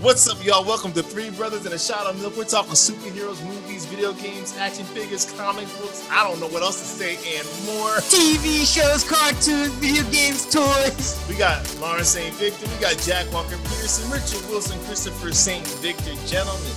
[0.00, 0.64] What's up, y'all?
[0.64, 2.34] Welcome to Three Brothers and a Shot of Milk.
[2.34, 6.08] We're talking superheroes, movies, video games, action figures, comic books.
[6.10, 8.00] I don't know what else to say and more.
[8.08, 11.22] TV shows, cartoons, video games, toys.
[11.28, 12.34] We got Lawrence St.
[12.36, 15.66] Victor, we got Jack Walker Peterson, Richard Wilson, Christopher St.
[15.84, 16.14] Victor.
[16.26, 16.72] Gentlemen,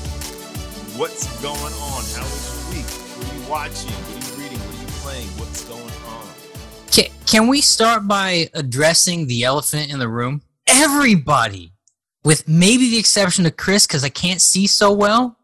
[0.99, 2.03] what's going on?
[2.19, 2.91] How was your week?
[2.91, 3.91] What are you watching?
[3.91, 4.59] What are you reading?
[4.59, 5.27] What are you playing?
[5.39, 5.81] What's going
[6.11, 6.27] on?
[6.91, 10.41] Can, can we start by addressing the elephant in the room?
[10.67, 11.72] Everybody,
[12.23, 15.37] with maybe the exception of Chris, because I can't see so well.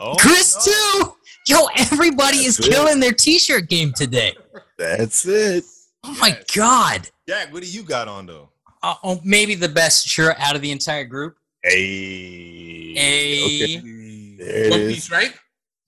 [0.00, 0.72] Oh, Chris no.
[0.72, 1.12] too.
[1.48, 2.70] Yo, everybody That's is it.
[2.70, 4.34] killing their T-shirt game today.
[4.78, 5.64] That's it.
[6.04, 7.08] Oh my god.
[7.28, 8.50] Jack, what do you got on though?
[8.82, 11.36] Uh, oh, maybe the best shirt out of the entire group.
[11.62, 12.94] Hey.
[12.96, 14.70] A Okay.
[14.70, 14.94] One is.
[14.94, 15.34] Piece, right?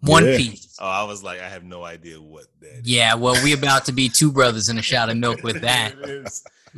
[0.00, 0.36] One Yeah.
[0.36, 0.76] piece.
[0.80, 2.82] Oh, I was like, I have no idea what that.
[2.84, 5.94] Yeah, well, we about to be two brothers in a shot of milk with that.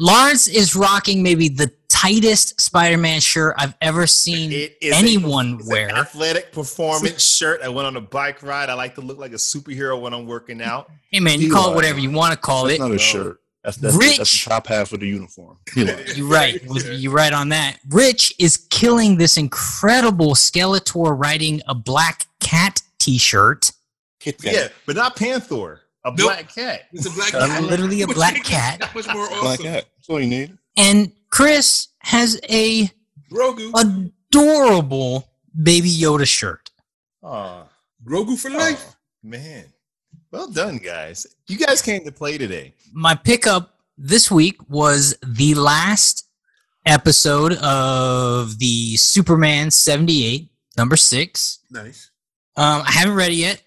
[0.00, 0.09] It is.
[0.09, 5.56] Lawrence is rocking maybe the tightest Spider-Man shirt I've ever seen It is a- anyone
[5.60, 5.88] It's wear.
[5.88, 7.61] an athletic performance shirt.
[7.62, 8.70] I went on a bike ride.
[8.70, 10.91] I like to look like a superhero when I'm working out.
[11.10, 11.55] Hey man, you Eli.
[11.56, 12.80] call it whatever you want to call That's it.
[12.80, 12.97] not a No.
[12.98, 13.41] shirt.
[13.62, 14.16] That's that's, Rich.
[14.16, 15.58] that's the top half of the uniform.
[15.77, 15.92] Eli.
[16.14, 16.62] You're right.
[16.64, 17.78] You're right on that.
[17.91, 23.72] Rich is killing this incredible Skeletor riding a black cat T-shirt.
[24.19, 26.16] Kit Yeah, but not Panther, a Nope.
[26.16, 26.82] black cat.
[26.92, 27.62] It's a black cat.
[27.64, 28.78] literally a black cat.
[28.80, 29.41] That much more awesome.
[29.42, 29.84] Black cat.
[30.11, 30.58] All you need.
[30.77, 32.91] And Chris has a
[33.33, 33.70] Grogu.
[33.78, 35.30] adorable
[35.62, 36.70] Baby Yoda shirt.
[37.22, 37.69] Oh,
[38.05, 38.97] Grogu for life.
[39.22, 39.66] man.
[40.33, 41.28] Well done, guys.
[41.47, 42.75] You guys came to play today.
[42.92, 46.27] My pickup this week was the last
[46.86, 51.61] episode of the Superman 78, number six.
[51.70, 52.11] Nice.
[52.56, 53.62] Um, I haven't read it yet,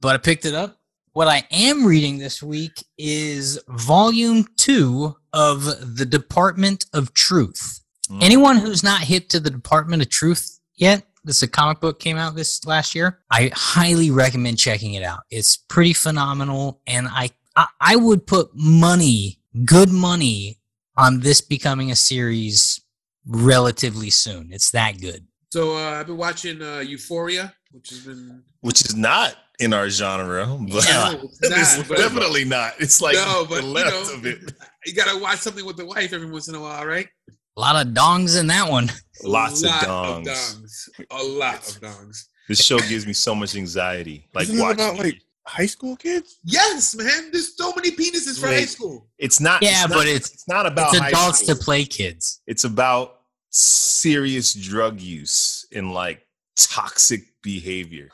[0.00, 0.76] but I picked it up.
[1.12, 7.80] What I am reading this week is volume two of The Department of Truth.
[8.10, 8.22] Mm.
[8.22, 11.98] Anyone who's not hip to The Department of Truth yet, this is a comic book
[12.00, 13.18] came out this last year.
[13.30, 15.20] I highly recommend checking it out.
[15.30, 20.58] It's pretty phenomenal, and I I, I would put money, good money,
[20.98, 22.80] on this becoming a series
[23.26, 24.48] relatively soon.
[24.52, 25.26] It's that good.
[25.52, 29.88] So uh, I've been watching uh, Euphoria, which has been Which is not in our
[29.88, 31.12] genre, but Yeah.
[31.12, 32.74] No, it's it's not, but- definitely not.
[32.80, 34.52] It's like No, but, the you left know, of it.
[34.86, 37.08] You gotta watch something with the wife every once in a while, right?
[37.56, 38.90] A lot of dongs in that one.
[39.24, 40.26] Lots of lot dongs.
[40.26, 40.88] dongs.
[41.10, 42.26] A lot of dongs.
[42.48, 44.26] This show gives me so much anxiety.
[44.32, 44.74] Like Isn't it watching.
[44.80, 46.38] about like high school kids?
[46.44, 47.30] Yes, man.
[47.32, 48.60] There's so many penises for Wait.
[48.60, 49.08] high school.
[49.18, 49.60] it's not.
[49.62, 51.56] Yeah, it's not- but it's- it's not about it's adults school.
[51.56, 52.40] to play kids.
[52.46, 58.08] It's about serious drug use and like toxic behavior.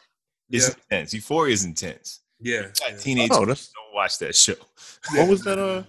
[0.50, 0.74] It's Yeah.
[0.90, 1.14] intense.
[1.14, 2.20] Euphoria is intense.
[2.40, 2.60] Yeah.
[2.62, 2.96] Like, yeah.
[2.98, 3.58] Teenagers Oh, don't
[3.94, 4.54] watch that show.
[5.12, 5.58] what was that?
[5.58, 5.82] Uh,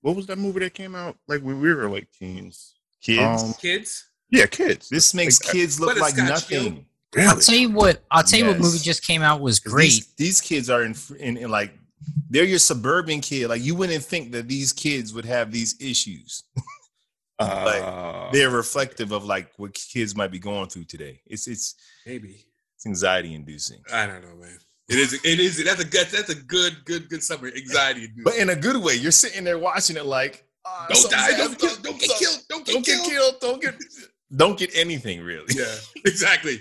[0.00, 2.74] what was that movie that came out like when we were like teens?
[3.02, 3.42] Kids.
[3.42, 4.08] Um, Kids.
[4.30, 4.88] Yeah, kids.
[4.88, 6.84] this makes like, kids look But like it's got nothing.
[7.16, 8.04] I'll tell you what.
[8.10, 9.84] I'll tell you what movie just came out was great.
[9.84, 11.72] These, these kids are in, in in like
[12.28, 13.48] they're your suburban kid.
[13.48, 16.44] Like you wouldn't think that these kids would have these issues.
[17.40, 21.20] Uh, They're reflective of like what kids might be going through today.
[21.24, 22.44] It's it's Maybe.
[22.74, 23.80] it's anxiety inducing.
[23.92, 24.58] I don't know, man.
[24.88, 25.12] It is.
[25.24, 25.62] It is.
[25.64, 26.06] That's a good.
[26.08, 26.84] That's a good.
[26.84, 27.08] Good.
[27.08, 27.52] Good summary.
[27.56, 28.08] Anxiety.
[28.24, 28.94] But in a good way.
[28.94, 31.30] You're sitting there watching it like ah, don't die.
[31.30, 32.38] Don't, happening, don't, don't get killed.
[32.48, 33.10] Don't get Don't get killed.
[33.10, 33.34] killed.
[33.40, 33.74] Don't get
[34.36, 35.46] don't get anything really.
[35.54, 35.74] Yeah.
[36.06, 36.60] Exactly.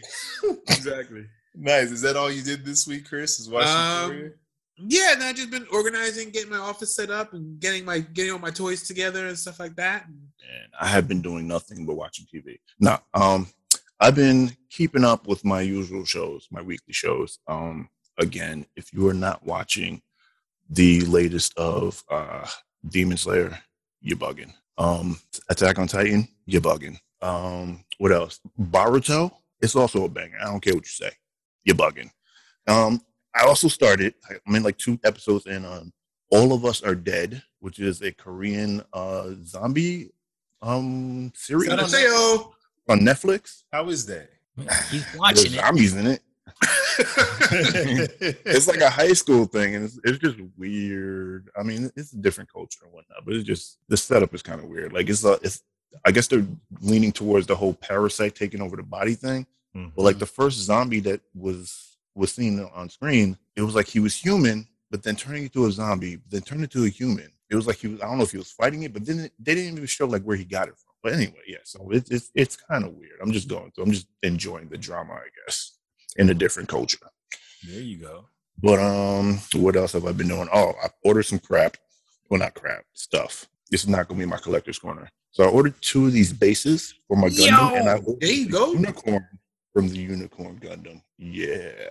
[0.69, 1.25] exactly.
[1.55, 1.91] Nice.
[1.91, 3.39] Is that all you did this week, Chris?
[3.39, 4.33] Is watching Um?
[4.79, 8.31] Yeah, and I've just been organizing, getting my office set up, and getting my getting
[8.33, 10.05] all my toys together and stuff like that.
[10.07, 12.59] and I have been doing nothing but watching TV.
[12.79, 13.47] No, um,
[13.99, 17.39] I've been keeping up with my usual shows, my weekly shows.
[17.47, 20.01] Um, again, if you are not watching
[20.69, 22.45] the latest of uh,
[22.87, 23.57] Demon Slayer,
[24.01, 24.53] you're bugging.
[24.77, 25.19] Um,
[25.49, 26.97] Attack on Titan, you're bugging.
[27.21, 28.39] Um, what else?
[28.59, 30.37] Boruto, it's also a banger.
[30.41, 31.11] I don't care what you say,
[31.63, 32.11] you're bugging.
[32.67, 33.01] Um,
[33.33, 34.13] I also started.
[34.47, 35.91] I'm in like two episodes in on
[36.31, 40.11] All of Us Are Dead, which is a Korean uh, zombie
[40.63, 41.79] um series on
[42.89, 43.63] on Netflix.
[43.71, 44.29] How is that?
[44.89, 45.59] He's There's watching it.
[45.59, 46.21] zombies in it.
[48.49, 51.49] It's like a high school thing, and it's, it's just weird.
[51.57, 54.59] I mean, it's a different culture and whatnot, but it's just the setup is kind
[54.61, 54.93] of weird.
[54.93, 55.61] Like it's, uh, it's.
[56.05, 56.45] I guess they're
[56.81, 59.47] leaning towards the whole parasite taking over the body thing.
[59.75, 59.93] Mhm.
[59.95, 63.99] But like the first zombie that was was seen on screen, it was like he
[63.99, 67.31] was human, but then turning into a zombie, then turned into a human.
[67.49, 68.01] It was like he was.
[68.01, 70.05] I don't know if he was fighting it, but then it- they didn't even show
[70.07, 70.93] like where he got it from.
[71.01, 71.59] But anyway, yeah.
[71.63, 73.19] So it's it's it's kind of weird.
[73.21, 73.85] I'm just going through.
[73.85, 75.76] I'm just enjoying the drama, I guess,
[76.15, 76.97] in a different culture.
[77.67, 78.25] There you go.
[78.61, 80.47] But um, what else have I been doing?
[80.53, 81.77] Oh, I ordered some crap.
[82.29, 83.45] Well, not crap stuff.
[83.69, 85.09] This is not gonna be my collector's corner.
[85.31, 88.49] So I ordered two of these bases for my Gundam, Yo, and I there you
[88.49, 88.73] go.
[88.73, 89.27] unicorn
[89.73, 91.01] from the unicorn Gundam.
[91.17, 91.89] Yeah,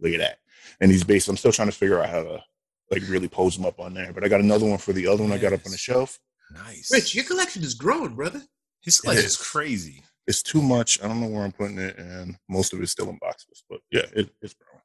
[0.00, 0.38] look at that.
[0.80, 2.44] And these bases, I'm still trying to figure out how to
[2.90, 4.12] like really pose them up on there.
[4.12, 6.20] But I got another one for the other one I got up on the shelf.
[6.52, 6.90] Nice.
[6.92, 8.42] Rich, your collection is growing, brother.
[8.82, 9.36] his collection It is is.
[9.38, 10.03] crazy.
[10.26, 11.02] It's too much.
[11.02, 13.62] I don't know where I'm putting it, and most of it's still in boxes.
[13.68, 14.82] But yeah, it, it's growing.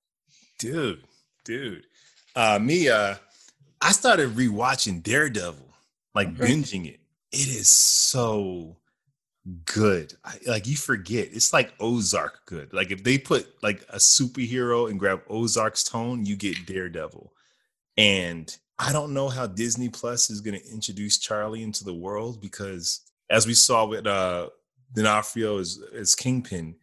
[0.59, 1.03] dude
[1.45, 1.85] dude
[2.35, 3.15] uh me uh
[3.81, 5.73] i started rewatching daredevil
[6.13, 6.51] like Okay.
[6.51, 6.99] binging it
[7.31, 8.75] it is so
[9.65, 13.95] good I, like you forget it's like ozark good like if they put like a
[13.97, 17.31] superhero and grab ozark's tone you get daredevil
[17.97, 22.41] and i don't know how disney plus is going to introduce charlie into the world
[22.41, 22.99] because
[23.29, 24.49] as we saw with uh
[24.93, 26.75] D'Onofrio as, as kingpin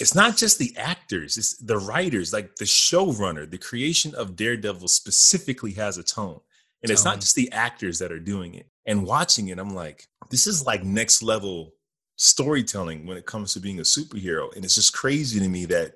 [0.00, 4.88] it's not just the actors, it's the writers, like the showrunner, the creation of Daredevil
[4.88, 6.40] specifically has a tone.
[6.82, 8.66] And it's not just the actors that are doing it.
[8.86, 11.74] And watching it, I'm like, this is like next level
[12.16, 14.54] storytelling when it comes to being a superhero.
[14.54, 15.94] And it's just crazy to me that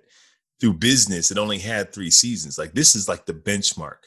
[0.61, 2.58] through business, it only had three seasons.
[2.58, 3.99] Like this is like the benchmark.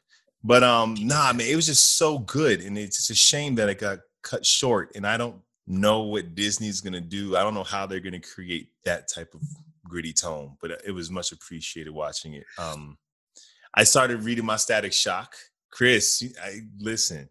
[0.43, 2.61] But um, nah, man, it was just so good.
[2.61, 4.91] And it's just a shame that it got cut short.
[4.95, 7.35] And I don't know what Disney's gonna do.
[7.35, 9.41] I don't know how they're gonna create that type of
[9.87, 12.45] gritty tone, but it was much appreciated watching it.
[12.57, 12.97] Um,
[13.73, 15.35] I started reading my Static Shock.
[15.71, 17.29] Chris, I listen.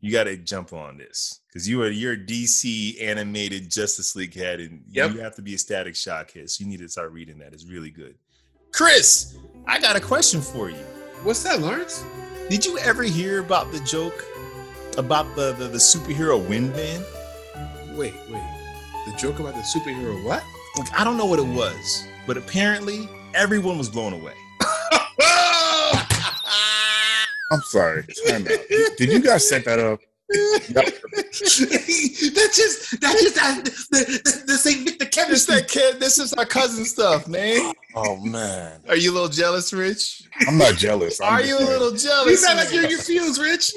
[0.00, 4.34] You got to jump on this because you are you're a DC animated Justice League
[4.34, 5.12] head, and Yep.
[5.14, 6.50] you have to be a Static Shock head.
[6.50, 7.54] So you need to start reading that.
[7.54, 8.14] It's really good.
[8.70, 10.76] Chris, I got a question for you.
[11.22, 12.04] What's that, Lawrence?
[12.50, 14.24] Did you ever hear about the joke
[14.98, 17.02] about the the, the superhero wind band?
[17.96, 18.42] Wait, wait.
[19.06, 20.42] The joke about the superhero what?
[20.76, 24.34] Like, I don't know what it was, but apparently everyone was blown away.
[27.52, 28.04] I'm sorry.
[28.26, 30.00] Did you guys set that up?
[30.28, 31.60] That's just
[32.30, 35.54] that's just that the, the, the Saint Victor This chemistry.
[35.56, 37.72] that kid, this is our cousin stuff, man.
[37.94, 40.22] Oh man, Are you a little jealous, Rich?
[40.48, 41.20] I'm not jealous.
[41.20, 42.42] I'm Are just you a like- little You jealous?
[42.44, 42.74] sound like man?
[42.74, 43.72] you're in your feels, Rich.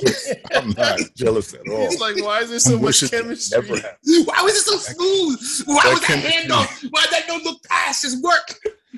[0.56, 1.82] I'm not jealous at all.
[1.90, 3.60] He's like, why is there so I'm much chemistry?
[3.62, 4.26] Never happened.
[4.28, 5.40] Why was it so smooth?
[5.68, 6.88] Why That was that chemistry- handoff?
[6.92, 8.58] Why that no look pass just work?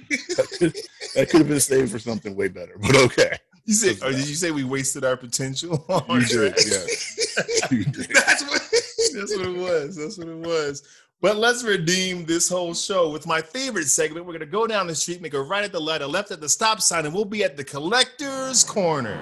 [1.15, 3.37] That could have been saved for something way better, but okay.
[3.69, 5.85] You said, or oh, did you say we wasted our potential?
[6.09, 7.67] You did, yes.
[7.71, 8.09] You did.
[8.09, 8.67] That's what.
[9.13, 9.95] That's what it was.
[9.95, 10.81] That's what it was.
[11.21, 14.25] But let's redeem this whole show with my favorite segment.
[14.25, 16.41] We're gonna go down the street, make a right at the light, a left at
[16.41, 19.19] the stop sign, and we'll be at the collector's corner.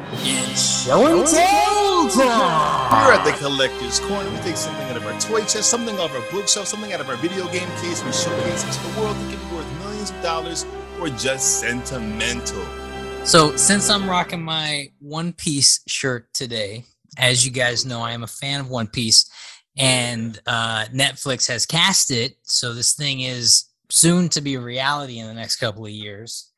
[0.55, 3.03] Show and tell time.
[3.03, 6.15] Here at the collector's corner, we take something out of our toy chest, something off
[6.15, 9.17] our bookshelf, something out of our video game case, we showcase it to the world
[9.17, 10.65] that can be worth millions of dollars
[11.01, 12.86] or just sentimental.
[13.23, 16.85] So, since I'm rocking my One Piece shirt today,
[17.17, 19.29] as you guys know, I am a fan of One Piece,
[19.77, 22.37] and uh, Netflix has cast it.
[22.43, 26.51] So, this thing is soon to be a reality in the next couple of years.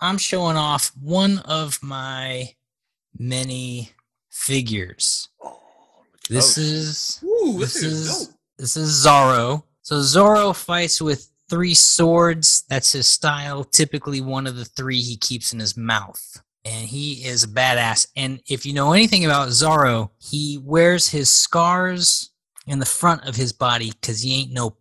[0.00, 2.50] I'm showing off one of my
[3.18, 3.90] many
[4.30, 5.28] figures.
[6.28, 9.64] This Oh, is Ooh, this this is is this is Zoro.
[9.80, 12.64] So Zoro fights with three swords.
[12.70, 13.62] That's his style.
[13.62, 16.40] Typically, one of the three he keeps in his mouth.
[16.64, 18.06] And he is a badass.
[18.16, 22.30] And if you know anything about Zoro, he wears his scars
[22.66, 24.78] in the front of his body because he ain't no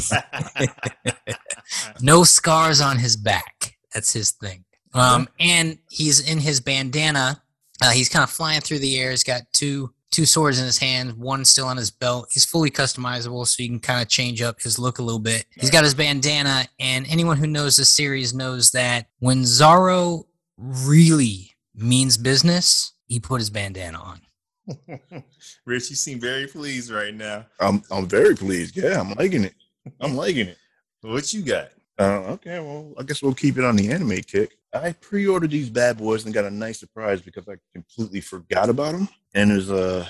[2.00, 3.76] no scars on his back.
[3.92, 4.64] That's his thing.
[4.94, 7.42] Um, and he's in his bandana.
[7.82, 9.10] Uh, he's kind of flying through the air.
[9.10, 12.28] He's got two two swords in his hand, one still on his belt.
[12.30, 15.46] He's fully customizable, so you can kind of change up his look a little bit.
[15.58, 20.26] He's got his bandana, and anyone who knows the series knows that when Zoro
[20.58, 24.20] really means business, he put his bandana on.
[25.66, 27.46] Rich, you seem very pleased right now.
[27.58, 28.76] I'm I'm very pleased.
[28.76, 29.54] Yeah, I'm liking it.
[30.00, 30.58] I'm liking it.
[31.04, 31.70] What you got?
[31.98, 34.56] Uh, okay, well, I guess we'll keep it on the anime kick.
[34.74, 38.92] I pre-ordered these bad boys and got a nice surprise because I completely forgot about
[38.92, 39.08] them.
[39.34, 40.08] And there's a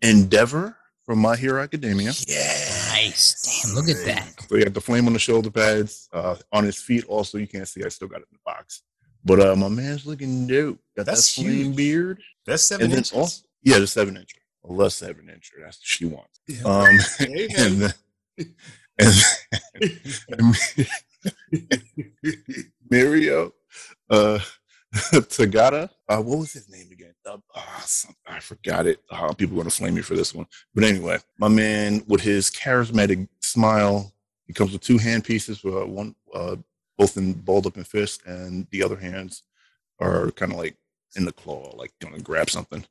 [0.00, 2.12] Endeavor from My Hero Academia.
[2.26, 2.64] Yeah.
[2.92, 3.62] Nice.
[3.64, 4.34] Damn, look at that.
[4.48, 6.08] So you got the flame on the shoulder pads.
[6.12, 7.84] Uh, on his feet, also, you can't see.
[7.84, 8.82] I still got it in the box.
[9.24, 10.78] But uh, my man's looking dope.
[10.96, 11.76] Got That's that flame huge.
[11.76, 12.22] beard.
[12.46, 13.12] That's seven And inches.
[13.12, 14.38] also, yeah, the seven incher.
[14.64, 15.60] A less seven incher.
[15.62, 16.40] That's what she wants.
[16.46, 16.62] Yeah.
[16.64, 17.94] Um, and then,
[18.98, 19.14] and,
[20.28, 20.54] and
[22.90, 23.52] Mirio,
[24.10, 24.38] uh,
[24.94, 25.90] Togata.
[26.08, 27.12] Uh, what was his name again?
[27.26, 27.86] Uh, ah,
[28.26, 29.00] I forgot it.
[29.10, 30.46] Uh, people are going to flame me for this one.
[30.74, 34.12] But anyway, my man with his charismatic smile,
[34.46, 36.56] he comes with two hand pieces, uh, one uh,
[36.96, 39.42] both in balled up in fist, and the other hands
[40.00, 40.76] are kind of like
[41.16, 42.84] in the claw, like going to grab something.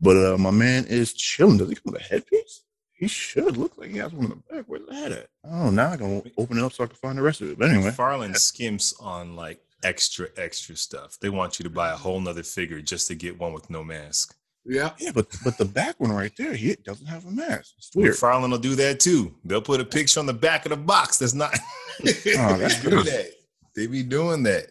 [0.00, 1.56] But uh, my man is chilling.
[1.56, 2.62] Does he come with a headpiece?
[2.92, 4.64] He should look like he has one in the back.
[4.66, 5.28] Where's that at?
[5.44, 7.58] Oh, now I can open it up so I can find the rest of it.
[7.58, 11.18] But anyway, Farland skims on like extra extra stuff.
[11.20, 13.84] They want you to buy a whole nother figure just to get one with no
[13.84, 14.34] mask.
[14.64, 14.90] Yeah.
[14.98, 17.72] yeah, but but the back one right there, he doesn't have a mask.
[17.78, 18.14] It's weird.
[18.14, 19.34] McFarlane will do that too.
[19.44, 21.18] They'll put a picture on the back of the box.
[21.18, 21.56] That's not.
[22.00, 23.06] Oh, that's they do good.
[23.06, 23.30] that.
[23.74, 24.66] They be doing that.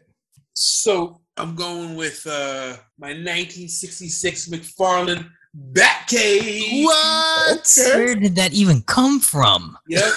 [0.54, 5.30] So I'm going with uh my 1966 McFarlane
[5.74, 6.84] Batcave.
[6.86, 7.78] What?
[7.78, 9.78] Where did that even come from?
[9.90, 10.14] Yep.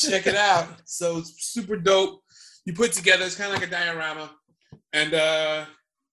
[0.00, 0.68] Check it out.
[0.84, 2.22] So it's super dope.
[2.66, 4.30] You put together, it's kind of like a diorama.
[4.92, 5.64] And uh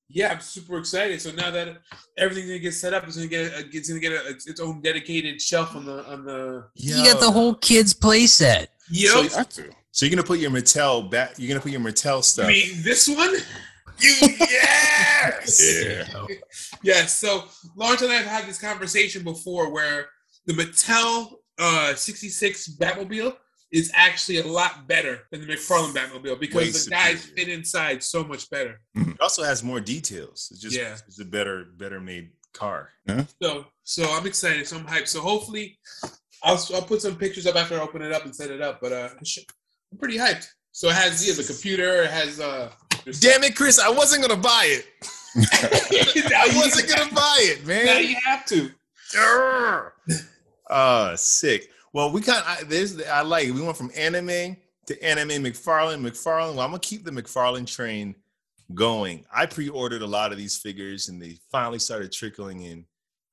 [0.10, 1.20] yeah, I'm super excited.
[1.22, 1.78] So now that
[2.18, 4.82] everything's gonna get set up, it's gonna get a, it's gonna get a, its own
[4.82, 6.68] dedicated shelf on the on the.
[6.76, 8.70] You got the whole kids play set.
[8.92, 9.12] Yep.
[9.12, 9.70] So you got to.
[9.92, 11.34] So you're gonna put your Mattel back.
[11.38, 12.48] You're gonna put your Mattel You stuff.
[12.48, 13.34] mean this one?
[14.00, 15.84] You yes.
[15.86, 16.26] Yeah.
[16.84, 17.18] Yes.
[17.20, 17.46] So
[17.76, 20.10] Lawrence and I have had this conversation before where
[20.46, 23.36] the Mattel uh 66 Batmobile
[23.74, 28.04] is actually a lot better than the McFarlane Batmobile because Way the guys fit inside
[28.04, 28.80] so much better.
[28.96, 30.50] It also has more details.
[30.52, 30.96] It's just Yeah.
[31.08, 32.92] it's a better better made car.
[33.42, 34.68] So so I'm excited.
[34.68, 35.08] So I'm hyped.
[35.08, 35.80] So hopefully
[36.44, 38.80] I'll I'll put some pictures up after I open it up and set it up.
[38.80, 39.10] But uh
[39.92, 40.48] I'm pretty hyped.
[40.72, 42.72] So it has yeah, the computer, it has uh
[43.20, 43.80] Damn it, Chris!
[43.80, 44.86] I wasn't gonna buy it.
[45.36, 47.86] I wasn't gonna buy it, man.
[47.86, 48.08] now man.
[48.08, 48.72] you have to.
[50.70, 51.70] Uh sick.
[51.94, 53.52] Well, we kind of there's I like it.
[53.52, 54.58] We went from anime
[54.88, 56.02] to anime McFarlane.
[56.02, 56.56] McFarlane.
[56.56, 58.16] Well, I'm gonna keep the McFarlane train
[58.74, 59.26] going.
[59.34, 62.86] I pre-ordered a lot of these figures, and they finally started trickling in.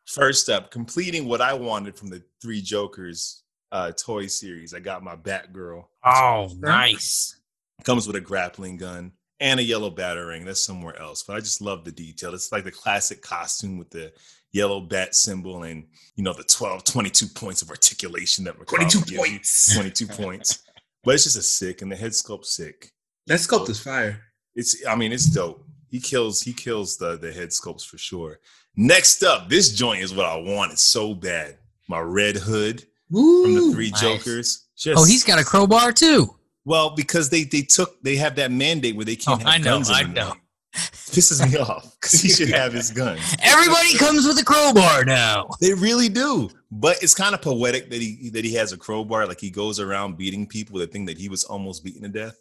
[0.06, 4.74] First up, completing what I wanted from the Three Jokers uh, toy series.
[4.74, 5.84] I got my Batgirl.
[6.04, 7.38] Oh, nice.
[7.84, 10.44] comes with a grappling gun and a yellow batarang.
[10.44, 12.34] That's somewhere else, but I just love the detail.
[12.34, 14.12] It's like the classic costume with the
[14.52, 18.98] yellow bat symbol and you know the 12, 22 points of articulation that McFarlane 22
[18.98, 19.18] gives you.
[19.18, 19.74] points.
[19.74, 20.62] 22 points.
[21.04, 22.92] But it's just a sick, and the head sculpt sick.
[23.26, 24.20] That sculpt is fire.
[24.54, 25.64] It's, I mean, it's dope.
[25.88, 28.38] He kills, he kills the the head sculpts for sure.
[28.76, 31.58] Next up, this joint is what I wanted so bad.
[31.88, 34.00] My Red Hood from the Three nice.
[34.00, 34.66] Jokers.
[34.76, 36.36] Just, Oh, he's got a crowbar too.
[36.64, 39.58] well because they they took they have that mandate where they can't Oh, have I
[39.58, 40.14] know, guns I anymore.
[40.14, 40.34] know.
[40.74, 43.18] Pisses me off because he should have his gun.
[43.42, 45.48] Everybody comes with a crowbar now.
[45.60, 49.26] They really do, but it's kind of poetic that he that he has a crowbar,
[49.26, 52.08] like he goes around beating people with a thing that he was almost beaten to
[52.08, 52.40] death.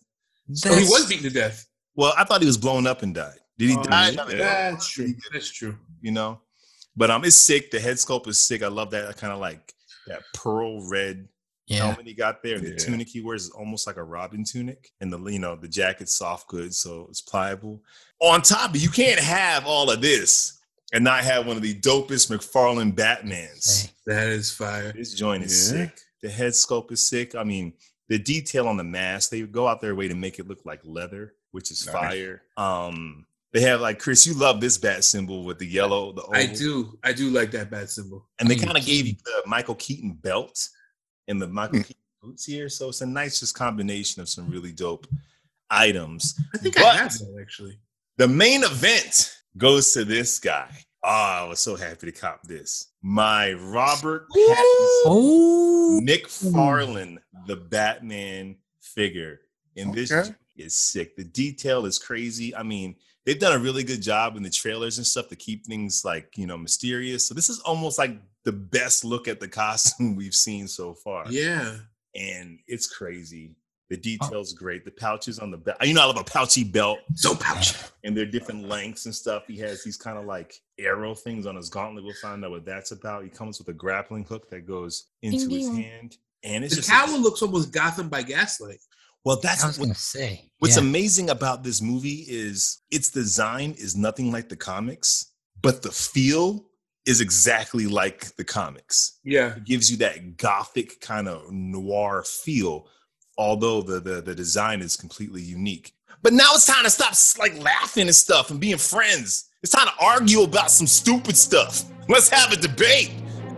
[0.66, 1.66] Oh, he was beaten to death.
[1.96, 3.40] Well, I thought he was blown up and died.
[3.58, 4.10] Did he Oh, die?
[4.12, 4.26] yeah.
[4.72, 5.14] That's true.
[5.34, 5.76] That's true.
[6.02, 6.40] You know,
[6.96, 7.72] but um, it's sick.
[7.72, 8.62] The head sculpt is sick.
[8.62, 9.74] I love that kind of like
[10.08, 11.28] that pearl red
[11.70, 11.86] Yeah.
[11.86, 12.60] helmet he got there.
[12.60, 12.78] The Yeah.
[12.78, 16.14] tunic he wears is almost like a Robin tunic, and the you know the jacket's
[16.16, 17.82] soft goods, so it's pliable.
[18.20, 20.60] On top of you can't have all of this
[20.92, 23.92] and not have one of the dopest McFarlane Batmans.
[24.06, 24.92] That is fire.
[24.94, 25.86] This joint is Yeah.
[25.86, 26.00] sick.
[26.22, 27.36] The head sculpt is sick.
[27.36, 27.74] I mean,
[28.10, 30.82] the detail on the mask, they go out their way to make it look like
[30.84, 31.94] leather, which is Nice.
[31.96, 32.42] fire.
[32.58, 36.48] Um, they have like Chris, you love this bat symbol with the yellow, the I
[36.48, 36.98] do.
[37.04, 38.28] I do like that bat symbol.
[38.40, 40.68] and they kind of gave you the Michael Keaton belt
[41.30, 41.86] and the Michael Mm.
[41.88, 42.68] Keaton boots here.
[42.68, 45.08] So it's a nice just combination of some really dope
[45.70, 46.36] items.
[46.54, 47.80] I think But- I have that actually.
[48.18, 50.84] The main event goes to this guy.
[51.02, 52.88] Oh, I was so happy to cop this.
[53.02, 57.18] My Robert Pattinson Oh, McFarlane,
[57.48, 59.40] the Batman figure
[59.78, 60.12] in this
[60.58, 61.16] is sick.
[61.16, 62.54] The detail is crazy.
[62.54, 65.66] I mean, they've done a really good job in the trailers and stuff to keep
[65.66, 67.26] things like you know mysterious.
[67.26, 71.26] So this is almost like the best look at the costume we've seen so far.
[71.30, 71.76] Yeah.
[72.16, 73.56] and it's crazy.
[73.90, 74.86] The details great.
[74.86, 75.78] The pouches on the belt.
[75.84, 77.76] You know, I love a pouchy belt, So pouchy.
[78.04, 79.44] and they're different lengths and stuff.
[79.48, 82.04] He has these kind of like arrow things on his gauntlet.
[82.04, 83.24] We'll find out what that's about.
[83.24, 85.76] He comes with a grappling hook that goes into Ding, his ding.
[85.84, 88.78] hand, and it's The just cowl looks almost Gotham by Gaslight.
[89.26, 89.38] well.
[89.38, 90.52] I That's was what, gonna say.
[90.60, 90.84] what's yeah.
[90.84, 96.69] amazing about this movie is its design is nothing like the comics, but the feel
[97.06, 99.20] is exactly like the comics.
[99.24, 99.56] Yeah.
[99.56, 102.88] It gives you that gothic kind of noir feel,
[103.38, 105.94] although the, the the design is completely unique.
[106.22, 109.50] But now it's time to stop like laughing and stuff and being friends.
[109.64, 111.84] It's time to argue about some stupid stuff.
[112.08, 113.12] Let's have a debate.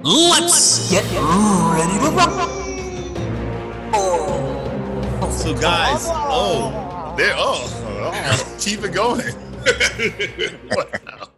[0.04, 2.62] Let's get ready to rock.
[5.32, 7.68] So guys, oh, there, oh,
[8.14, 9.26] oh, keep it going.
[10.76, 11.30] Wow.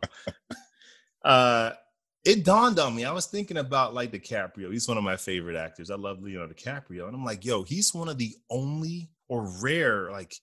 [1.24, 1.72] Uh,
[2.26, 3.06] it dawned on me.
[3.06, 4.72] I was thinking about like DiCaprio.
[4.72, 5.92] He's one of my favorite actors.
[5.92, 10.12] I love Leonardo DiCaprio, and I'm like, yo, he's one of the only or rare
[10.12, 10.36] like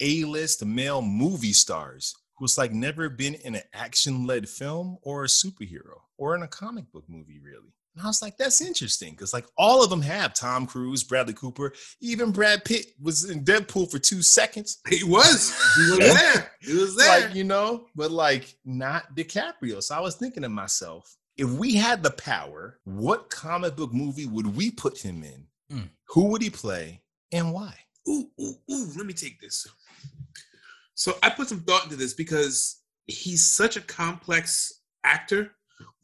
[0.00, 6.00] A-list male movie stars who's like never been in an action-led film or a superhero
[6.16, 7.40] or in a comic book movie.
[7.42, 11.02] Really, And I was like, that's interesting because like all of them have Tom Cruise,
[11.02, 14.80] Bradley Cooper, even Brad Pitt was in Deadpool for two seconds.
[14.88, 15.52] He was.
[15.76, 16.52] He was there.
[16.60, 17.26] He was there.
[17.26, 19.82] Like, you know, but like not DiCaprio.
[19.82, 24.26] So I was thinking to myself, if we had the power, what comic book movie
[24.26, 25.46] would we put him in?
[25.70, 25.86] Hmm.
[26.08, 27.02] Who would he play
[27.32, 27.74] and why?
[28.08, 29.66] ooh, ooh, ooh, let me take this.
[30.94, 35.52] So I put some thought into this because he's such a complex actor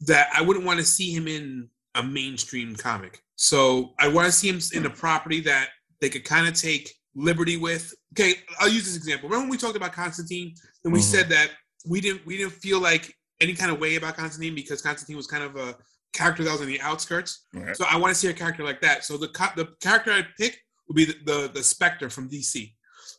[0.01, 3.23] that I wouldn't want to see him in a mainstream comic.
[3.37, 6.93] So I want to see him in a property that they could kind of take
[7.15, 7.91] liberty with.
[8.13, 9.27] Okay, I'll use this example.
[9.29, 11.03] Remember when we talked about Constantine and we Mhm.
[11.03, 11.51] said that
[11.87, 15.27] we didn't we didn't feel like any kind of way about Constantine because Constantine was
[15.27, 15.75] kind of a
[16.13, 17.45] character that was on the outskirts.
[17.75, 19.03] So I want to see a character like that.
[19.03, 22.73] So the the character I pick would be the, the the Spectre from DC,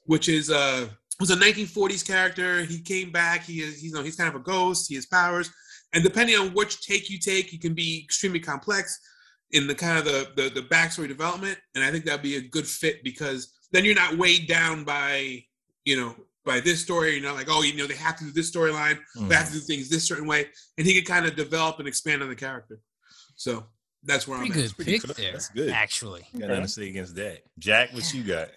[0.05, 0.89] which is uh
[1.21, 2.63] was a 1940s character.
[2.63, 3.45] He came back.
[3.45, 4.89] He is he's you know he's kind of a ghost.
[4.89, 5.51] He has powers,
[5.93, 8.99] and depending on which take you take, he can be extremely complex
[9.53, 11.59] in the kind of the the, the backstory development.
[11.75, 15.45] And I think that'd be a good fit because then you're not weighed down by
[15.85, 16.15] you know
[16.47, 17.15] by this story.
[17.17, 18.99] you know, like oh you know they have to do this storyline.
[19.17, 20.47] They have to do things this certain way,
[20.79, 22.79] and he could kind of develop and expand on the character.
[23.35, 23.65] So
[24.05, 24.63] that's where Pretty I'm at.
[24.69, 25.17] good pretty pick good.
[25.17, 25.33] there.
[25.33, 25.71] That's good.
[25.71, 26.23] Actually.
[26.39, 27.41] Got nothing to say against that.
[27.59, 28.49] Jack, what you got?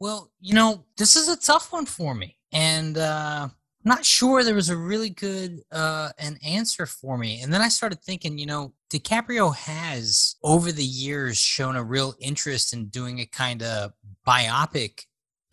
[0.00, 3.52] Well, you know, this is a tough one for me, and uh, I'm
[3.84, 7.40] not sure there was a really good uh, an answer for me.
[7.42, 12.14] And then I started thinking, you know, DiCaprio has over the years shown a real
[12.20, 13.92] interest in doing a kind of
[14.26, 15.02] biopic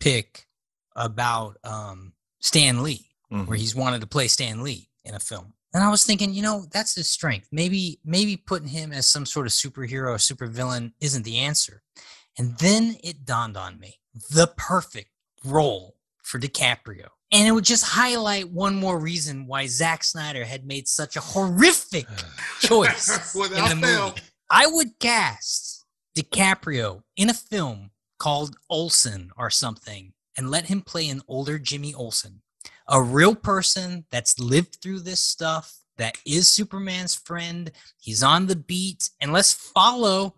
[0.00, 0.46] pick
[0.96, 3.46] about um, Stan Lee, Mm-hmm.
[3.46, 5.54] where he's wanted to play Stan Lee in a film.
[5.72, 7.48] And I was thinking, you know, that's his strength.
[7.50, 11.82] Maybe, maybe putting him as some sort of superhero or supervillain isn't the answer.
[12.36, 15.08] And then it dawned on me the perfect
[15.46, 17.06] role for DiCaprio.
[17.32, 21.20] And it would just highlight one more reason why Zack Snyder had made such a
[21.20, 22.04] horrific
[22.60, 24.08] choice in the fail.
[24.08, 24.20] movie.
[24.50, 31.08] I would cast DiCaprio in a film called Olsen or something and let him play
[31.08, 32.42] an older Jimmy Olsen,
[32.88, 37.70] a real person that's lived through this stuff, that is Superman's friend.
[37.98, 40.34] He's on the beat, and let's follow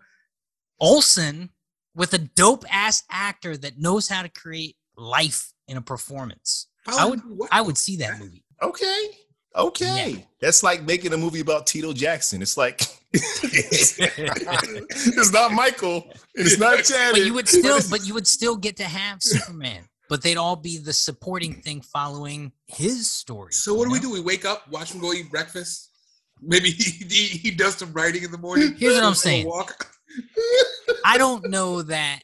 [0.79, 1.49] Olsen
[1.95, 6.67] with a dope ass actor that knows how to create life in a performance.
[6.87, 7.49] I oh, would What?
[7.51, 8.43] I would see that movie.
[8.61, 9.09] Okay.
[9.55, 10.27] Okay.
[10.41, 12.41] That's like making a movie about Tito Jackson.
[12.41, 12.81] It's like
[15.17, 16.11] it's not Michael.
[16.33, 17.13] It's not Chad.
[17.13, 19.87] But you would still but you would still get to have Superman.
[20.07, 23.53] But they'd all be the supporting thing following his story.
[23.53, 24.11] So what do you we do?
[24.11, 25.91] We wake up, watch him go eat breakfast.
[26.41, 28.75] Maybe he, he, he does some writing in the morning.
[28.77, 29.47] Here's what I'm goes for a saying.
[29.47, 29.87] Walk.
[31.03, 32.21] I don't know that.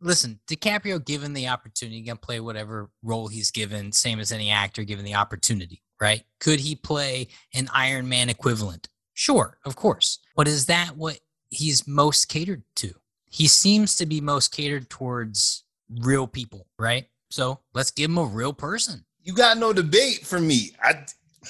[0.00, 4.84] Listen, DiCaprio, given the opportunity, can play whatever role he's given, same as any actor
[4.84, 6.22] given the opportunity, right?
[6.38, 8.88] Could he play an Iron Man equivalent?
[9.18, 10.18] Sure, of course.
[10.36, 12.92] But is that what he's most catered to?
[13.30, 15.64] He seems to be most catered towards
[16.02, 17.06] real people, right?
[17.30, 19.06] So let's give him a real person.
[19.24, 20.72] you got no debate for me.
[20.82, 21.02] I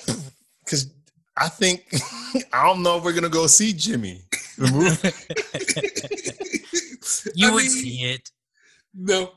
[0.64, 0.92] because
[1.36, 1.84] I think
[2.52, 4.22] I don't know if we're gonna go see Jimmy.
[4.56, 5.10] The movie.
[7.34, 8.30] You I would mean, see it.
[8.94, 9.32] No.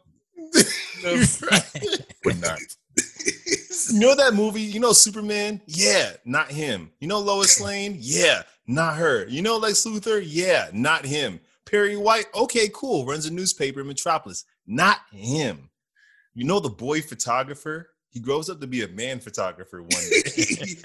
[1.04, 1.24] No.
[2.26, 2.60] Would not.
[3.88, 4.62] You know that movie?
[4.62, 5.62] You know Superman?
[5.65, 6.92] Yeah, not him.
[7.00, 7.98] You know Lois Lane?
[8.00, 9.26] Yeah, not her.
[9.28, 10.22] You know Lex Luthor?
[10.26, 11.39] Yeah, not him.
[11.65, 12.26] Perry White?
[12.36, 13.06] Okay, cool.
[13.06, 14.46] Runs a newspaper in Metropolis.
[14.68, 15.70] Not him.
[16.34, 17.89] You know the boy photographer?
[18.12, 20.22] He grows up to be a man photographer one day.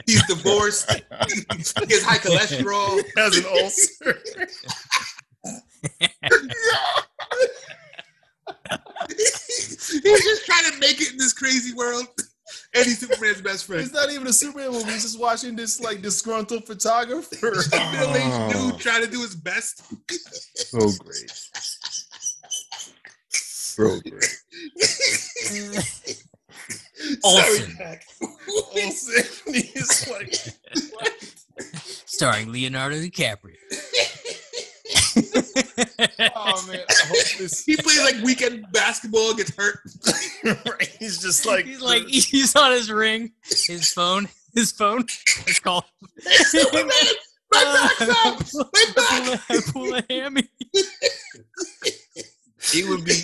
[0.07, 0.91] He's divorced.
[0.91, 3.03] he has high cholesterol.
[3.15, 4.21] He has an ulcer.
[9.09, 12.07] He's just trying to make it in this crazy world.
[12.75, 13.83] And he's Superman's best friend.
[13.83, 14.91] It's not even a Superman movie.
[14.91, 17.37] He's just watching this like disgruntled photographer.
[17.73, 18.71] Middle-aged oh.
[18.71, 19.83] dude trying to do his best.
[20.57, 21.31] So great.
[23.31, 24.25] So great.
[27.25, 27.77] Olsen,
[28.77, 29.25] Olsen.
[29.53, 30.35] He's like,
[32.07, 33.57] starring Leonardo DiCaprio.
[36.37, 37.65] Oh man, I hope this.
[37.65, 39.81] He plays like weekend basketball, gets hurt.
[40.45, 40.89] right.
[40.99, 45.01] He's just like He's like he's on his ring, his phone, his phone.
[45.47, 45.85] It's called
[46.21, 46.91] Superman,
[47.53, 48.69] my uh, back's up.
[48.73, 49.41] My back.
[49.47, 50.49] pull, a, pull a hammy.
[52.75, 53.21] it would be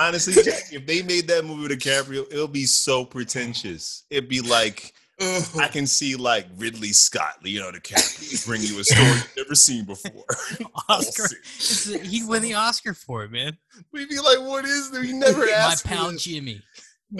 [0.00, 4.04] honestly, Jack, if they made that movie with DiCaprio, it'll be so pretentious.
[4.10, 9.04] It'd be like I can see like Ridley Scott, Leonardo DiCaprio, bring you a story
[9.06, 10.24] you've never seen before.
[10.88, 11.22] Oscar.
[11.22, 11.38] Olsen.
[11.56, 13.56] It's a- he'd win the Oscar for it, man.
[13.92, 15.02] We'd be like, what is there?
[15.02, 15.86] You never asked.
[15.86, 16.12] My pal.
[16.16, 16.62] Jimmy.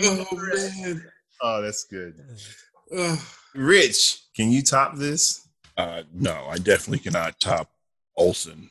[0.00, 1.04] oh man.
[1.42, 2.14] Oh, that's good.
[2.96, 3.18] Ugh.
[3.54, 5.48] Rich, can you top this?
[5.76, 7.70] Uh, no, I definitely cannot top
[8.16, 8.70] Olsen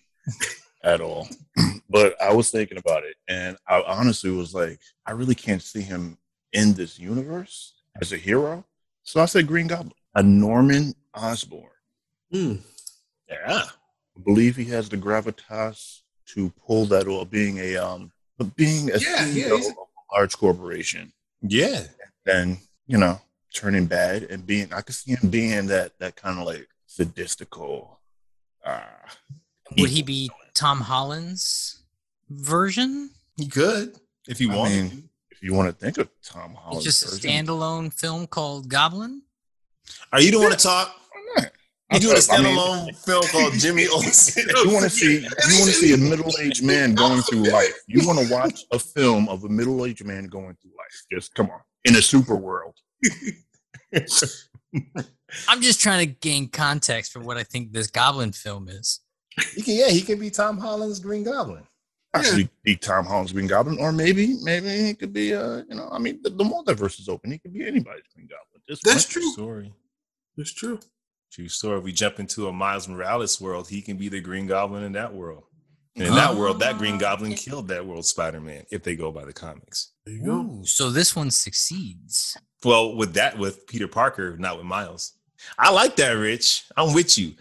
[0.83, 1.27] at all.
[1.89, 5.81] but I was thinking about it, and I honestly was like, I really can't see
[5.81, 6.17] him
[6.53, 8.63] in this universe as a hero.
[9.07, 11.69] So I said Green Goblin, a Norman Osborn.
[12.29, 12.55] Hmm.
[13.29, 13.63] Yeah.
[13.63, 16.01] I believe he has the gravitas
[16.33, 19.77] to pull that off, being a um, but being a Yeah, yeah, CEO he's- of
[19.77, 21.85] a large corporation, Yeah.
[22.25, 23.21] then you know,
[23.53, 27.95] turning bad and being, I could see him being that that kind of like sadistical.
[28.65, 28.81] Uh,
[29.77, 30.29] Would he be.
[30.53, 31.83] Tom Holland's
[32.29, 33.11] version?
[33.37, 33.95] He could
[34.27, 34.71] if he I wanted.
[34.83, 35.06] mean, to.
[35.37, 39.21] If you want to think of Tom It's Holland, just a standalone film called Goblin.
[40.11, 40.95] Are you don't want to talk?
[41.93, 44.43] You doing a I mean, standalone film called Jimmy Olsen?
[44.65, 47.79] You want to see, you want to see a middle-aged man going through life.
[47.87, 51.05] You want to watch a film of a middle-aged man going through life.
[51.09, 52.75] Just come on, in a super world.
[55.47, 58.99] I'm just trying to gain context for what I think this Goblin film is.
[59.55, 61.63] He can, yeah, he can be Tom Holland's Green Goblin.
[62.19, 65.89] Actually, be Tom Holland's Green Goblin, or maybe, maybe he could be, uh, you know,
[65.91, 67.31] I mean, the, the multiverse is open.
[67.31, 68.61] He could be anybody's Green Goblin.
[68.67, 69.31] Just That's true.
[69.31, 69.73] Story.
[70.35, 70.79] That's true.
[71.31, 71.77] True story.
[71.79, 74.93] If we jump into a Miles Morales world, he can be the Green Goblin in
[74.93, 75.43] that world.
[75.95, 79.11] And in that world, that Green Goblin killed that world Spider Man if they go
[79.11, 79.93] by the comics.
[80.05, 80.31] There you go.
[80.31, 82.37] Ooh, so this one succeeds.
[82.63, 85.13] Well, with that, with Peter Parker, not with Miles.
[85.57, 86.65] I like that, Rich.
[86.77, 87.33] I'm with you.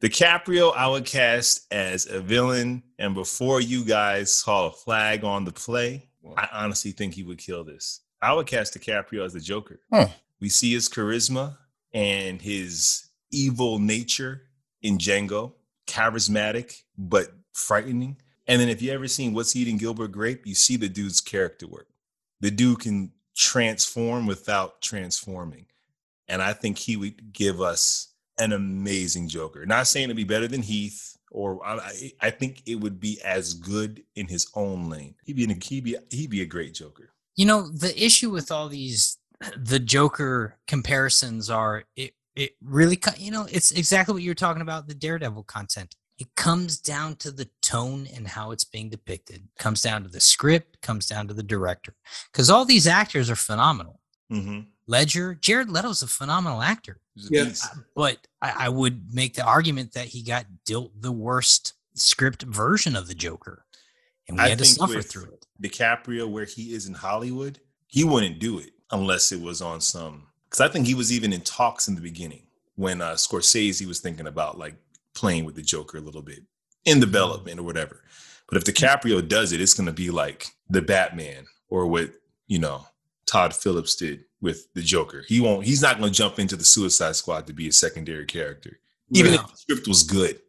[0.00, 2.82] DiCaprio, I would cast as a villain.
[2.98, 7.38] And before you guys saw a flag on the play, I honestly think he would
[7.38, 8.00] kill this.
[8.22, 9.80] I would cast DiCaprio as the Joker.
[9.92, 10.08] Huh.
[10.40, 11.58] We see his charisma
[11.92, 14.42] and his evil nature
[14.82, 15.52] in Django,
[15.86, 18.16] charismatic but frightening.
[18.46, 21.66] And then if you ever seen What's Eating Gilbert Grape, you see the dude's character
[21.66, 21.88] work.
[22.40, 25.66] The dude can transform without transforming.
[26.26, 28.09] And I think he would give us
[28.40, 29.64] an amazing Joker.
[29.66, 33.54] Not saying it'd be better than Heath, or I, I- think it would be as
[33.54, 35.14] good in his own lane.
[35.24, 37.12] He'd be, an, he'd be, he'd be a great Joker.
[37.36, 39.18] You know, the issue with all these
[39.56, 44.86] the Joker comparisons are it it really you know, it's exactly what you're talking about
[44.88, 45.94] the Daredevil content.
[46.18, 49.48] It comes down to the tone and how it's being depicted.
[49.58, 51.94] Comes down to the script, comes down to the director.
[52.34, 54.00] Cuz all these actors are phenomenal.
[54.30, 54.60] Mm-hmm.
[54.90, 56.98] Ledger, Jared Leto's a phenomenal actor.
[57.14, 57.52] Yeah.
[57.94, 62.96] But I, I would make the argument that he got dealt the worst script version
[62.96, 63.64] of the Joker.
[64.26, 65.46] And we I had to think suffer with through it.
[65.62, 70.26] DiCaprio, where he is in Hollywood, he wouldn't do it unless it was on some.
[70.46, 72.42] Because I think he was even in talks in the beginning
[72.74, 74.74] when uh, Scorsese was thinking about like
[75.14, 76.40] playing with the Joker a little bit
[76.84, 78.02] in development or whatever.
[78.48, 82.10] But if DiCaprio does it, it's going to be like the Batman or what
[82.48, 82.86] you know
[83.26, 85.24] Todd Phillips did with the Joker.
[85.28, 85.64] He won't.
[85.66, 88.78] He's not going to jump into the Suicide Squad to be a secondary character,
[89.12, 89.40] even Right.
[89.40, 90.40] if the script was good.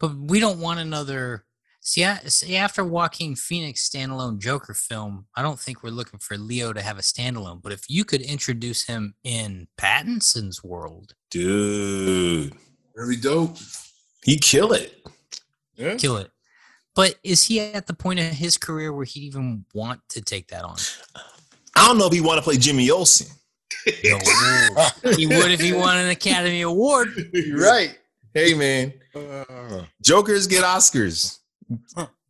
[0.00, 1.44] But we don't want another.
[1.80, 6.36] See, I- see, after Joaquin Phoenix standalone Joker film, I don't think we're looking for
[6.36, 7.62] Leo to have a standalone.
[7.62, 12.52] But if you could introduce him in Pattinson's world, Dude,
[12.94, 13.56] Really dope.
[14.24, 15.06] he kill it.
[15.76, 15.94] Yeah.
[15.96, 16.30] kill it.
[16.94, 20.48] But is he at the point of his career where he'd even want to take
[20.48, 20.76] that on?
[21.76, 23.28] I don't know if he want to play Jimmy Olsen.
[24.04, 24.18] No.
[25.16, 27.08] he would if he won an Academy Award.
[27.32, 27.98] You're right.
[28.34, 28.92] Hey, man.
[29.14, 31.38] Uh, Jokers get Oscars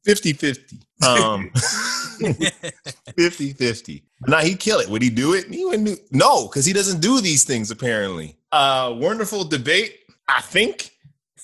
[0.05, 0.79] 50 50.
[1.07, 1.51] Um,
[3.16, 4.05] 50 50.
[4.27, 4.88] Now he'd kill it.
[4.88, 5.53] Would he do it?
[5.53, 8.37] He wouldn't do No, because he doesn't do these things apparently.
[8.53, 10.90] Uh, wonderful debate, I think.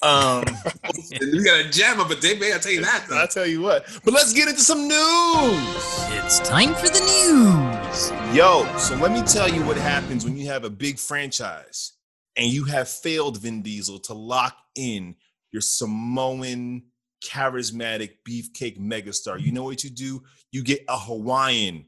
[0.03, 0.45] Um,
[1.21, 2.53] we got a jam up a day, man.
[2.53, 3.07] I'll tell you that.
[3.11, 3.87] I'll tell you what.
[4.05, 5.79] But let's get into some news.
[6.11, 8.37] it's time for the news.
[8.37, 11.93] Yo, so let me tell you what happens when you have a big franchise
[12.37, 15.15] and you have failed Vin Diesel to lock in
[15.53, 16.83] your Samoan
[17.25, 19.41] charismatic beefcake megastar.
[19.41, 20.23] You know what you do?
[20.53, 21.87] You get a Hawaiian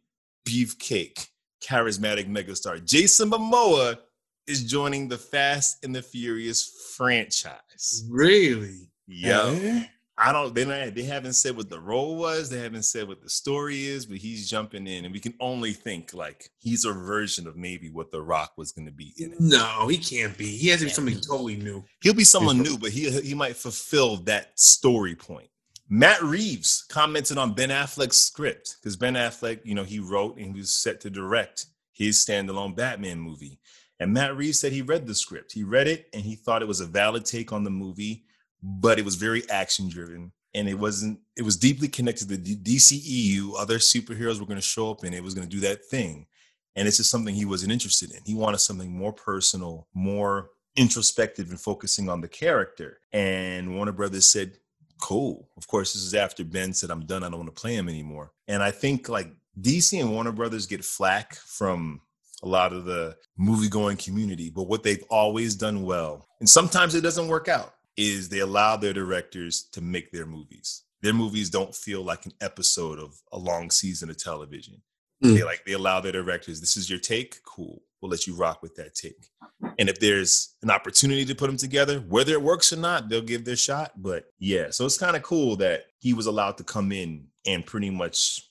[0.48, 1.28] beefcake
[1.62, 2.84] charismatic megastar.
[2.84, 3.98] Jason Momoa
[4.46, 8.04] is joining the Fast and the Furious franchise.
[8.08, 8.90] Really?
[9.06, 9.54] Yeah.
[9.54, 9.84] eh?
[10.18, 10.54] I don't.
[10.54, 12.48] They not, they haven't said what the role was.
[12.48, 14.06] They haven't said what the story is.
[14.06, 17.90] But he's jumping in, and we can only think like he's a version of maybe
[17.90, 19.40] what The Rock was going to be in it.
[19.40, 20.46] No, he can't be.
[20.46, 21.84] He has to be something totally new.
[22.00, 25.48] He'll be someone new, but he he might fulfill that story point.
[25.88, 30.54] Matt Reeves commented on Ben Affleck's script because Ben Affleck, you know, he wrote and
[30.54, 33.58] he was set to direct his standalone Batman movie.
[33.98, 35.52] And Matt Reeves said he read the script.
[35.52, 38.24] He read it and he thought it was a valid take on the movie,
[38.62, 42.56] but it was very action driven and it wasn't, it was deeply connected to the
[42.56, 43.52] DCEU.
[43.58, 46.26] Other superheroes were going to show up and it was going to do that thing.
[46.74, 48.20] And it's just something he wasn't interested in.
[48.26, 53.00] He wanted something more personal, more introspective and focusing on the character.
[53.12, 54.58] And Warner Brothers said,
[55.00, 55.48] Cool.
[55.58, 57.22] Of course, this is after Ben said, I'm done.
[57.22, 58.32] I don't want to play him anymore.
[58.48, 59.30] And I think like
[59.60, 62.00] DC and Warner Brothers get flack from
[62.42, 66.94] a lot of the movie going community, but what they've always done well, and sometimes
[66.94, 70.82] it doesn't work out, is they allow their directors to make their movies.
[71.02, 74.82] Their movies don't feel like an episode of a long season of television.
[75.24, 75.36] Mm.
[75.36, 77.82] They like they allow their directors, this is your take, cool.
[78.00, 79.30] We'll let you rock with that take.
[79.78, 83.22] And if there's an opportunity to put them together, whether it works or not, they'll
[83.22, 83.92] give their shot.
[83.96, 87.64] But yeah, so it's kind of cool that he was allowed to come in and
[87.64, 88.42] pretty much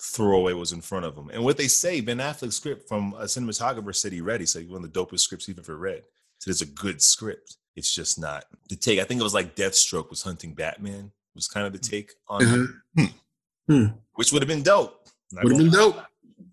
[0.00, 1.28] throw away what was in front of him.
[1.30, 4.40] And what they say, Ben Affleck's script from a cinematographer said he read.
[4.40, 6.02] He said one of the dopest scripts he's ever read.
[6.38, 7.56] So it's a good script.
[7.76, 8.98] It's just not the take.
[8.98, 11.12] I think it was like Deathstroke was hunting Batman.
[11.34, 12.66] Was kind of the take on, Uh-huh.
[12.96, 13.10] it,
[13.68, 13.86] Hmm.
[14.14, 15.06] which would have been dope.
[15.32, 16.04] Not Would have been gonna dope.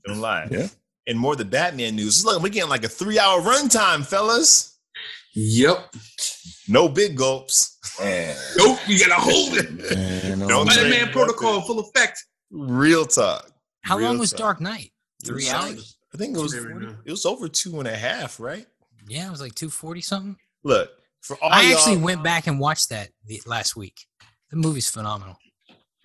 [0.06, 0.48] Don't lie.
[0.52, 0.68] Yeah.
[1.08, 2.24] And more the Batman news.
[2.24, 4.78] Look, we're getting like a three-hour runtime, fellas.
[5.34, 5.96] Yep.
[6.68, 7.78] No big gulps.
[8.58, 8.80] Nope.
[8.88, 9.72] You gotta hold it.
[9.72, 10.76] Man, Don't man.
[10.76, 12.24] say- Spider-Man Protocol, full effect.
[12.52, 13.50] Real talk.
[13.82, 14.40] How Real long was talk.
[14.40, 14.92] Dark Knight?
[15.24, 15.98] It Three was hours?
[16.14, 16.54] I think it was.
[16.54, 16.96] Never 40 know.
[17.06, 18.66] it was over two and a half, right?
[19.08, 20.36] Yeah, it was like two forty something.
[20.64, 20.90] Look,
[21.22, 24.00] for all I actually went back and watched that the, last week.
[24.50, 25.38] The movie's phenomenal.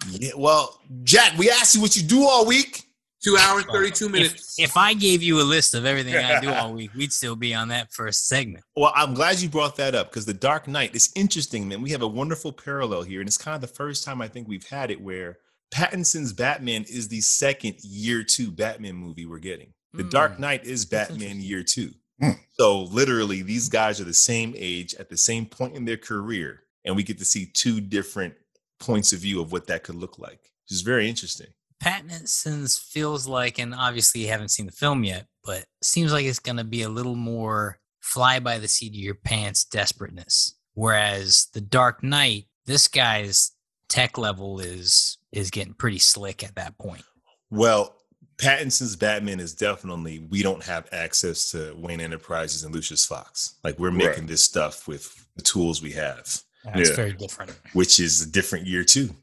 [0.08, 2.88] Yeah, well, Jack, we asked you what you do all week.
[3.22, 4.56] Two hours, 32 If, minutes.
[4.58, 7.54] if I gave you a list of everything I do all week, we'd still be
[7.54, 8.64] on that first segment.
[8.74, 11.82] Well, I'm glad you brought that up because the Dark Knight is interesting, man.
[11.82, 14.48] We have a wonderful parallel here, and it's kind of the first time I think
[14.48, 15.38] we've had it where
[15.72, 19.72] Pattinson's Batman is the second year two Batman movie we're getting.
[19.94, 20.42] The Dark Hmm.
[20.42, 21.92] Knight is Batman year two.
[22.20, 22.30] Hmm.
[22.58, 26.62] So literally, these guys are the same age at the same point in their career,
[26.84, 28.34] and we get to see two different
[28.78, 31.48] points of view of what that could look like, which is very interesting.
[31.82, 36.38] Pattinson's feels like, and obviously you haven't seen the film yet, but seems like it's
[36.38, 40.54] going to be a little more fly by the seat of your pants desperateness.
[40.74, 43.52] Whereas the Dark Knight, this guy's
[43.88, 47.02] tech level is is getting pretty slick at that point.
[47.50, 47.96] Well,
[48.38, 53.54] Pattinson's Batman is definitely we don't have access to Wayne Enterprises and Lucius Fox.
[53.62, 54.08] Like we're Right.
[54.08, 56.96] making this stuff with the tools we have, That's Yeah.
[56.96, 57.52] very different.
[57.72, 59.14] which is a different year too.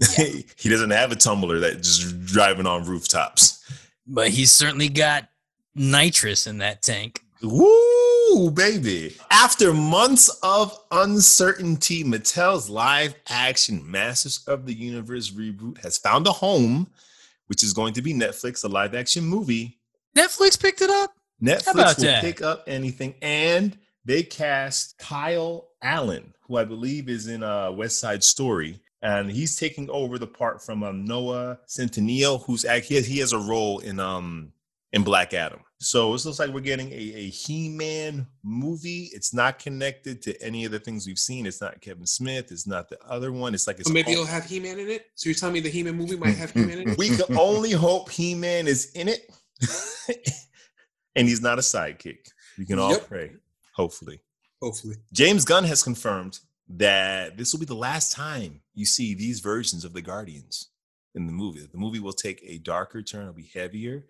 [0.16, 3.58] he doesn't have a tumbler that just driving on rooftops.
[4.06, 5.28] But he's certainly got
[5.74, 7.22] nitrous in that tank.
[7.42, 7.66] Woo,
[8.54, 9.16] baby.
[9.30, 16.32] After months of uncertainty, Mattel's live action Masters of the Universe reboot has found a
[16.32, 16.88] home,
[17.46, 19.80] which is going to be Netflix, a live action movie
[20.16, 21.14] Netflix picked it up.
[21.42, 22.22] Netflix will that?
[22.22, 27.98] pick up anything, and they cast Kyle Allen, who I believe is in uh, West
[27.98, 33.06] Side Story, and he's taking over the part from um, Noah Centineo, who's he has,
[33.06, 34.52] he has a role in um
[34.92, 35.60] in Black Adam.
[35.82, 39.08] So it looks like we're getting a, a He-Man movie.
[39.14, 41.46] It's not connected to any of the things we've seen.
[41.46, 42.52] It's not Kevin Smith.
[42.52, 43.54] It's not the other one.
[43.54, 45.06] It's like it's So maybe it'll have He-Man in it.
[45.14, 46.98] So you're telling me the He-Man movie might have He-Man in it?
[46.98, 49.30] we can only hope He-Man is in it,
[51.16, 52.28] and he's not a sidekick.
[52.58, 53.08] We can all Yep.
[53.08, 53.32] pray,
[53.72, 54.20] hopefully.
[54.60, 54.96] Hopefully.
[55.14, 59.86] James Gunn has confirmed that this will be the last time you see these versions
[59.86, 60.68] of the Guardians
[61.14, 61.60] in the movie.
[61.60, 64.04] The movie will take a darker turn, it'll be heavier,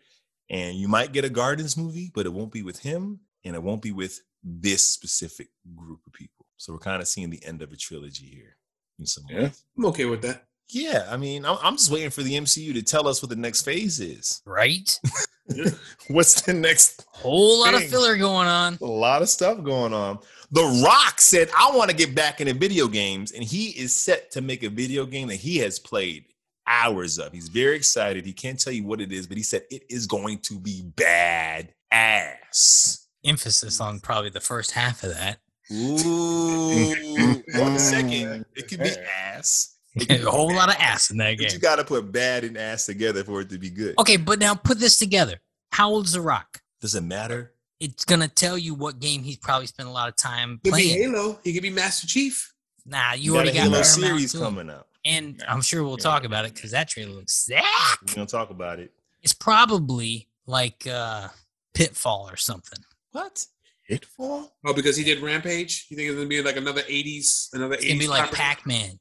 [0.51, 3.63] and you might get a Guardians movie, but it won't be with him, and it
[3.63, 6.47] won't be with this specific group of people.
[6.57, 8.57] So we're kind of seeing the end of a trilogy here
[8.99, 9.43] in some Yeah.
[9.45, 9.65] ways.
[9.79, 10.45] I'm okay with that.
[10.69, 13.37] Yeah, I mean, I'm, I'm just waiting for the MCU to tell us what the
[13.37, 14.41] next phase is.
[14.45, 14.99] Right?
[16.09, 18.79] What's the next Whole lot of filler going on.
[18.81, 20.19] A lot of stuff going on.
[20.53, 24.31] The Rock said, I want to get back into video games, and he is set
[24.33, 26.25] to make a video game that he has played
[26.71, 27.33] hours of.
[27.33, 28.25] He's very excited.
[28.25, 30.83] He can't tell you what it is, but he said it is going to be
[30.97, 33.09] bad ass.
[33.25, 35.39] Emphasis on probably the first half of that.
[35.73, 38.45] Ooh, one second.
[38.57, 38.91] It could be
[39.35, 39.77] ass.
[39.99, 41.47] Could be a whole lot of ass in that game.
[41.49, 43.99] But you got to put bad and ass together for it to be good.
[43.99, 45.41] Okay, but now put this together.
[45.73, 46.61] How old's The Rock?
[46.81, 47.53] Does it matter?
[47.79, 50.89] It's gonna tell you what game he's probably spent a lot of time playing.
[50.89, 51.03] Could be.
[51.03, 51.39] Halo.
[51.43, 52.53] He could be Master Chief.
[52.85, 54.87] Nah, you, got already a got Halo Paramount series coming out.
[55.11, 56.11] And I'm sure we'll Yeah.
[56.11, 57.63] talk about it because that trailer looks sick.
[58.07, 58.93] We're going to talk about it.
[59.23, 61.29] It's probably like uh
[61.75, 62.79] Pitfall or something.
[63.13, 63.47] What?
[63.89, 64.53] Pitfall?
[64.65, 65.87] Oh, because he did Rampage.
[65.89, 67.99] You think it's gonna be like another '80s, another It's gonna '80s?
[68.01, 68.33] be like?
[68.33, 68.99] Pac-Man.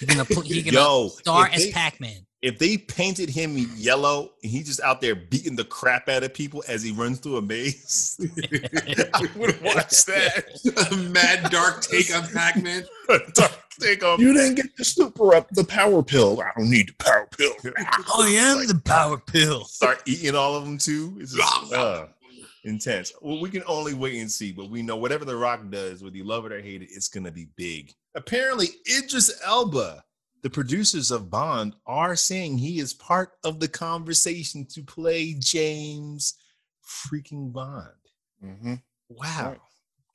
[0.00, 2.26] He's gonna put he gonna Yo, star as they- Pac-Man.
[2.40, 6.32] If they painted him yellow and he just out there beating the crap out of
[6.32, 8.16] people as he runs through a maze,
[9.14, 10.90] I would watch that.
[10.92, 12.84] a mad dark take on Pac-Man.
[13.80, 14.18] Take off.
[14.18, 16.40] You didn't get the super up the power pill.
[16.40, 17.52] I don't need the power pill.
[18.18, 19.66] I am the power pill.
[19.66, 21.16] Start eating all of them too.
[21.20, 22.06] It's just uh,
[22.64, 23.12] intense.
[23.22, 26.16] Well, we can only wait and see, but we know whatever The Rock does, whether
[26.16, 27.94] you love it or hate it, it's gonna be big.
[28.16, 28.66] Apparently,
[28.98, 30.02] Idris Elba,
[30.42, 36.34] the producers of Bond, are saying he is part of the conversation to play James
[36.86, 37.88] freaking Bond.
[38.44, 38.74] Mm-hmm.
[39.08, 39.56] Wow.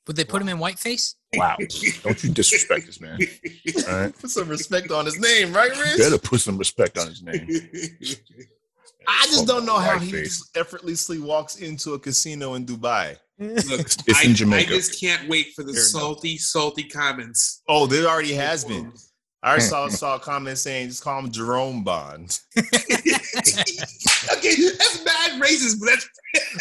[0.06, 1.14] Would they put him in whiteface?
[1.34, 1.56] Wow.
[2.02, 3.18] Don't you disrespect this man.
[3.88, 4.18] All right.
[4.18, 5.98] Put some respect on his name, right, Rich?
[5.98, 7.48] Better put some respect on his name.
[9.06, 13.16] I just don't know how he just effortlessly walks into a casino in Dubai.
[13.38, 13.60] Look,
[14.06, 14.72] It's I, in Jamaica.
[14.72, 15.90] I just can't wait for the Fair enough.
[15.90, 17.62] salty, salty comments.
[17.68, 18.92] Oh, there already has been.
[19.44, 22.40] I saw, saw a comment saying just call him Jerome Bond.
[22.58, 26.08] okay, that's bad racist, but that's.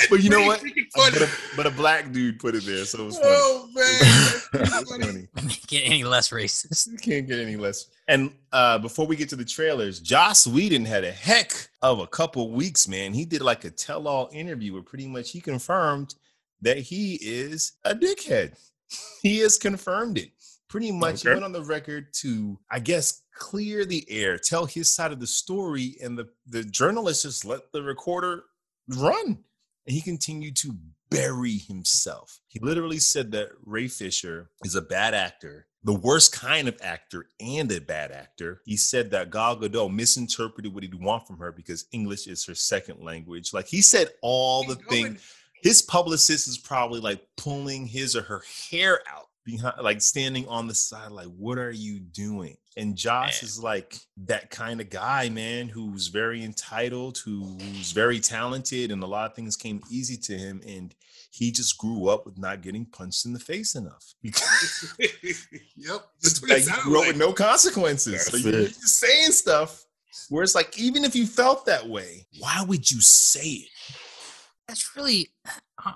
[0.10, 0.60] But you know what?
[0.60, 3.34] freaking But a, but a black dude put it there, so it was funny.
[3.36, 5.28] Oh man, that's It's funny.
[5.36, 5.54] funny.
[5.65, 6.91] Get any less racist?
[6.91, 7.88] You can't get any less.
[8.08, 12.06] And uh, before we get to the trailers, Joss Whedon had a heck of a
[12.08, 13.13] couple weeks, man.
[13.13, 16.13] He did like a tell-all interview where pretty much he confirmed
[16.62, 18.56] that he is a dickhead.
[19.24, 20.30] He has confirmed it.
[20.74, 24.92] Pretty much he went on the record to, I guess, clear the air, tell his
[24.92, 28.46] side of the story, and the, the journalist just let the recorder
[28.88, 29.38] run.
[29.86, 30.76] And he continued to
[31.12, 32.40] bury himself.
[32.48, 37.28] He literally said that Ray Fisher is a bad actor, the worst kind of actor,
[37.40, 38.62] and a bad actor.
[38.66, 42.56] He said that Gal Gadot misinterpreted what he'd want from her because English is her
[42.56, 43.54] second language.
[43.54, 45.34] Like he said all the Keep things
[45.64, 50.68] his publicist is probably like pulling his or her hair out behind like standing on
[50.68, 53.48] the side like what are you doing and joss Man.
[53.48, 59.08] is like that kind of guy man who's very entitled who's very talented and a
[59.08, 60.96] lot of things came easy to him and
[61.32, 64.32] he just grew up with not getting punched in the face enough yep,
[66.22, 67.08] just like, it he grew up like.
[67.08, 69.84] with no consequences so you're just saying stuff
[70.30, 73.70] where it's like even if you felt that way why would you say it
[74.67, 75.30] That's really.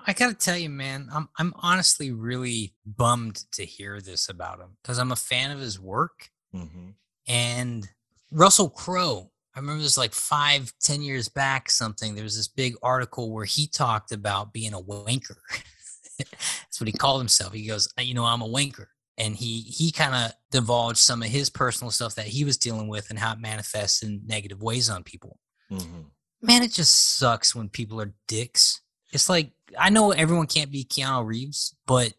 [0.06, 1.08] I gotta tell you, man.
[1.14, 5.60] I'm I'm honestly really bummed to hear this about him because I'm a fan of
[5.60, 6.30] his work.
[6.54, 6.96] Mhm.
[7.28, 7.88] And
[8.32, 12.16] Russell Crowe, I remember this like five, ten years back, something.
[12.16, 15.38] There was this big article where he talked about being a wanker.
[16.20, 17.54] That's what he called himself.
[17.54, 18.88] He goes, "Uh, you know, I'm a wanker.
[19.18, 22.88] And he he kind of divulged some of his personal stuff that he was dealing
[22.88, 25.40] with and how it manifests in negative ways on people.
[25.72, 26.12] Mhm.
[26.42, 28.82] Man, it just sucks when people are dicks.
[29.12, 32.14] It's like I know everyone can't be Keanu Reeves, but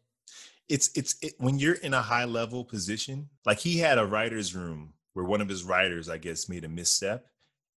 [0.69, 4.55] it's it's it, when you're in a high level position like he had a writer's
[4.55, 7.25] room where one of his writers i guess made a misstep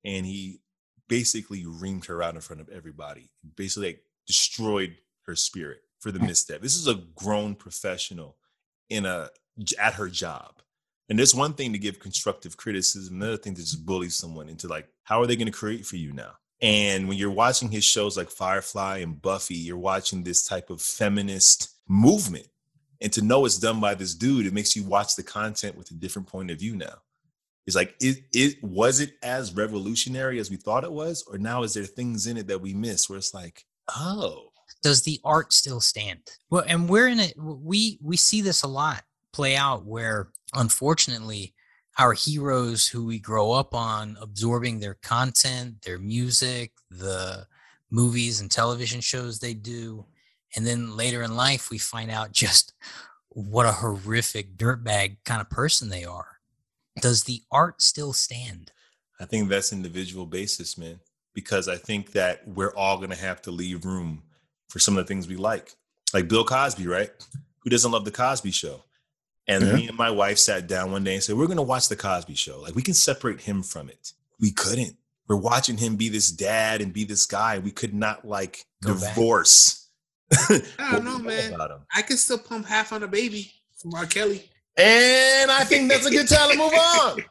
[0.03, 0.59] and he
[1.07, 6.19] basically reamed her out in front of everybody basically like, destroyed her spirit for the
[6.19, 6.27] hmm.
[6.27, 6.61] misstep.
[6.61, 8.37] This is a grown professional
[8.89, 9.29] in a
[9.79, 10.55] at her job
[11.11, 14.67] and there's one thing to give constructive criticism another thing to just bully someone into
[14.67, 17.83] like how are they going to create for you now and when you're watching his
[17.83, 22.47] shows like Firefly and Buffy, you're watching this type of feminist movement.
[23.01, 25.89] And to know it's done by this dude, it makes you watch the content with
[25.89, 26.93] a different point of view now.
[27.65, 31.23] It's like, it, it was it as revolutionary as we thought it was?
[31.27, 33.65] Or now is there things in it that we miss where it's like,
[33.97, 34.49] oh,
[34.83, 36.21] does the art still stand?
[36.51, 37.33] Well, and we're in it.
[37.37, 41.53] We we see this a lot play out where, unfortunately,
[41.97, 47.45] our heroes who we grow up on absorbing their content, their music, the
[47.89, 50.05] movies and television shows they do,
[50.55, 52.73] and then later in life we find out just
[53.29, 56.27] what a horrific dirtbag kind of person they are.
[56.99, 58.71] Does the art still stand?
[59.19, 60.99] I think that's individual basis, man.
[61.33, 64.23] Because I think that we're all gonna have to leave room
[64.67, 65.73] for some of the things we like.
[66.13, 67.11] Like Bill Cosby, right?
[67.59, 68.83] Who doesn't love the Cosby show?
[69.51, 69.73] And Yeah.
[69.75, 72.35] me and my wife sat down one day and said, We're gonna watch the Cosby
[72.35, 72.59] show.
[72.61, 74.13] Like we can separate him from it.
[74.39, 74.95] We couldn't.
[75.27, 77.59] We're watching him be this dad and be this guy.
[77.59, 79.87] We could not like Go divorce.
[80.49, 80.61] I
[80.91, 81.53] don't know, man.
[81.53, 81.79] About him.
[81.95, 84.05] I can still pump half on a baby from R.
[84.05, 84.49] Kelly.
[84.77, 87.23] And I think that's a good time to move on.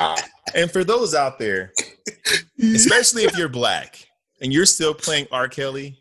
[0.54, 1.72] And for those out there,
[2.62, 4.06] especially if you're black
[4.40, 5.46] and you're still playing R.
[5.48, 5.98] Kelly,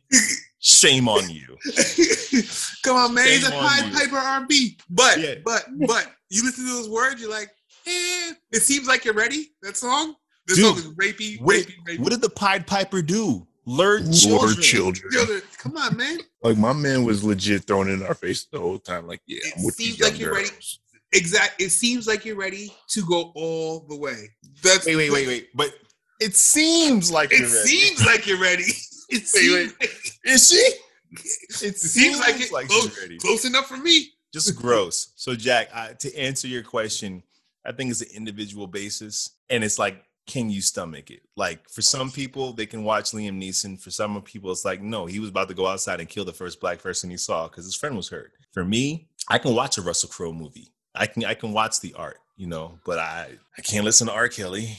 [0.60, 1.58] shame on you.
[2.84, 3.28] Come on, man.
[3.28, 3.94] He's a Shame Pied.
[3.94, 4.78] Piper R&B.
[4.90, 5.36] But, Yeah.
[5.44, 7.50] but, but, you listen to those words, you're like,
[7.86, 9.52] eh, it seems like you're ready.
[9.62, 10.16] That song?
[10.46, 12.00] This Dude, song is rapey, What, rapey, rapey.
[12.00, 13.46] what did the Pied Piper do?
[13.66, 14.62] Lured Lord children.
[14.62, 15.12] children.
[15.12, 16.20] Children, Come on, man.
[16.42, 19.08] Like my man was legit throwing it in our face the whole time.
[19.08, 20.50] Like, yeah, It I'm with seems these young like you're ready.
[20.50, 20.80] girls.
[21.14, 21.62] Exact.
[21.62, 24.30] It seems like you're ready to go all the way.
[24.64, 25.48] That's Wait, wait, wait, wait.
[25.54, 25.74] But
[26.22, 27.68] it seems like It you're ready.
[27.68, 28.64] seems like you're ready.
[29.10, 29.74] It seems, wait.
[29.80, 30.56] Like, Is she?
[30.56, 32.52] It it seems like it.
[32.52, 34.10] like close, close enough for me.
[34.34, 35.14] Just gross.
[35.16, 37.24] So, Jack, I, to answer your question,
[37.66, 41.22] I think it's an individual basis, and it's like, can you stomach it?
[41.38, 43.80] Like, for some people, they can watch Liam Neeson.
[43.82, 46.34] For some people, it's like, no, he was about to go outside and kill the
[46.34, 48.34] first black person he saw because his friend was hurt.
[48.52, 50.74] For me, I can watch a Russell Crowe movie.
[50.94, 54.14] I can I can watch the art, you know, but I I can't listen to
[54.14, 54.28] R.
[54.28, 54.78] Kelly.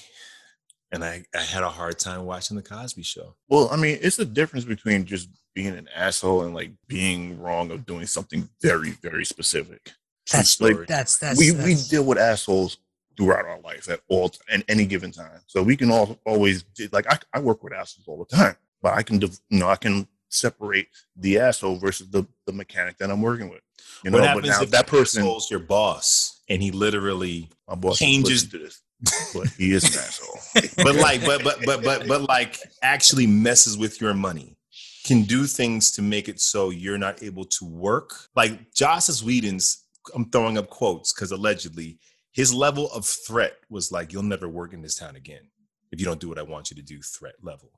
[0.90, 3.34] And I, I had a hard time watching the Cosby show.
[3.48, 7.70] Well, I mean, it's the difference between just being an asshole and like being wrong
[7.70, 9.92] of doing something very, very specific.
[10.32, 12.78] That's like that's that's we, that's, we deal with assholes
[13.16, 15.40] throughout our life at all t- at any given time.
[15.46, 18.56] So we can all always do- like I, I work with assholes all the time,
[18.82, 22.98] but I can div- you know I can separate the asshole versus the the mechanic
[22.98, 23.60] that I'm working with.
[24.04, 27.48] You know, what but happens now if that person, asshole's your boss and he literally
[27.66, 28.82] my boss changes- changes to this,
[29.34, 30.38] but he is asshole.
[30.84, 34.56] but like but but but but but like actually messes with your money
[35.06, 38.12] can do things to make it so you're not able to work.
[38.34, 39.84] Like joss whedon's
[40.14, 41.98] i'm throwing up quotes because allegedly
[42.32, 45.42] his level of threat was like you'll never work in this town again
[45.92, 47.70] if you don't do what i want you to do threat level.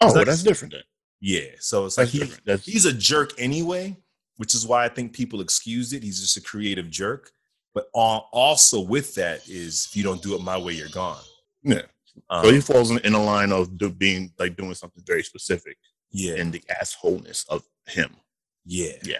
[0.00, 0.82] Oh, That's- well, that's different then.
[1.20, 2.10] yeah so it's like
[2.44, 3.96] That's he, he's a jerk anyway
[4.36, 6.02] which is why i think people excuse it.
[6.02, 7.30] He's just a creative jerk
[7.74, 11.20] but al- also with that is if you don't do it my way you're gone
[11.62, 11.82] yeah.
[12.30, 15.22] um, So he falls in, in a line of do, being like doing something very
[15.22, 15.76] specific
[16.10, 18.16] yeah in the assholeness of him.
[18.64, 18.92] Yeah.
[19.02, 19.18] Yeah.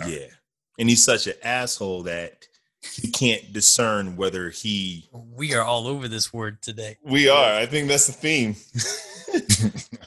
[0.00, 0.26] All Yeah.
[0.78, 2.46] And he's such an asshole that
[2.94, 5.08] he can't discern whether he.
[5.12, 6.98] we are all over this word today.
[7.02, 7.54] We are.
[7.54, 8.54] I think that's the theme.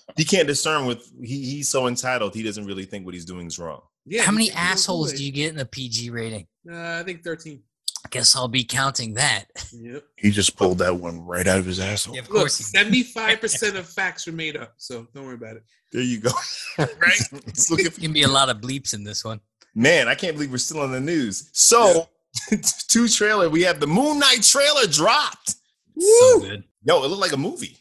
[0.16, 1.12] he can't discern with.
[1.22, 2.36] He, he's so entitled.
[2.36, 3.82] He doesn't really think what he's doing is wrong.
[4.06, 4.24] Yeah.
[4.24, 6.48] How many you can't do assholes do you get in a PG rating?
[6.70, 7.62] Uh, I think 13.
[8.06, 9.46] I guess I'll be counting that.
[9.74, 10.04] Yep.
[10.16, 12.16] He just pulled that one right out of his asshole.
[12.16, 12.72] Yeah, of Look, course.
[12.72, 15.64] 75% of facts are made up, so don't worry about it.
[15.92, 16.32] There you go.
[16.78, 17.20] right.
[17.32, 19.42] Let's look at Gonna be a lot of bleeps in this one.
[19.76, 20.08] man.
[20.08, 21.50] I can't believe we're still on the news.
[21.54, 22.08] So,
[22.88, 23.50] two trailer.
[23.50, 25.56] We have the Moon Knight trailer dropped.
[26.00, 26.64] So good.
[26.84, 27.76] Yo, it looked like a movie.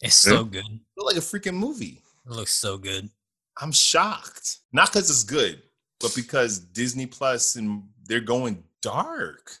[0.00, 0.64] It's so good.
[0.64, 2.00] It It looked like a freaking movie.
[2.26, 3.10] It looks so good.
[3.60, 4.58] I'm shocked.
[4.72, 5.60] Not because it's good,
[6.00, 9.52] but because Disney Plus and they're going dark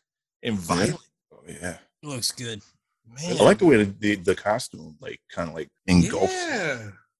[0.42, 0.98] and violent.
[1.32, 1.78] Oh, yeah.
[2.02, 2.62] It looks good.
[3.06, 6.32] Man, I like the way the, the, the costume like kind of like engulfs.
[6.32, 6.50] him.
[6.50, 6.74] Yeah.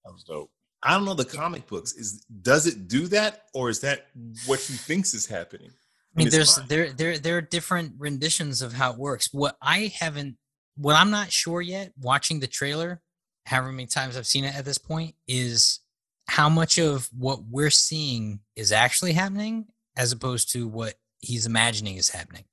[0.05, 0.51] That was dope.
[0.82, 1.92] I don't know the comic books.
[1.94, 4.07] Is does it do that, or is that
[4.46, 5.70] what he thinks is happening?
[6.16, 6.68] I mean, there's fine.
[6.68, 9.32] there there there are different renditions of how it works.
[9.32, 10.36] What I haven't,
[10.76, 13.01] what I'm not sure yet, watching the trailer,
[13.46, 15.80] however many times I've seen it at this point, is
[16.28, 21.97] how much of what we're seeing is actually happening, as opposed to what he's imagining
[21.97, 22.45] is happening.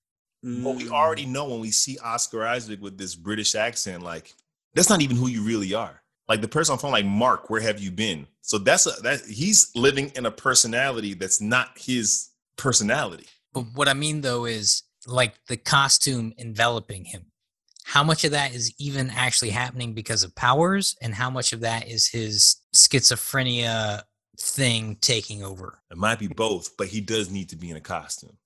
[0.43, 0.91] But we Mm.
[0.91, 4.35] already know when we see Oscar Isaac with this British accent, like
[4.75, 6.01] that's not even who you really are.
[6.27, 8.27] Like the person on phone, like Mark, where have you been?
[8.41, 13.25] So that's a that he's living in a personality that's not his personality.
[13.53, 17.31] But what I mean though is like the costume enveloping him.
[17.83, 21.59] How much of that is even actually happening because of powers, and how much of
[21.59, 24.01] that is his schizophrenia
[24.39, 25.79] thing taking over?
[25.91, 28.37] It might be both, but he does need to be in a costume.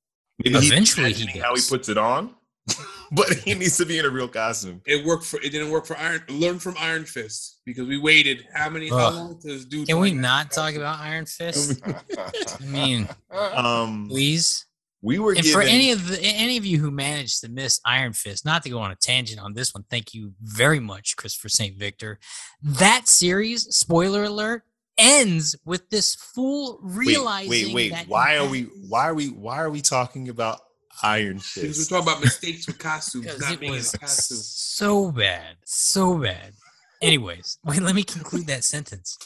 [0.43, 2.33] Maybe Eventually he imagining how he puts it on,
[3.11, 4.81] but he needs to be in a real costume.
[4.85, 8.45] It worked for it didn't work for Iron learn from Iron Fist because we waited
[8.53, 11.81] how many how long to do Can we not talk about Iron Fist?
[12.61, 14.65] I mean, Um, please.
[15.01, 17.81] we were And given, for any of the any of you who managed to miss
[17.83, 21.17] Iron Fist, not to go on a tangent on this one, thank you very much,
[21.17, 21.75] Christopher St.
[21.77, 22.17] Victor.
[22.61, 24.63] That series, spoiler alert,
[24.99, 27.49] ends with this fool wait, realizing.
[27.49, 27.91] wait, wait.
[27.91, 28.63] that Why are we?
[28.87, 29.27] Why are we?
[29.27, 30.59] Why are we talking about
[31.03, 34.37] Iron Because we're talking about mistakes with costumes, not it being was a costume.
[34.37, 36.53] so bad, so bad.
[37.01, 39.17] Anyways, wait, let me conclude that sentence.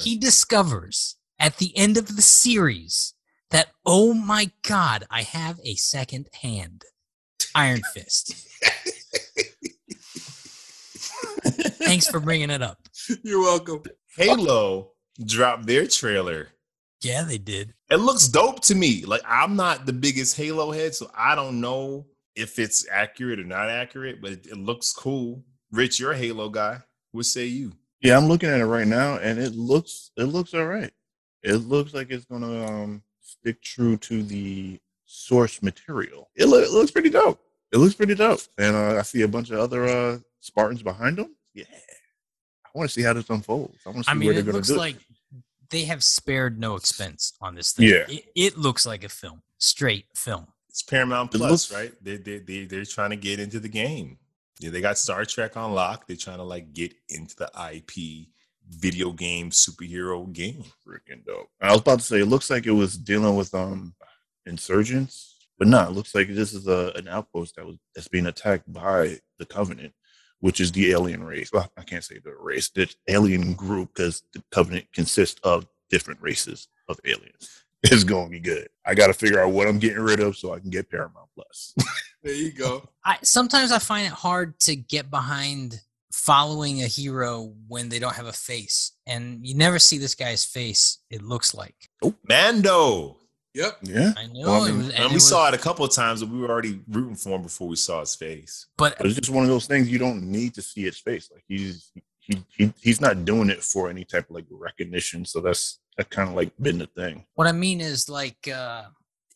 [0.00, 3.14] He discovers at the end of the series
[3.50, 6.84] that, oh my God, I have a second hand.
[7.56, 8.34] Iron Fist.
[11.84, 12.78] Thanks for bringing it up.
[13.22, 13.82] You're welcome.
[14.16, 16.48] Halo dropped their trailer.
[17.02, 17.74] Yeah, they did.
[17.90, 19.04] It looks dope to me.
[19.04, 23.44] Like I'm not the biggest Halo head, so I don't know if it's accurate or
[23.44, 25.44] not accurate, but it, it looks cool.
[25.70, 26.78] Rich, you're a Halo guy.
[27.12, 27.72] What say you?
[28.00, 30.92] Yeah, I'm looking at it right now, and it looks it looks all right.
[31.42, 36.30] It looks like it's gonna um, stick true to the source material.
[36.34, 37.40] It, loo- it looks pretty dope.
[37.72, 41.18] It looks pretty dope, and uh, I see a bunch of other uh, Spartans behind
[41.18, 41.34] them.
[41.54, 41.64] Yeah,
[42.74, 43.78] I want to see how this unfolds.
[43.86, 44.96] I want to see I mean, where they're it gonna looks do like
[45.70, 47.88] they have spared no expense on this thing.
[47.88, 48.04] Yeah.
[48.08, 50.46] It, it looks like a film, straight film.
[50.68, 51.92] It's Paramount It Plus, looks- right?
[52.04, 54.18] They they they they're trying to get into the game.
[54.60, 56.06] Yeah, they got Star Trek on lock.
[56.06, 58.28] They're trying to like get into the IP
[58.68, 60.64] video game superhero game.
[60.86, 61.48] Freaking dope.
[61.60, 63.94] I was about to say it looks like it was dealing with um
[64.46, 68.26] insurgents, but no, it looks like this is a an outpost that was that's being
[68.26, 69.92] attacked by the Covenant,
[70.44, 71.48] which is the alien race.
[71.50, 76.20] Well, I can't say the race, the alien group, because the Covenant consists of different
[76.20, 77.64] races of aliens.
[77.84, 78.68] is going to be good.
[78.84, 81.30] I got to figure out what I'm getting rid of so I can get Paramount
[81.34, 81.74] Plus.
[82.22, 82.88] There you go.
[83.04, 85.80] I sometimes I find it hard to get behind
[86.10, 90.42] following a hero when they don't have a face, and you never see this guy's
[90.42, 90.98] face.
[91.10, 93.16] It looks like Oh, Mando.
[93.54, 93.78] Yep.
[93.82, 94.12] yeah.
[94.16, 96.22] I know, Well, I mean, And, and we it saw it a couple of times,
[96.22, 98.66] but we were already rooting for him before we saw his face.
[98.76, 101.30] but But it's just one of those things you don't need to see his face.
[101.32, 105.24] Like he's he, he he's not doing it for any type of like recognition.
[105.24, 107.24] So that's that kind of like been the thing.
[107.34, 108.84] What I mean is like uh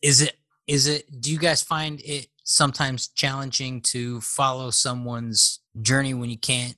[0.01, 0.35] is it
[0.67, 6.37] is it do you guys find it sometimes challenging to follow someone's journey when you
[6.37, 6.75] can't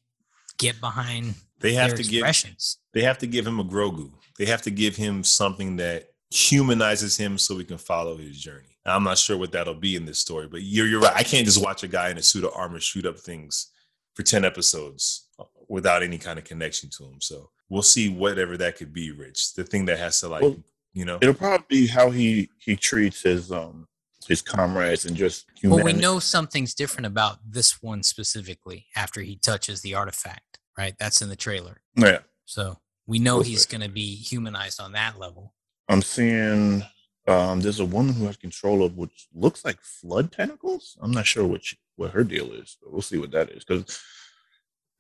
[0.58, 2.78] get behind They have their to give expressions?
[2.94, 4.12] they have to give him a Grogu.
[4.38, 8.78] They have to give him something that humanizes him so we can follow his journey.
[8.86, 11.16] I'm not sure what that'll be in this story, but you're you're right.
[11.16, 13.68] I can't just watch a guy in a suit of armor shoot up things
[14.16, 17.22] for 10 episodes uh, without any kind of connection to him.
[17.22, 19.54] So we'll see whatever that could be, Rich.
[19.54, 20.58] The thing that has to like, Well,
[20.94, 23.88] you know, It'll probably be how he he treats his um
[24.28, 25.96] his comrades and just Well, humanity.
[25.98, 30.96] we know something's different about this one specifically after he touches the artifact, right?
[30.98, 31.82] That's in the trailer.
[31.96, 35.54] Yeah, So we know We'll he's going to be humanized on that level.
[35.92, 36.84] I'm seeing.
[37.28, 40.98] Um, there's a woman who has control of which looks like flood tentacles.
[41.02, 41.62] I'm not sure what
[41.98, 44.02] what her deal is, but we'll see what that is because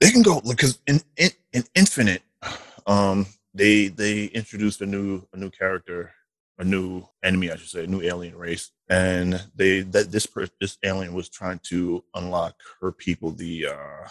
[0.01, 2.23] they can go because in, in in Infinite,
[2.87, 6.11] um, they they introduced a new a new character,
[6.59, 10.47] a new enemy, I should say, a new alien race, and they that this per,
[10.59, 13.31] this alien was trying to unlock her people.
[13.31, 14.07] The uh,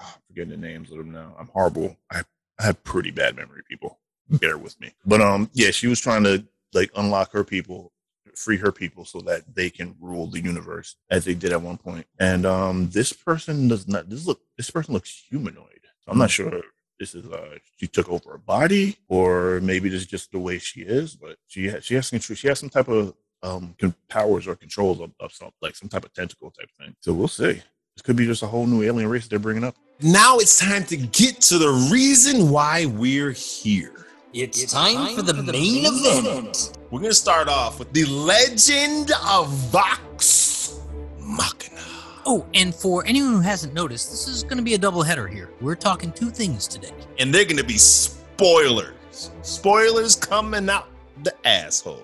[0.00, 1.36] I'm forgetting the names of them now.
[1.38, 1.96] I'm horrible.
[2.10, 2.24] I
[2.58, 4.00] I have pretty bad memory, people.
[4.28, 4.92] Bear with me.
[5.04, 7.92] But um, yeah, she was trying to like unlock her people,
[8.34, 11.78] free her people, so that they can rule the universe as they did at one
[11.78, 12.06] point.
[12.18, 14.08] And um, this person does not.
[14.08, 14.40] This look.
[14.56, 15.80] This person looks humanoid.
[16.06, 16.48] I'm not sure.
[16.54, 16.64] if
[16.98, 20.58] This is uh, she took over a body, or maybe this is just the way
[20.58, 21.14] she is.
[21.14, 22.36] But she has she has control.
[22.36, 23.74] She has some type of um
[24.08, 26.94] powers or controls of, of some like some type of tentacle type thing.
[27.00, 27.62] So we'll see.
[27.96, 29.76] This could be just a whole new alien race they're bringing up.
[30.00, 34.03] now it's time to get to the reason why we're here.
[34.34, 36.76] It's, time, for the, main, event.
[36.90, 40.80] We're gonna start off with the legend of Vox
[41.20, 41.80] Machina.
[42.26, 45.28] Oh, and for anyone who hasn't noticed, this is going to be a double header
[45.28, 45.50] here.
[45.60, 46.90] We're talking two things today.
[47.20, 49.30] And they're gonna be spoilers.
[49.42, 50.88] Spoilers coming out
[51.22, 52.02] the asshole.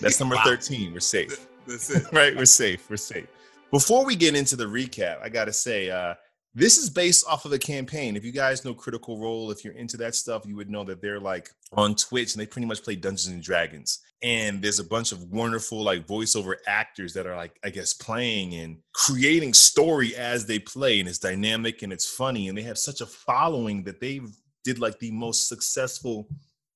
[0.00, 0.42] That's number Wow.
[0.44, 0.92] 13.
[0.92, 1.46] We're safe.
[1.66, 2.04] That's it.
[2.12, 2.36] right?
[2.36, 2.90] We're safe.
[2.90, 3.28] We're safe.
[3.70, 6.16] Before we get into the recap, I gotta say, uh,
[6.56, 8.16] this is based off of a campaign.
[8.16, 11.02] If you guys know Critical Role, if you're into that stuff, you would know that
[11.02, 13.98] they're like on Twitch and they pretty much play Dungeons and Dragons.
[14.22, 18.54] And there's a bunch of wonderful like voiceover actors that are like, I guess, playing
[18.54, 22.78] and creating story as they play, and it's dynamic and it's funny, and they have
[22.78, 24.22] such a following that they
[24.64, 26.26] did like the most successful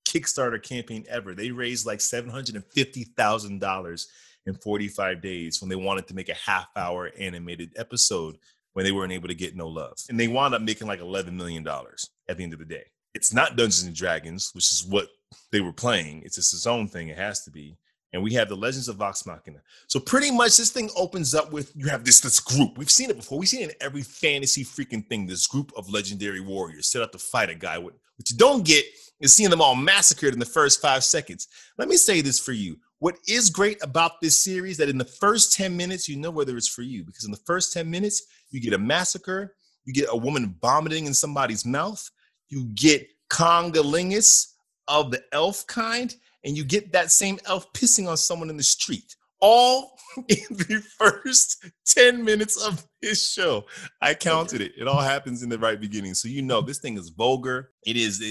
[0.06, 1.34] Kickstarter campaign ever.
[1.34, 4.08] They raised like seven hundred and fifty thousand dollars
[4.46, 8.36] in 45 days when they wanted to make a half hour animated episode
[8.72, 9.98] when they weren't able to get no love.
[10.08, 12.84] And they wound up making like $11 million at the end of the day.
[13.14, 15.08] It's not Dungeons and Dragons, which is what
[15.50, 16.22] they were playing.
[16.24, 17.08] It's just its own thing.
[17.08, 17.76] It has to be.
[18.12, 19.60] And we have the Legends of Vox Machina.
[19.86, 22.76] So pretty much this thing opens up with you have this this group.
[22.76, 23.38] We've seen it before.
[23.38, 25.26] We've seen it in every fantasy freaking thing.
[25.26, 27.78] This group of legendary warriors set out to fight a guy.
[27.78, 28.84] What, what you don't get
[29.20, 31.46] is seeing them all massacred in the first five seconds.
[31.78, 32.78] Let me say this for you.
[33.00, 36.56] What is great about this series that in the first 10 minutes, you know whether
[36.56, 40.08] it's for you because in the first 10 minutes, you get a massacre, you get
[40.10, 42.08] a woman vomiting in somebody's mouth,
[42.50, 44.52] you get congolingus
[44.86, 48.62] of the elf kind, and you get that same elf pissing on someone in the
[48.62, 49.16] street.
[49.40, 49.96] All
[50.28, 53.64] in the first 10 minutes of this show.
[54.02, 54.72] I counted it.
[54.76, 56.12] It all happens in the right beginning.
[56.12, 57.70] So you know this thing is vulgar.
[57.86, 58.26] It is it-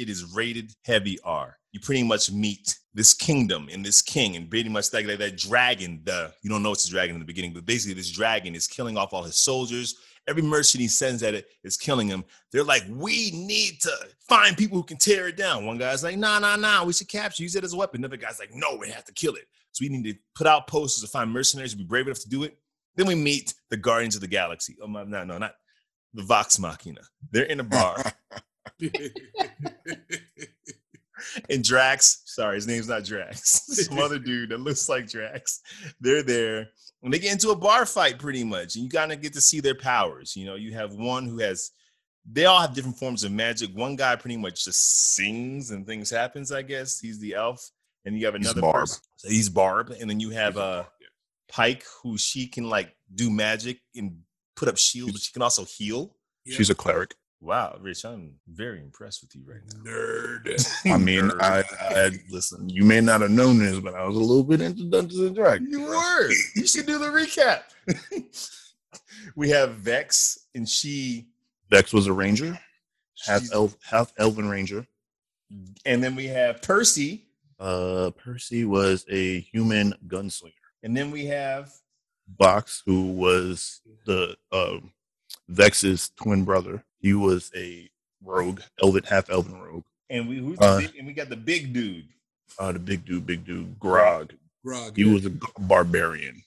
[0.00, 1.58] it is rated heavy R.
[1.76, 5.36] You pretty much meet this kingdom and this king, and pretty much like that, that
[5.36, 6.00] dragon.
[6.04, 8.66] The you don't know it's a dragon in the beginning, but basically this dragon is
[8.66, 9.96] killing off all his soldiers.
[10.26, 12.24] Every merchant he sends at it is killing him.
[12.50, 13.92] They're like, we need to
[14.26, 15.66] find people who can tear it down.
[15.66, 18.00] One guy's like, nah, nah, nah, we should capture, use it as a weapon.
[18.00, 19.44] Another guy's like, no, we have to kill it.
[19.72, 22.28] So we need to put out posters to find mercenaries who be brave enough to
[22.30, 22.56] do it.
[22.94, 24.78] Then we meet the Guardians of the Galaxy.
[24.82, 25.56] Oh my, no, no, not
[26.14, 27.02] the Vox Machina.
[27.32, 28.02] They're in a bar,
[31.50, 32.22] and Drax.
[32.26, 33.62] Sorry, his name's not Drax.
[33.86, 35.60] Some other dude that looks like Drax.
[36.00, 36.68] They're there,
[37.02, 39.40] and they get into a bar fight pretty much, and you kind of get to
[39.40, 40.36] see their powers.
[40.36, 41.70] You know, you have one who has.
[42.28, 43.70] They all have different forms of magic.
[43.72, 46.50] One guy pretty much just sings and things happens.
[46.50, 47.70] I guess he's the elf,
[48.04, 48.74] and you have He's another Bard.
[48.74, 49.02] person.
[49.16, 50.84] So he's Bard, and then you have a uh
[51.48, 54.18] Pike, who she can like do magic and
[54.56, 56.16] put up shields, but she can also heal.
[56.44, 57.14] She's a cleric.
[57.46, 59.88] Wow, Rich, I'm very impressed with you right now.
[59.88, 60.66] Nerd.
[60.92, 61.40] I mean, Nerd.
[61.40, 62.68] I, I listen.
[62.68, 65.36] You may not have known this, but I was a little bit into Dungeons and
[65.36, 65.70] Dragons.
[65.70, 66.30] You were.
[66.56, 67.62] You should do the recap.
[69.36, 71.28] we have Vex, and she,
[71.70, 72.58] Vex was a ranger,
[73.24, 74.84] half elf, half elven ranger.
[75.84, 77.26] and then we have Percy,
[77.60, 80.52] Uh, Percy was a human gunslinger.
[80.82, 81.70] and then we have
[82.40, 84.90] Vax, who was the um,
[85.48, 86.82] Vex's twin brother.
[87.06, 87.88] He was a
[88.20, 89.84] rogue, elven, half elven rogue.
[90.10, 92.08] and we who's Uh, the big, and we got the big dude.
[92.58, 94.34] Uh, the big dude, big dude, Grog.
[94.64, 94.96] Grog.
[94.96, 95.30] He was a
[95.60, 96.42] barbarian.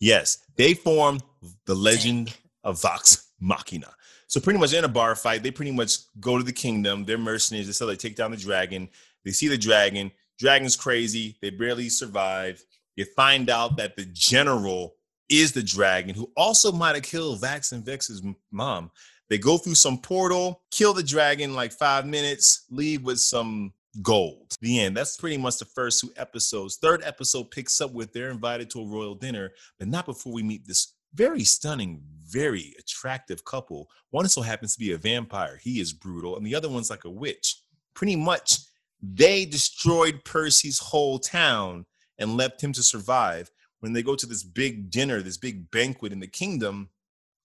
[0.00, 1.22] Yes, they formed
[1.64, 3.94] the legend of Vox Machina.
[4.26, 7.06] So pretty much in a bar fight, they pretty much go to the kingdom.
[7.06, 7.68] They're mercenaries.
[7.68, 8.90] They so they take down the dragon.
[9.24, 10.12] They see the dragon.
[10.38, 11.38] Dragon's crazy.
[11.40, 12.62] They barely survive.
[12.96, 14.94] You find out that the general
[15.30, 18.90] is the dragon, who also might have killed Vax and Vex's mom.
[19.32, 23.72] They go through some portal, kill the dragon like five minutes, leave with some
[24.02, 24.54] gold.
[24.60, 24.94] The end.
[24.94, 26.76] That's pretty much the first two episodes.
[26.76, 30.42] Third episode picks up with they're invited to a royal dinner, but not before we
[30.42, 33.88] meet this very stunning, very attractive couple.
[34.10, 35.58] One so happens to be a vampire.
[35.62, 37.56] He is brutal, and the other one's like a witch.
[37.94, 38.58] Pretty much,
[39.00, 41.86] they destroyed Percy's whole town
[42.18, 43.50] and left him to survive.
[43.80, 46.90] When they go to this big dinner, this big banquet in the kingdom,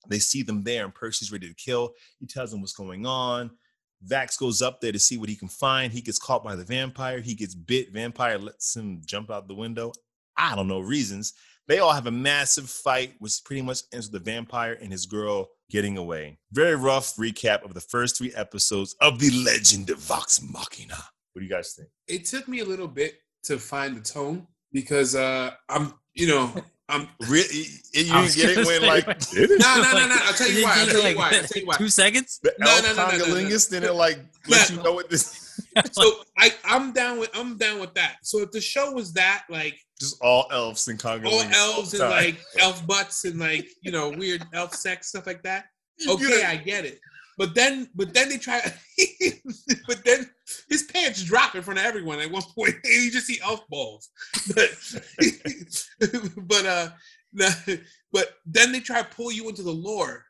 [0.10, 1.94] they see them there, and Percy's ready to kill.
[2.20, 3.52] He tells them what's going on.
[4.08, 5.92] Vax goes up there to see what he can find.
[5.92, 7.20] He gets caught by the vampire.
[7.20, 7.92] He gets bit.
[7.92, 9.92] Vampire lets him jump out the window.
[10.38, 11.34] I don't know reasons.
[11.68, 15.06] They all have a massive fight, which pretty much ends with the vampire and his
[15.06, 16.38] girl getting away.
[16.52, 20.96] Very rough recap of the first three episodes of the Legend of Vox Machina.
[21.34, 21.90] What do you guys think?
[22.08, 26.54] it took me a little bit to find the tone because uh I'm you know
[26.90, 29.60] I'm Really, you I get it when like like- Did it?
[29.60, 31.68] no no no no I'll tell you why I'll tell you why I'll tell you
[31.68, 32.40] why Two seconds.
[32.42, 33.24] the No, no, no, no, no, no.
[33.26, 35.44] congolingus, then it like let you know what this
[35.92, 39.44] so I I'm down with I'm down with that so if the show was that
[39.50, 41.32] like just all elves and congolingus.
[41.56, 45.44] all elves and like elf butts and like you know weird elf sex stuff like
[45.44, 45.66] that
[46.08, 46.44] okay.
[46.46, 47.00] I get it
[47.38, 48.60] but then but then they try
[49.88, 50.30] but then
[50.70, 53.68] his pants drop in front of everyone at one point and you just see elf
[53.70, 54.10] balls
[54.56, 54.70] but
[56.38, 56.90] but uh
[58.12, 60.24] but then they try to pull you into the lore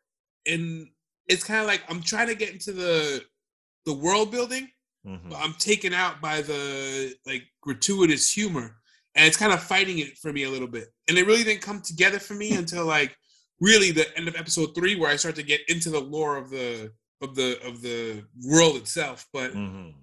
[0.46, 0.88] and
[1.28, 3.24] it's kind of like i'm trying to get into the
[3.86, 4.70] the world building
[5.06, 5.30] Mhm.
[5.30, 8.76] but i'm taken out by the like gratuitous humor
[9.16, 11.62] and it's kind of fighting it for me a little bit and it really didn't
[11.62, 13.16] come together for me until like
[13.60, 16.50] really the end of episode three where i start to get into the lore of
[16.50, 16.92] the
[17.22, 19.94] of the of the world itself but Mhm.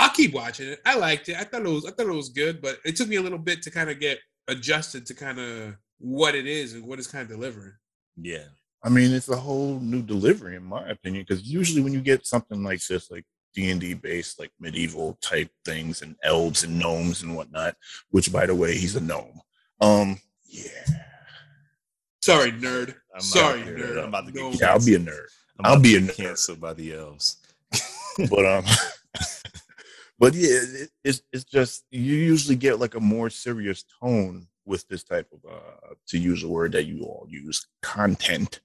[0.00, 0.80] I'll keep watching it.
[0.86, 1.34] I liked it.
[1.36, 3.36] I thought it was I thought it was good, but it took me a little
[3.38, 7.08] bit to kind of get adjusted to kind of what it is and what it's
[7.08, 7.72] kind of delivering.
[8.16, 8.44] Yeah.
[8.84, 12.24] I mean, it's a whole new delivery, in my opinion, because usually when you get
[12.28, 13.24] something like this, like
[13.54, 17.74] D and D based, like medieval type things, and elves and gnomes and whatnot,
[18.10, 19.40] which, by the way, he's a gnome.
[19.80, 20.84] Um, yeah,
[22.28, 22.94] Sorry, nerd.
[23.14, 23.98] I'm Sorry, about nerd.
[24.02, 24.50] I'm about to get No.
[24.52, 25.28] yeah, I'll be a nerd.
[25.58, 26.14] I'm I'll be a nerd.
[26.14, 27.38] canceled by the elves.
[28.30, 28.64] but um,
[30.18, 34.86] but yeah, it, it's it's just you usually get like a more serious tone with
[34.88, 38.60] this type of uh, to use a word that you all use, content,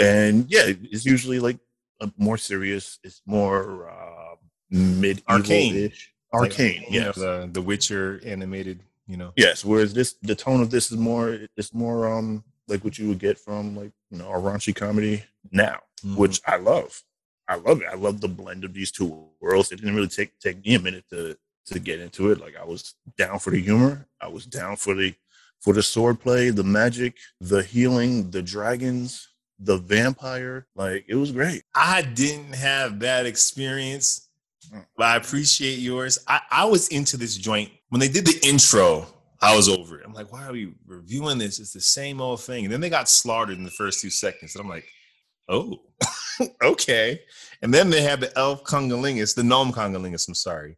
[0.00, 1.58] and yeah, it's usually like
[2.00, 2.98] a more serious.
[3.04, 4.34] It's more uh,
[4.70, 5.92] medieval Arcane.
[6.32, 6.80] arcane.
[6.82, 8.80] Like, you know, the the Witcher animated.
[9.06, 9.32] You know.
[9.36, 9.64] yes.
[9.64, 13.18] Whereas this, the tone of this is more, it's more um like what you would
[13.18, 16.16] get from like you know a raunchy comedy now, Mhm.
[16.16, 17.02] which I love.
[17.46, 17.88] I love it.
[17.90, 19.70] I love the blend of these two worlds.
[19.70, 21.36] It didn't really take take me a minute to
[21.66, 22.40] to get into it.
[22.40, 24.06] Like I was down for the humor.
[24.20, 25.14] I was down for the
[25.60, 30.66] for the swordplay, the magic, the healing, the dragons, the vampire.
[30.74, 31.62] Like it was great.
[31.74, 34.28] I didn't have that experience,
[34.72, 34.86] Mm.
[34.96, 36.18] but I appreciate yours.
[36.26, 39.06] I, I was into this joint when they did the intro.
[39.40, 40.06] I was over it.
[40.06, 41.58] I'm like, why are we reviewing this?
[41.58, 42.64] It's the same old thing.
[42.64, 44.54] And then they got slaughtered in the first two seconds.
[44.54, 44.86] And I'm like,
[45.48, 45.80] oh,
[46.62, 47.20] okay.
[47.62, 50.28] And then they had the elf congolingus, the gnome congolingus.
[50.28, 50.76] I'm sorry.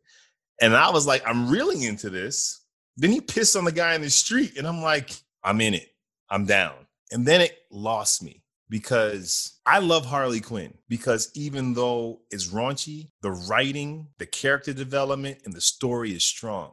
[0.61, 2.65] And I was like, I'm really into this.
[2.97, 4.57] Then he pissed on the guy in the street.
[4.57, 5.11] And I'm like,
[5.45, 5.89] I'm in it.
[6.31, 6.75] I'm down.
[7.13, 13.11] And then it lost me because I love Harley Quinn because even though it's raunchy,
[13.23, 16.73] the writing, the character development, and the story is strong.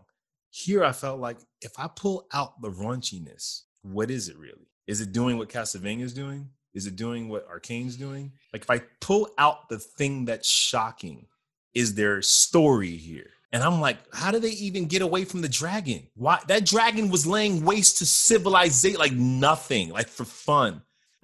[0.49, 4.67] Here, I felt like if I pull out the raunchiness, what is it really?
[4.87, 6.49] Is it doing what Castlevania is doing?
[6.73, 8.31] Is it doing what Arcane's doing?
[8.51, 11.27] Like if I pull out the thing that's shocking,
[11.73, 13.29] is there story here?
[13.51, 16.07] And I'm like, how do they even get away from the dragon?
[16.15, 20.81] Why that dragon was laying waste to civilization like nothing, like for fun.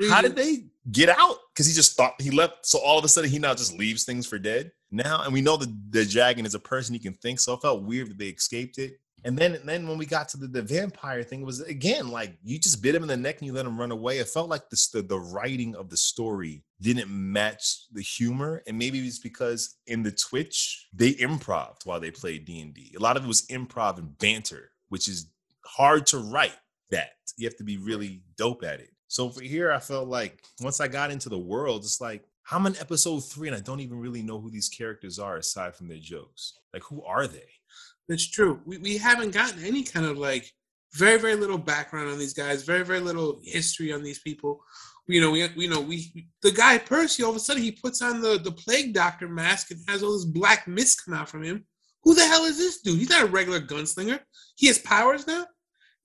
[0.10, 0.40] How did mm-hmm.
[0.40, 2.66] they get out because he just thought he left.
[2.66, 5.42] So all of a sudden, he now just leaves things for dead now, and we
[5.42, 7.40] know that the dragon is a person he can think.
[7.40, 9.00] So it felt weird that they escaped it.
[9.24, 12.10] And then, and then when we got to the, the vampire thing, it was again
[12.10, 14.20] like you just bit him in the neck and you let him run away.
[14.20, 18.78] It felt like the, the the writing of the story didn't match the humor, and
[18.78, 22.94] maybe it's because in the Twitch they improv while they played D and D.
[22.98, 25.32] A lot of it was improv and banter, which is
[25.66, 26.56] hard to write.
[26.92, 28.90] That you have to be really dope at it.
[29.10, 32.66] So for here, I felt like once I got into the world, it's like I'm
[32.66, 35.88] in episode three and I don't even really know who these characters are aside from
[35.88, 36.54] their jokes.
[36.74, 37.48] Like, who are they?
[38.10, 38.60] That's true.
[38.66, 40.52] We, we haven't gotten any kind of like
[40.94, 42.64] very very little background on these guys.
[42.64, 44.60] Very very little history on these people.
[45.08, 48.02] You know we you know we the guy Percy all of a sudden he puts
[48.02, 51.44] on the the plague doctor mask and has all this black mist come out from
[51.44, 51.66] him.
[52.04, 52.98] Who the hell is this dude?
[52.98, 54.20] He's not a regular gunslinger.
[54.56, 55.46] He has powers now.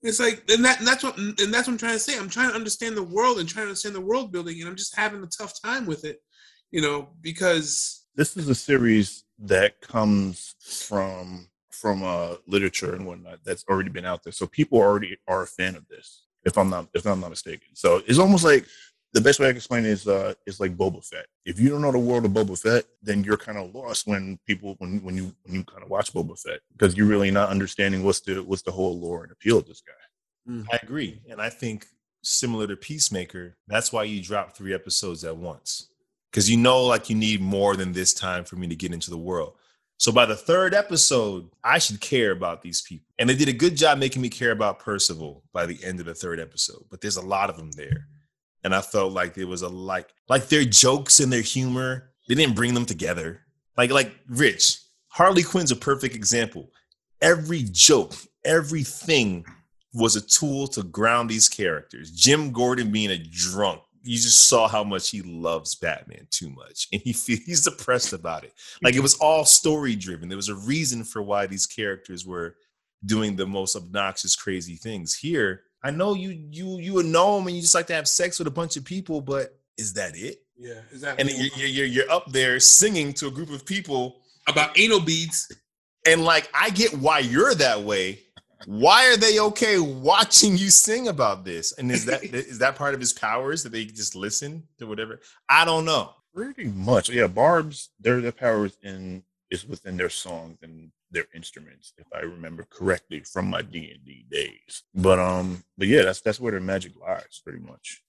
[0.01, 2.17] It's like, and that, and that's what, and that's what I'm trying to say.
[2.17, 4.75] I'm trying to understand the world and trying to understand the world building, and I'm
[4.75, 6.19] just having a tough time with it,
[6.69, 13.39] you know, because this is a series that comes from from uh, literature and whatnot
[13.43, 14.33] that's already been out there.
[14.33, 17.69] So people already are a fan of this, if I'm not if I'm not mistaken.
[17.73, 18.65] So it's almost like
[19.13, 21.27] the best way I can explain it is uh is like Boba Fett.
[21.45, 24.39] If you don't know the world of Boba Fett, then you're kind of lost when
[24.45, 27.49] people when when you when you kind of watch Boba Fett because you're really not
[27.49, 30.51] understanding what's the what's the whole lore and appeal of this guy.
[30.51, 30.65] Mm.
[30.71, 31.87] I agree, and I think
[32.23, 35.89] similar to Peacemaker, that's why you drop three episodes at once
[36.35, 39.09] because you know like you need more than this time for me to get into
[39.09, 39.53] the world.
[39.97, 43.07] So by the third episode, I should care about these people.
[43.17, 46.05] And they did a good job making me care about Percival by the end of
[46.05, 46.83] the third episode.
[46.89, 48.07] But there's a lot of them there.
[48.63, 52.35] And I felt like there was a like like their jokes and their humor, they
[52.35, 53.41] didn't bring them together.
[53.77, 56.71] Like like Rich, Harley Quinn's a perfect example.
[57.21, 59.45] Every joke, everything
[59.93, 62.11] was a tool to ground these characters.
[62.11, 66.87] Jim Gordon being a drunk you just saw how much he loves Batman too much,
[66.93, 68.53] and he feel, he's depressed about it.
[68.83, 70.29] Like it was all story driven.
[70.29, 72.55] There was a reason for why these characters were
[73.05, 75.15] doing the most obnoxious, crazy things.
[75.15, 78.39] Here, I know you you you a gnome and you just like to have sex
[78.39, 80.39] with a bunch of people, but is that it?
[80.57, 81.21] Yeah, exactly.
[81.21, 85.51] And you're, you're you're up there singing to a group of people about anal beads,
[86.05, 88.19] and like I get why you're that way,
[88.65, 91.73] why are they okay watching you sing about this?
[91.77, 95.19] And is that is that part of his powers that they just listen to whatever?
[95.49, 96.11] I don't know.
[96.33, 97.27] Pretty much, yeah.
[97.27, 102.67] Bard's their their powers in is within their songs and their instruments, if I remember
[102.69, 104.83] correctly from my D and D days.
[104.93, 108.03] But um, but yeah, that's that's where their magic lies, pretty much.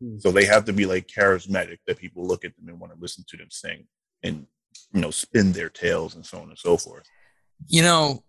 [0.00, 0.18] Hmm.
[0.18, 3.00] So they have to be like charismatic that people look at them and want to
[3.00, 3.86] listen to them sing
[4.22, 4.46] and
[4.92, 7.06] you know spin their tails and so on and so forth.
[7.66, 8.22] You know,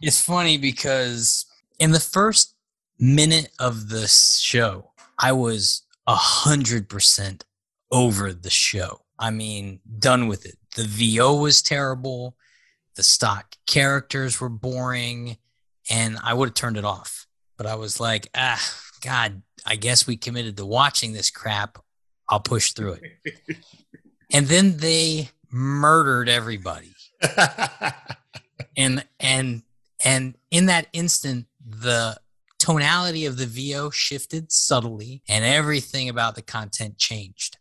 [0.00, 1.46] it's funny because
[1.78, 2.54] in the first
[2.98, 7.44] minute of the show, I was a hundred percent
[7.90, 9.02] over the show.
[9.18, 10.56] I mean, done with it.
[10.76, 12.36] The VO was terrible.
[12.96, 15.36] The stock characters were boring,
[15.90, 17.26] and I would have turned it off.
[17.56, 18.60] But I was like, ah,
[19.02, 21.78] God, I guess we committed to watching this crap.
[22.28, 23.56] I'll push through it.
[24.32, 26.94] and then they murdered everybody.
[28.76, 29.62] and and
[30.04, 32.16] and in that instant, the
[32.58, 37.56] tonality of the VO shifted subtly and everything about the content changed.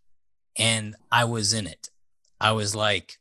[0.58, 1.90] And I was in it.
[2.42, 3.18] I was like,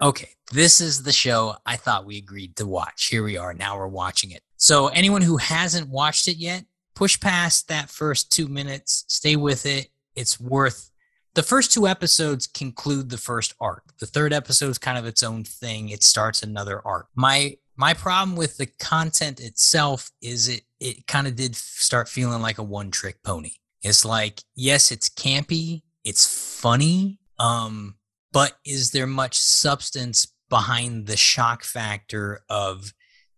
[0.00, 3.06] okay, this is the show I thought we agreed to watch.
[3.06, 3.54] Here we are.
[3.54, 4.42] Now we're watching it.
[4.58, 9.66] So, anyone who hasn't watched it yet, push past that first two minutes, stay with
[9.66, 9.88] it.
[10.14, 10.90] It's worth
[11.36, 13.82] the first two episodes conclude the first arc.
[13.98, 15.90] The third episode is kind of its own thing.
[15.90, 17.08] It starts another arc.
[17.14, 22.42] My my problem with the content itself is it it kind of did start feeling
[22.42, 23.52] like a one trick pony.
[23.82, 26.26] It's like, yes, it's campy, it's
[26.60, 27.96] funny, um,
[28.32, 32.92] but is there much substance behind the shock factor of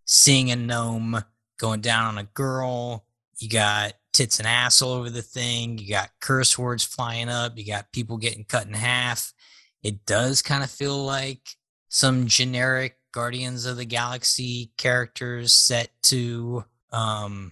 [0.05, 1.23] seeing a gnome
[1.59, 3.07] going down on a girl?
[3.39, 5.79] You got tits and ass all over the thing.
[5.79, 7.57] You got curse words flying up.
[7.57, 9.33] You got people getting cut in half.
[9.83, 11.41] It does kind of feel like
[11.89, 17.51] some generic Guardians of the Galaxy characters set to um,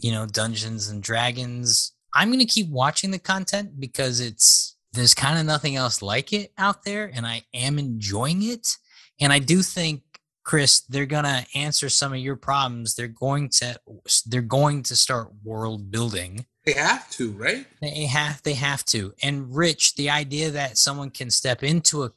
[0.00, 1.92] you know, Dungeons and Dragons.
[2.12, 6.32] I'm going to keep watching the content because it's there's kind of nothing else like
[6.32, 8.76] it out there and I am enjoying it.
[9.20, 10.02] And I do think
[10.42, 12.96] Chris, they're going to answer some of your problems.
[12.96, 13.78] They're going to
[14.26, 16.44] they're going to start world building.
[16.66, 17.66] They have to, right?
[17.80, 19.14] They have they have to.
[19.22, 22.10] And Rich, the idea that someone can step into a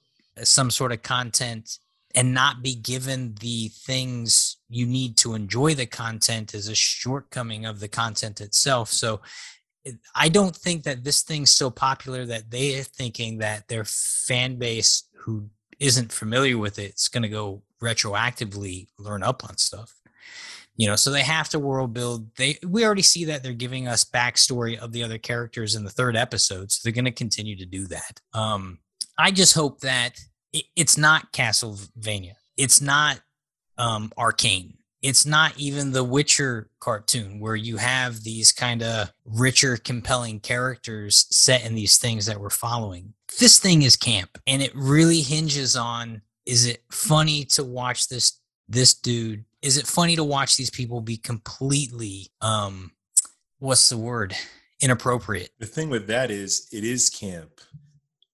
[0.45, 1.77] some sort of content
[2.15, 7.65] and not be given the things you need to enjoy the content is a shortcoming
[7.65, 8.89] of the content itself.
[8.89, 9.21] So
[10.15, 14.57] I don't think that this thing's so popular that they are thinking that their fan
[14.57, 15.49] base who
[15.79, 19.93] isn't familiar with it is going to go retroactively learn up on stuff.
[20.75, 22.35] You know, so they have to world build.
[22.35, 25.89] They we already see that they're giving us backstory of the other characters in the
[25.89, 28.21] third episode, so they're going to continue to do that.
[28.33, 28.77] Um,
[29.17, 30.19] I just hope that
[30.57, 32.33] it, it's not Castlevania.
[32.55, 33.19] It's not
[33.77, 39.77] um, Arcane it's not even the Witcher cartoon where you have these kind of richer,
[39.77, 43.13] compelling characters set in these things that we're following.
[43.39, 48.39] This thing is camp, and it really hinges on: is it funny to watch this
[48.67, 49.45] this dude?
[49.61, 52.91] Is it funny to watch these people be completely um,
[53.59, 54.35] what's the word?
[54.81, 55.49] Inappropriate.
[55.57, 57.61] The thing with that is, it is camp,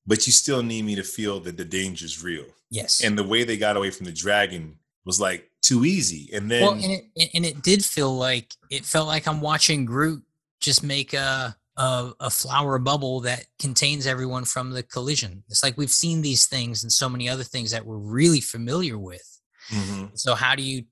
[0.05, 2.45] but you still need me to feel that the danger's real.
[2.69, 3.03] Yes.
[3.03, 6.29] And the way they got away from the dragon was like too easy.
[6.33, 9.85] And then well, and it and it did feel like it felt like I'm watching
[9.85, 10.23] Groot
[10.59, 15.43] just make a a, a flower bubble that contains everyone from the collision.
[15.49, 18.97] It's like we've seen these things and so many other things that we're really familiar
[18.97, 19.39] with.
[19.69, 20.17] Mhm.
[20.17, 20.83] So how do you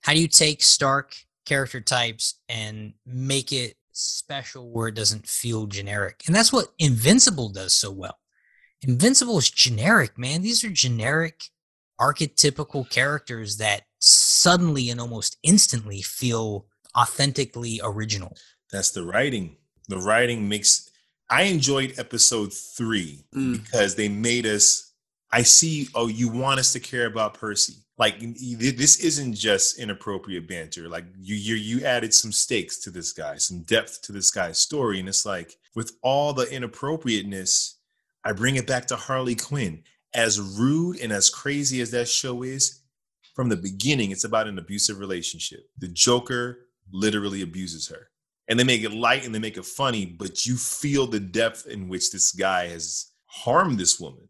[0.00, 5.66] how do you take Stark character types and make it special where it doesn't feel
[5.66, 6.22] generic?
[6.26, 8.18] And that's what Invincible does so well.
[8.82, 10.42] Invincible is generic, man.
[10.42, 11.42] These are generic
[12.00, 16.66] archetypical characters that suddenly and almost instantly feel
[16.96, 18.36] authentically original.
[18.70, 19.56] that's the writing.
[19.88, 20.90] The writing makes
[21.30, 23.62] I enjoyed episode three Mm.
[23.64, 24.84] because they made us
[25.30, 27.74] I see, oh, you want us to care about Percy.
[27.98, 30.88] Like y- y- this isn't just inappropriate banter.
[30.88, 34.58] Like you you you added some stakes to this guy, some depth to this guy's
[34.58, 35.00] story.
[35.00, 37.77] And it's like with all the inappropriateness,
[38.24, 39.82] I bring it back to Harley Quinn.
[40.14, 42.82] As rude and as crazy as that show is,
[43.34, 45.60] from the beginning, it's about an abusive relationship.
[45.78, 48.08] The Joker literally abuses her.
[48.48, 51.66] And they make it light and they make it funny, but you feel the depth
[51.66, 54.28] in which this guy has harmed this woman.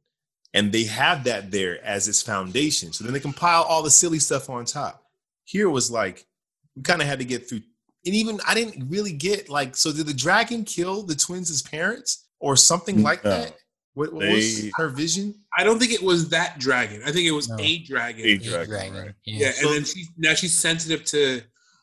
[0.53, 2.93] And they have that there as its foundation.
[2.93, 5.05] So then they compile all the silly stuff on top.
[5.45, 6.27] Here was like,
[6.75, 7.61] we kind of had to get through.
[8.05, 12.27] And even I didn't really get like, so did the dragon kill the twins' parents
[12.41, 13.31] or something like No.
[13.31, 13.57] that?
[13.99, 15.35] What, what was her vision?
[15.59, 17.03] I don't think it was that dragon.
[17.05, 17.57] I think it was No.
[17.59, 18.25] a dragon.
[18.25, 19.15] A Yeah, dragon, dragon, right.
[19.25, 19.47] Yeah.
[19.47, 21.43] Yeah, and then she now she's sensitive to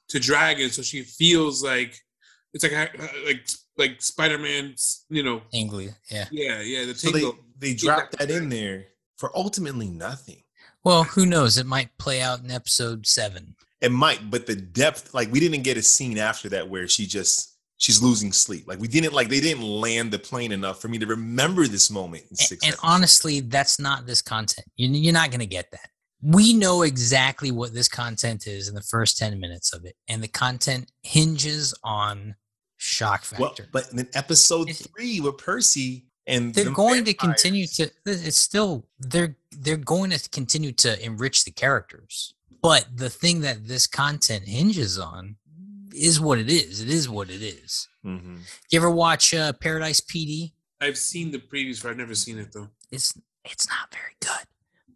[0.09, 1.99] to dragons, so she feels like
[2.53, 3.45] it's like uh, uh, like
[3.77, 5.41] like Spider Man's, you know.
[5.51, 5.89] Tingly.
[6.09, 6.27] Yeah.
[6.31, 6.85] Yeah, yeah.
[6.85, 7.25] The So they,
[7.59, 8.85] they dropped that in there
[9.17, 10.41] for ultimately nothing.
[10.85, 11.57] Well, who knows?
[11.57, 13.55] It might play out in episode seven.
[13.81, 17.05] It might, but the depth, like we didn't get a scene after that where she
[17.07, 17.54] just
[17.85, 18.67] she's losing sleep.
[18.67, 21.91] Like we didn't like they didn't land the plane enough for me to remember this
[21.91, 22.63] moment in six.
[22.63, 22.79] and episodes.
[22.83, 24.67] honestly, that's not this content.
[24.75, 25.89] You- You're not going to get that.
[26.23, 29.95] We know exactly what this content is in the first 10 minutes of it.
[30.07, 32.33] And the content hinges on
[32.77, 33.67] shock well, factor.
[33.71, 38.87] but in episode three with Percy and they're the going to continue to it's still
[38.99, 44.43] they're they're going to continue to enrich the characters but the thing that this content
[44.47, 45.35] hinges on
[45.95, 48.39] is what it is it is what it is Mhm.
[48.71, 52.51] you ever watch uh, paradise pd I've seen the previews, but I've never seen it
[52.53, 52.69] though.
[52.91, 54.47] it's it's not very good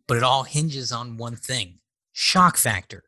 [0.07, 1.79] but it all hinges on one thing
[2.11, 3.03] shock factor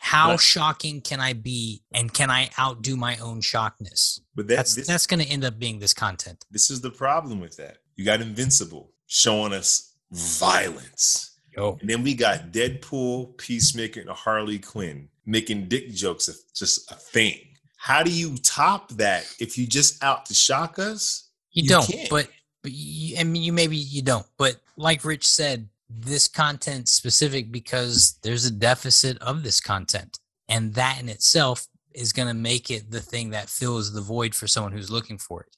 [0.00, 4.56] how But- shocking can i be and can i outdo my own shockness But that,
[4.56, 7.56] that's this, that's going to end up being this content this is the problem with
[7.58, 7.78] that.
[7.96, 11.31] You got Invincible showing us violence.
[11.56, 11.78] Yo.
[11.80, 16.94] And then we got Deadpool, Peacemaker, and Harley Quinn making dick jokes a- just a
[16.94, 17.38] thing.
[17.76, 21.28] How do you top that if you just out to shock us?
[21.50, 22.08] You, You don't, can't.
[22.10, 22.28] but
[22.62, 24.26] but you, I mean, you maybe you don't.
[24.38, 30.72] But like Rich said, this content specific because there's a deficit of this content, and
[30.74, 34.46] that in itself is going to make it the thing that fills the void for
[34.46, 35.54] someone who's looking for it.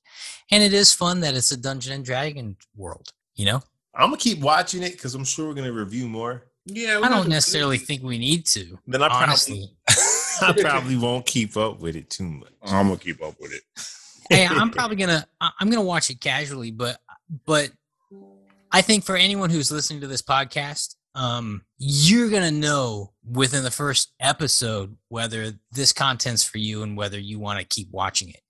[0.50, 3.10] And it is fun that it's a Dungeon and Dragon world.
[3.36, 3.62] You know,
[3.96, 6.44] I'm gonna keep watching it because I'm sure we're gonna review more.
[6.66, 8.78] Yeah, I don't necessarily think we need to.
[8.86, 9.70] Then I probably
[10.42, 12.52] I probably won't keep up with it too much.
[12.62, 13.62] I'm gonna keep up with it.
[14.30, 16.98] hey, I'm probably gonna I- I'm gonna watch it casually, but
[17.46, 17.70] but
[18.72, 23.70] I think for anyone who's listening to this podcast, um, you're gonna know within the
[23.70, 28.40] first episode whether this content's for you and whether you want to keep watching it.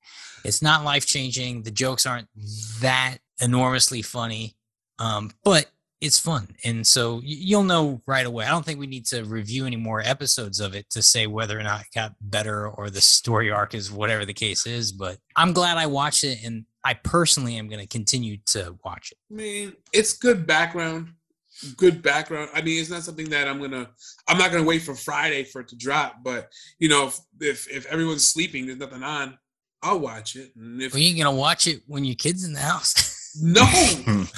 [0.45, 1.62] It's not life changing.
[1.62, 2.28] The jokes aren't
[2.80, 4.57] that enormously funny,
[4.99, 5.66] um, but
[6.01, 8.45] it's fun, and so you'll know right away.
[8.45, 11.59] I don't think we need to review any more episodes of it to say whether
[11.59, 14.92] or not it got better or the story arc is whatever the case is.
[14.92, 19.12] But I'm glad I watched it, and I personally am going to continue to watch
[19.12, 19.18] it.
[19.32, 21.09] I mean, it's good background.
[21.76, 22.51] Good background.
[22.53, 23.88] I mean, it's not something that I'm gonna.
[24.28, 26.16] I'm not gonna wait for Friday for it to drop.
[26.22, 29.38] But you know, if if, if everyone's sleeping, there's nothing on.
[29.82, 30.51] I'll watch it.
[30.57, 32.95] And if Well, you ain't gonna watch it when your kid's in the house.
[33.41, 33.62] no,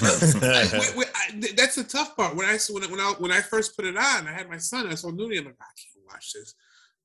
[0.01, 2.35] I- wait, wait, I- that's the tough part.
[2.35, 4.87] When I when when I when I first put it on, I had my son.
[4.87, 5.37] I saw nudity.
[5.39, 6.55] I'm like, I can't watch this.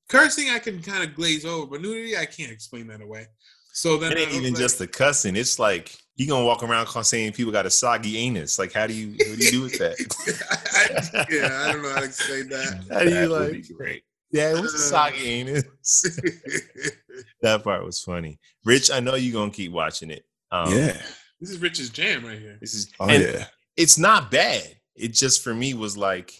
[0.09, 3.27] Cursing, I can kind of glaze over, but nudity, I can't explain that away.
[3.73, 5.35] So then It ain't even like- just the cussing.
[5.35, 8.59] It's like you gonna walk around call- saying people got a soggy anus.
[8.59, 9.95] Like, how do you what do you do with that?
[10.73, 12.85] I, yeah, I don't know how to explain that.
[12.91, 13.67] How do you That would like?
[13.67, 14.03] be great.
[14.31, 14.79] Yeah, it was a Uh,
[15.09, 15.63] soggy anus.
[17.41, 18.39] that part was funny.
[18.65, 20.25] Rich, I know you're gonna keep watching it.
[20.51, 21.01] Um, yeah.
[21.43, 22.57] This is Rich's jam right here.
[22.61, 23.45] this is Oh yeah.
[23.77, 24.63] it's not bad.
[24.95, 26.33] It just for me was like,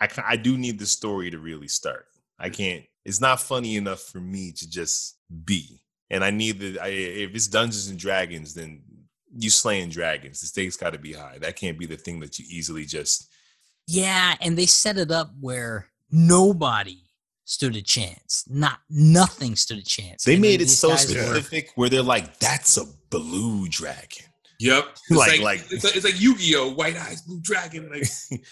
[0.00, 2.06] I I do need the story to really start.
[2.38, 2.84] I can't.
[3.04, 5.82] It's not funny enough for me to just be.
[6.10, 6.78] And I need the.
[6.80, 8.82] I, if it's Dungeons and Dragons, then
[9.36, 10.40] you slaying dragons.
[10.40, 11.38] The stakes got to be high.
[11.38, 13.28] That can't be the thing that you easily just.
[13.86, 17.00] yeah, and they set it up where nobody
[17.44, 18.44] stood a chance.
[18.48, 20.24] Not nothing stood a chance.
[20.24, 22.84] They And made it so guys were- specific where they're like, "That's a
[23.20, 24.26] blue dragon."
[24.60, 24.84] Yep.
[25.10, 26.74] It's Like- like, like- it's like it's like Yu-Gi-Oh!
[26.74, 27.90] White Eyes, Blue Dragon.
[27.90, 28.04] Like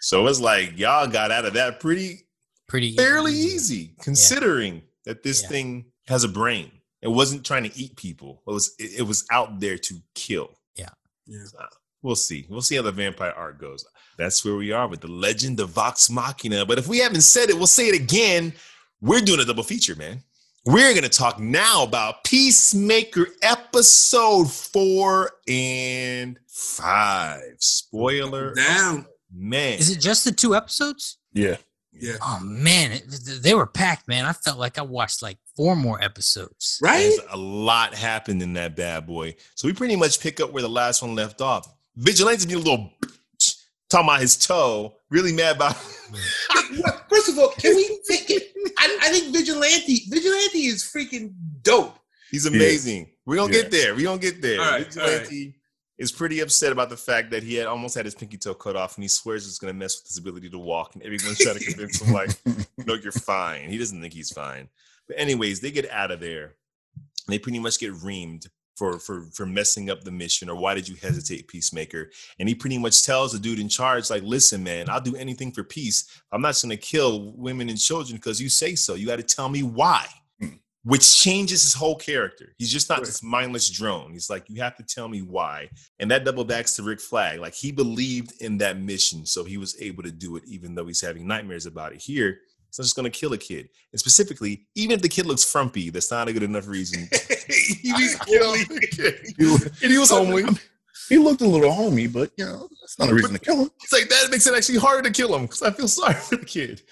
[0.00, 2.26] So it's like y'all got out of that pretty
[2.68, 5.48] pretty fairly easy, considering that this Yeah.
[5.48, 6.70] thing has a brain.
[7.02, 8.42] It wasn't trying to eat people.
[8.46, 10.50] It was it, it was out there to kill.
[10.76, 10.88] Yeah.
[11.26, 11.44] Yeah.
[11.46, 11.58] So,
[12.02, 12.46] we'll see.
[12.48, 13.84] We'll see how the vampire art goes.
[14.18, 16.64] That's where we are with the legend of Vox Machina.
[16.64, 18.52] But if we haven't said it, we'll say it again.
[19.00, 20.22] We're doing a double feature, man.
[20.66, 27.54] We're gonna talk now about Peacemaker episode four and five.
[27.60, 29.06] Spoiler, down.
[29.32, 29.78] man.
[29.78, 31.16] Is it just the two episodes?
[31.32, 31.56] Yeah.
[31.94, 32.16] Yeah.
[32.20, 33.04] Oh man, it,
[33.42, 34.26] they were packed, man.
[34.26, 36.78] I felt like I watched like four more episodes.
[36.82, 36.98] Right?
[36.98, 39.36] There's a lot happened in that bad boy.
[39.54, 41.66] So we pretty much pick up where the last one left off.
[41.96, 43.56] Vigilante's being a little bitch,
[43.88, 45.76] talking about his toe, really mad about.
[47.08, 48.52] First of all, can we take it?
[48.78, 51.32] I, I think Vigilante Vigilante is freaking
[51.62, 51.98] dope.
[52.30, 53.10] He's amazing.
[53.26, 53.62] We're gonna Yeah.
[53.62, 53.94] get there.
[53.94, 54.60] We're gonna get there.
[54.60, 55.54] All right, Vigilante
[55.98, 58.76] is pretty upset about the fact that he had almost had his pinky toe cut
[58.76, 60.94] off, and he swears it's gonna mess with his ability to walk.
[60.94, 62.30] And everyone's trying to convince him, like,
[62.86, 63.68] no, you're fine.
[63.68, 64.68] He doesn't think he's fine.
[65.06, 66.54] But anyways, they get out of there.
[67.28, 68.46] They pretty much get reamed
[68.80, 72.10] for for for messing up the mission or why did you hesitate, Peacemaker?
[72.38, 75.52] And he pretty much tells the dude in charge, like, listen, man, I'll do anything
[75.52, 76.08] for peace.
[76.32, 78.94] I'm not gonna kill women and children because you say so.
[78.94, 80.06] You got to tell me why.
[80.40, 80.54] Hmm.
[80.82, 82.54] Which changes his whole character.
[82.56, 83.06] He's just not Right.
[83.06, 84.14] this mindless drone.
[84.14, 85.68] He's like, you have to tell me why.
[85.98, 87.38] And that double backs to Rick Flag.
[87.38, 90.86] Like he believed in that mission, so he was able to do it, even though
[90.86, 92.00] he's having nightmares about it.
[92.00, 92.38] Here,
[92.70, 93.68] he's not just gonna kill a kid.
[93.92, 97.08] And specifically, even if the kid looks frumpy, that's not a good enough reason.
[97.48, 98.64] he was killing.
[99.36, 99.44] He,
[99.82, 100.44] and he was homely.
[101.08, 103.70] he looked a little homey, but you know, that's not a reason to kill him.
[103.82, 106.36] It's like that makes it actually harder to kill him because I feel sorry for
[106.36, 106.82] the kid.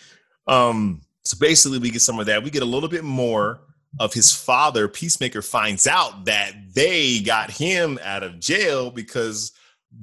[0.47, 2.43] Um, so basically, we get some of that.
[2.43, 3.61] We get a little bit more
[4.01, 4.89] of his father.
[4.89, 9.53] Peacemaker finds out that they got him out of jail because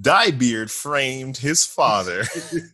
[0.01, 2.23] Diebeard framed his father,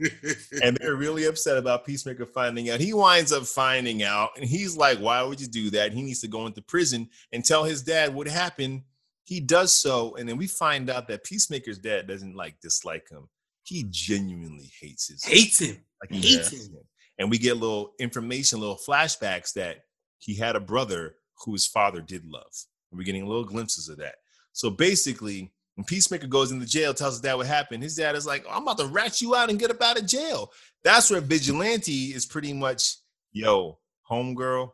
[0.64, 2.80] and they're really upset about Peacemaker finding out.
[2.80, 6.22] He winds up finding out, and he's like, "Why would you do that?" He needs
[6.22, 8.84] to go into prison and tell his dad what happened.
[9.26, 13.28] He does so, and then we find out that Peacemaker's dad doesn't like dislike him.
[13.64, 15.78] He genuinely hates his Hates him.
[16.02, 16.74] like hates him.
[16.74, 16.84] him.
[17.20, 19.84] And we get little information, little flashbacks that
[20.18, 22.52] he had a brother who his father did love.
[22.90, 24.16] And we're getting little glimpses of that.
[24.54, 25.52] So basically,
[25.82, 28.62] when Peacemaker goes into jail, tells his dad what happened, his dad is like, I'm
[28.62, 30.52] about to rat you out and get up out of jail.
[30.84, 32.98] That's where Vigilante is pretty much,
[33.32, 33.80] yo,
[34.10, 34.70] homegirl.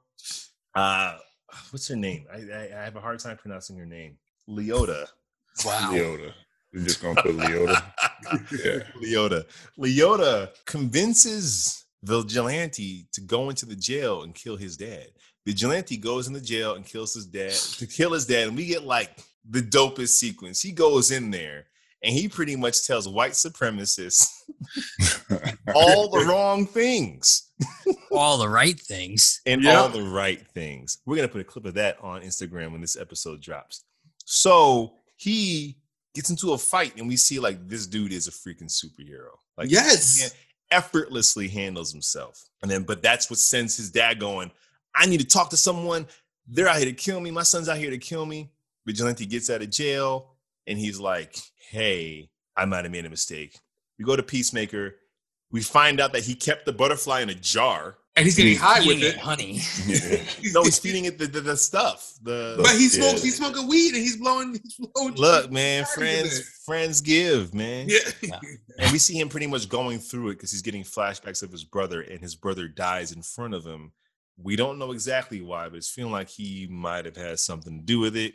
[0.76, 1.18] Uh,
[1.72, 2.26] what's her name?
[2.30, 4.18] I, I, I have a hard time pronouncing her name.
[4.50, 5.06] Leota.
[5.66, 5.92] Wow.
[5.94, 6.34] Leota.
[6.74, 7.82] We're just gonna put Leota.
[8.52, 8.80] Yeah.
[9.02, 9.46] Leota.
[9.80, 15.08] Leota convinces Vigilante to go into the jail and kill his dad.
[15.46, 18.50] Vigilante goes in the jail and kills his dad to kill his dad.
[18.50, 19.18] And we get like
[19.50, 20.62] the dopest sequence.
[20.62, 21.66] He goes in there
[22.04, 24.28] and he pretty much tells white supremacists
[25.76, 27.44] all the wrong things
[28.12, 29.42] All the right things.
[29.46, 29.80] and Yeah.
[29.80, 31.00] all the right things.
[31.06, 33.84] We're gonna put a clip of that on Instagram when this episode drops.
[34.26, 35.78] So he
[36.14, 39.30] gets into a fight, and we see like this dude is a freaking superhero.
[39.58, 40.18] Like Yes.
[40.18, 40.28] he
[40.72, 42.44] effortlessly handles himself.
[42.62, 44.52] And then, but that's what sends his dad going.
[44.96, 46.06] I need to talk to someone.
[46.48, 47.32] They're out here to kill me.
[47.32, 48.52] My son's out here to kill me.
[48.88, 50.32] Vigilante gets out of jail,
[50.66, 51.38] and he's like,
[51.70, 53.60] "Hey, I might have made a mistake."
[54.00, 54.96] We go to Peacemaker.
[55.52, 57.98] We find out that he kept the butterfly in a jar.
[58.16, 59.16] And he's getting high with Eating it.
[59.16, 59.60] it, honey.
[59.86, 60.24] Yeah.
[60.54, 62.14] No, he's feeding it the, the, the stuff.
[62.24, 62.90] The But he Yeah.
[62.90, 63.22] smokes.
[63.24, 64.60] He's smoking weed and he's blowing.
[64.64, 67.88] He's blowing look, man, friends, friends give, man.
[67.90, 68.40] Yeah.
[68.80, 71.64] And we see him pretty much going through it because he's getting flashbacks of his
[71.64, 73.92] brother, and his brother dies in front of him
[74.38, 77.86] We don't know exactly why, but it's feeling like he might have had something to
[77.86, 78.34] do with it.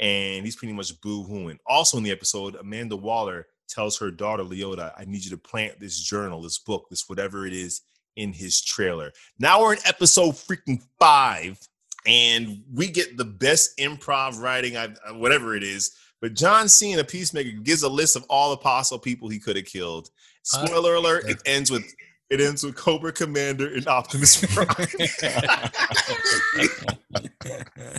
[0.00, 1.58] And he's pretty much boo hooing.
[1.66, 5.78] Also, in the episode, Amanda Waller tells her daughter, Leota, I need you to plant
[5.78, 7.82] this journal, this book, this whatever it is
[8.16, 9.12] in his trailer.
[9.38, 11.58] Now we're in episode freaking five,
[12.06, 15.92] and we get the best improv writing, I, whatever it is.
[16.20, 19.54] But John Cena, a Peacemaker, gives a list of all the possible people he could
[19.56, 20.10] have killed.
[20.42, 21.84] Spoiler uh, alert: it ends with
[22.28, 24.66] it ends with Cobra Commander and Optimus Prime.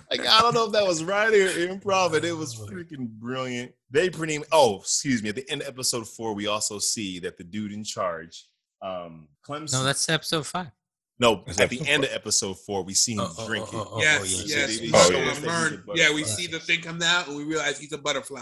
[0.09, 3.71] like I don't know if that was right or improv, but it was freaking brilliant.
[3.91, 5.29] They pretty oh, excuse me.
[5.29, 8.47] At the end of episode four, we also see that the dude in charge,
[8.81, 9.73] um, Clemson.
[9.73, 10.71] No, that's episode five.
[11.19, 13.79] No, at the end of episode four, we see him oh, drinking.
[13.79, 14.79] Oh, oh, yes, yes.
[14.93, 16.07] oh, yeah.
[16.07, 18.39] yeah, we see the thing come out and we realize he's a butterfly.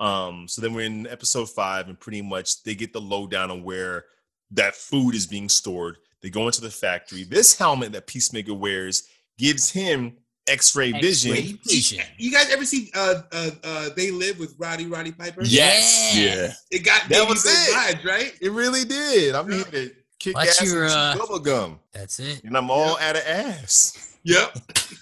[0.00, 3.62] Um, so then we're in episode five, and pretty much they get the lowdown on
[3.62, 4.06] where
[4.52, 5.98] that food is being stored.
[6.22, 7.24] They go into the factory.
[7.24, 9.06] This helmet that Peacemaker wears
[9.38, 10.16] gives him
[10.46, 11.58] X-ray, vision.
[11.66, 12.04] vision.
[12.18, 15.42] You guys ever see uh, uh, uh, They Live with Roddy Roddy Piper?
[15.42, 16.14] Yes.
[16.16, 16.52] Yeah.
[16.70, 17.74] It got that was it.
[17.74, 18.32] Vibes, right?
[18.40, 19.34] It really did.
[19.34, 21.80] I'm here to kick What's ass your, uh, bubble gum.
[21.92, 22.44] That's it.
[22.44, 23.00] And I'm all yep.
[23.00, 24.18] out of ass.
[24.24, 24.58] Yep.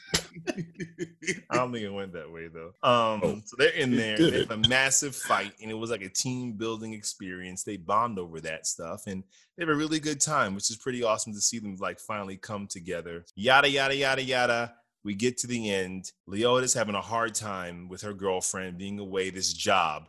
[1.50, 2.72] I don't think it went that way though.
[2.82, 4.16] Um, oh, so they're in there.
[4.16, 7.62] They have a massive fight, and it was like a team building experience.
[7.62, 9.22] They bond over that stuff, and
[9.56, 12.36] they have a really good time, which is pretty awesome to see them like finally
[12.36, 13.24] come together.
[13.34, 14.74] Yada yada yada yada.
[15.04, 16.12] We get to the end.
[16.26, 20.08] Leota's having a hard time with her girlfriend being away this job.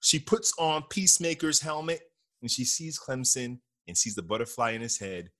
[0.00, 2.00] She puts on Peacemaker's helmet
[2.40, 3.58] and she sees Clemson
[3.88, 5.30] and sees the butterfly in his head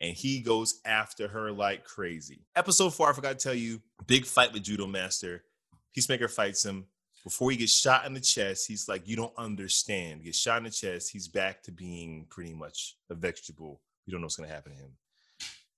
[0.00, 2.46] and he goes after her like crazy.
[2.56, 5.44] Episode four, I forgot to tell you, big fight with Judo Master.
[5.94, 6.86] Peacemaker fights him.
[7.24, 10.24] Before he gets shot in the chest, he's like, You don't understand.
[10.24, 13.80] Gets shot in the chest, he's back to being pretty much a vegetable.
[14.06, 14.92] You don't know what's gonna happen to him.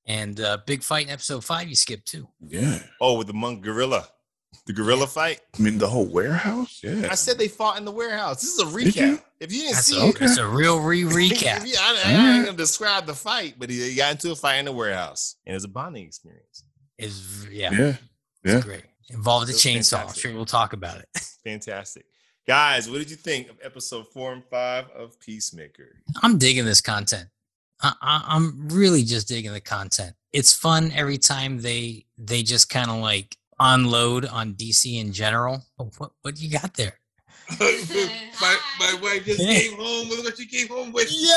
[0.06, 2.28] And uh, big fight in episode five, you skipped too.
[2.40, 2.80] Yeah.
[3.00, 4.08] Oh, with the monk gorilla.
[4.66, 5.40] The gorilla fight?
[5.58, 6.80] I mean, the whole warehouse?
[6.82, 7.08] Yeah.
[7.10, 8.40] I said they fought in the warehouse.
[8.40, 8.96] This is a recap.
[8.96, 9.20] You?
[9.40, 11.62] If you didn't That's see a, it, it's a real re recap.
[11.64, 14.36] yeah, I, I, I, ain't gonna describe the fight, but he, he, got into a
[14.36, 16.64] fight in the warehouse, and it's a bonding experience.
[16.98, 17.96] Is yeah, yeah,
[18.44, 18.82] yeah, great.
[19.08, 19.98] Involved a chainsaw.
[19.98, 20.08] Fantastic.
[20.08, 21.08] I'm sure we'll talk about it.
[21.44, 22.04] fantastic,
[22.46, 22.90] guys.
[22.90, 26.02] What did you think of episode four and five of Peacemaker?
[26.22, 27.28] I'm digging this content.
[27.82, 30.14] I, I, I'm really just digging the content.
[30.32, 35.62] It's fun every time they they just kind of like unload on DC in general.
[35.78, 36.94] Oh, what what you got there?
[37.60, 41.10] my, my wife just came home with what she came home with.
[41.10, 41.28] Yo,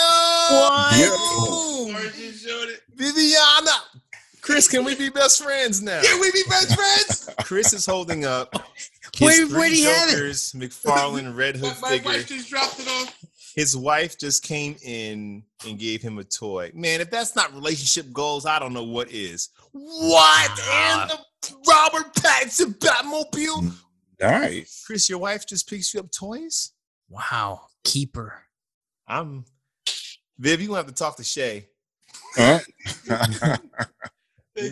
[0.51, 0.99] what?
[0.99, 2.73] Yo.
[2.95, 3.71] Viviana.
[4.41, 6.01] Chris, can we be best friends now?
[6.01, 7.29] Can we be best friends?
[7.45, 8.53] Chris is holding up
[9.15, 10.69] his where, three where do you Jokers, have it?
[10.69, 12.09] McFarlane Red Hood my, figure.
[12.09, 13.15] My wife just dropped it off.
[13.55, 16.71] His wife just came in and gave him a toy.
[16.73, 19.49] Man, if that's not relationship goals, I don't know what is.
[19.71, 20.51] What?
[20.71, 21.19] And the
[21.67, 23.61] Robert Pattinson Batmobile.
[23.63, 23.73] Mm,
[24.23, 24.67] All right.
[24.85, 26.71] Chris, your wife just picks you up toys?
[27.09, 27.61] Wow.
[27.83, 28.41] Keeper.
[29.07, 29.45] I'm
[30.39, 31.67] Viv, you have to talk to Shay.
[32.35, 32.59] Huh?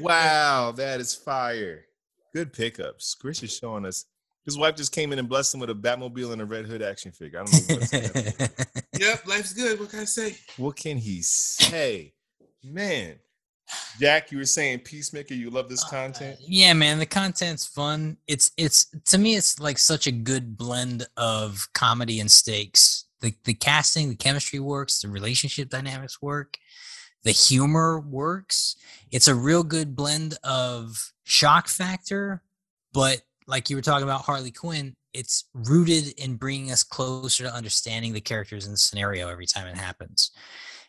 [0.01, 1.85] wow, that is fire.
[2.33, 3.15] Good pickups.
[3.15, 4.05] Chris is showing us.
[4.45, 6.81] His wife just came in and blessed him with a Batmobile and a Red Hood
[6.81, 7.41] action figure.
[7.41, 9.79] I don't know what's Yep, life's good.
[9.79, 10.35] What can I say?
[10.57, 12.13] What can he say?
[12.63, 13.17] Man,
[13.99, 16.37] Jack, you were saying Peacemaker, you love this uh, content?
[16.39, 18.17] Uh, yeah, man, the content's fun.
[18.27, 23.05] It's it's to me it's like such a good blend of comedy and stakes.
[23.21, 26.57] The the casting, the chemistry works, the relationship dynamics work,
[27.23, 28.75] the humor works.
[29.11, 32.41] It's a real good blend of shock factor,
[32.93, 37.53] but like you were talking about Harley Quinn, it's rooted in bringing us closer to
[37.53, 40.31] understanding the characters in the scenario every time it happens.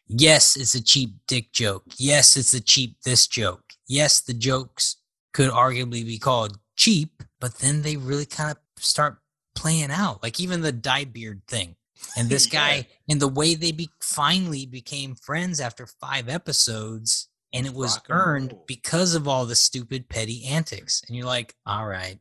[0.08, 1.84] Yes, it's a cheap dick joke.
[1.96, 3.62] Yes, it's a cheap this joke.
[3.88, 4.96] Yes, the jokes
[5.32, 9.18] could arguably be called cheap, but then they really kind of start
[9.54, 10.22] playing out.
[10.22, 11.76] Like even the dye beard thing.
[12.16, 12.82] And this guy, yeah.
[13.10, 18.54] and the way they be, finally became friends after five episodes, and it was earned
[18.66, 21.02] because of all the stupid petty antics.
[21.06, 22.18] And you're like, all right,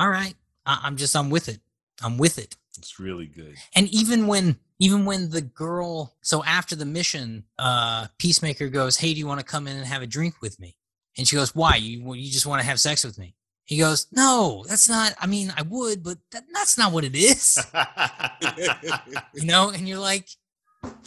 [0.00, 0.34] all right,
[0.66, 1.60] I- I'm just, I'm with it.
[2.02, 2.56] I'm with it.
[2.78, 3.56] It's really good.
[3.74, 9.12] And even when even when the girl so after the mission, uh Peacemaker goes, Hey,
[9.12, 10.76] do you want to come in and have a drink with me?
[11.18, 11.76] And she goes, Why?
[11.76, 13.34] You you just want to have sex with me?
[13.66, 17.14] He goes, No, that's not I mean, I would, but that, that's not what it
[17.14, 17.58] is.
[19.34, 20.28] you know, and you're like,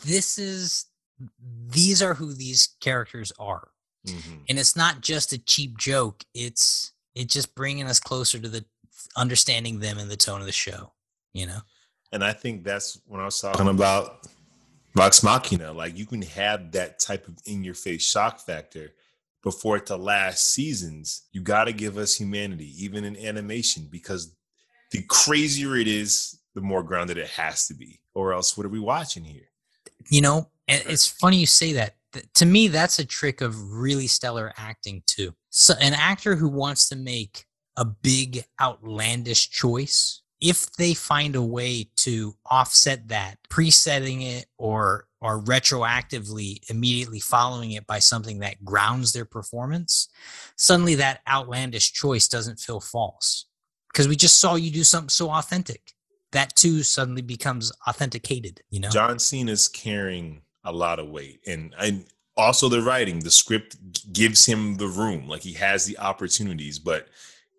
[0.06, 0.86] This is
[1.70, 3.70] these are who these characters are.
[4.08, 4.36] Mm-hmm.
[4.50, 6.24] And it's not just a cheap joke.
[6.36, 8.66] It's it's just bringing us closer to the
[9.16, 10.92] understanding them and the tone of the show
[11.34, 11.60] you know.
[12.12, 14.28] And I think that's when I was talking about
[14.96, 15.74] Vox Machina.
[15.74, 18.94] Like you can have that type of in your face shock factor,
[19.44, 23.88] but for it to last seasons, you got to give us humanity, even in animation,
[23.90, 24.34] because
[24.92, 28.00] the crazier it is, the more grounded it has to be.
[28.14, 29.50] Or else, what are we watching here?
[30.10, 31.96] You know, and it's funny you say that.
[32.36, 35.34] To me, that's a trick of really stellar acting too.
[35.50, 37.48] So, an actor who wants to make
[37.78, 45.08] a big, outlandish choice, if they find a way to offset that, presetting it or
[45.22, 50.10] or retroactively immediately following it by something that grounds their performance,
[50.58, 53.46] suddenly that outlandish choice doesn't feel false
[53.88, 55.94] because we just saw you do something so authentic.
[56.34, 58.62] That too suddenly becomes authenticated.
[58.70, 62.06] You know, John Cena's carrying a lot of weight, and and
[62.36, 67.08] also the writing, the script gives him the room, like he has the opportunities, but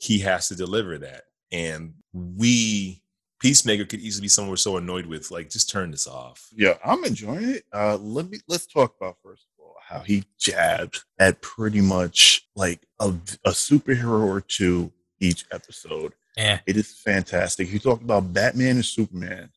[0.04, 1.22] he has to deliver that.
[1.50, 3.00] And we,
[3.40, 6.48] Peacemaker, could easily be someone we're so annoyed with, like just turn this off.
[6.54, 7.64] Yeah, I'm enjoying it.
[7.72, 12.46] Uh, let me let's talk about first of all how he jabbed at pretty much
[12.54, 13.08] like a,
[13.44, 16.12] a superhero or two each episode.
[16.36, 16.58] yeah.
[16.66, 17.68] It is fantastic.
[17.68, 19.48] He talked about Batman and Superman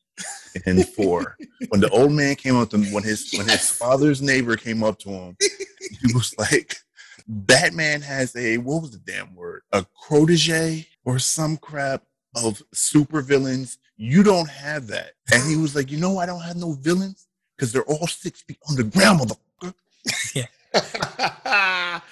[0.64, 1.36] in four.
[1.68, 4.82] when the old man came up to him, when his when his father's neighbor came
[4.82, 6.76] up to him, he was like,
[7.28, 9.62] Batman has a what was the damn word?
[9.72, 12.02] A protege or some crap
[12.34, 13.78] of super villains.
[13.96, 15.12] You don't have that.
[15.32, 17.26] And he was like, you know, I don't have no villains
[17.56, 19.74] because they're all six feet underground, motherfucker.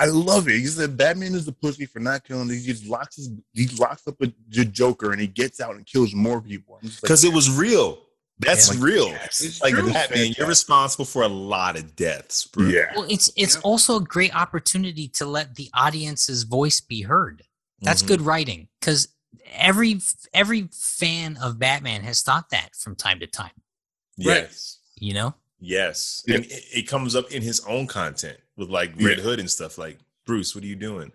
[0.00, 0.54] I love it.
[0.54, 2.48] He said Batman is the pussy for not killing.
[2.48, 6.14] He just locks his he locks up the Joker and he gets out and kills
[6.14, 6.78] more people.
[6.80, 7.98] I'm like, Because it was real.
[8.40, 8.80] That's Yeah.
[8.84, 9.08] real.
[9.08, 9.40] yes.
[9.40, 9.82] It's Like true.
[9.84, 10.38] Batman, Fantastic.
[10.38, 12.66] you're responsible for a lot of deaths, bro.
[12.68, 12.92] Yeah.
[12.94, 13.64] Well, it's it's Yep.
[13.64, 17.42] also a great opportunity to let the audience's voice be heard.
[17.80, 18.06] That's Mhm.
[18.08, 19.08] good writing because
[19.52, 20.00] every
[20.34, 23.50] every fan of Batman has thought that from time to time.
[24.18, 24.42] Right.
[24.42, 24.78] Yes.
[24.96, 26.22] You know, Yes.
[26.26, 26.36] Yeah.
[26.36, 29.24] And it, it comes up in his own content with like Red Yeah.
[29.24, 31.10] Hood and stuff like, Bruce, what are you doing?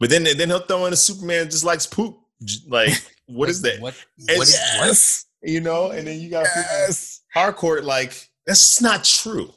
[0.00, 2.18] But then then he'll throw in a Superman just likes poop.
[2.42, 2.92] J- Like,
[3.26, 3.80] what is that?
[3.80, 3.94] What
[4.28, 5.24] And what is what?
[5.44, 5.52] Yes.
[5.52, 7.20] You know, and then you got Yes.
[7.34, 9.52] people hardcore like, that's just not true.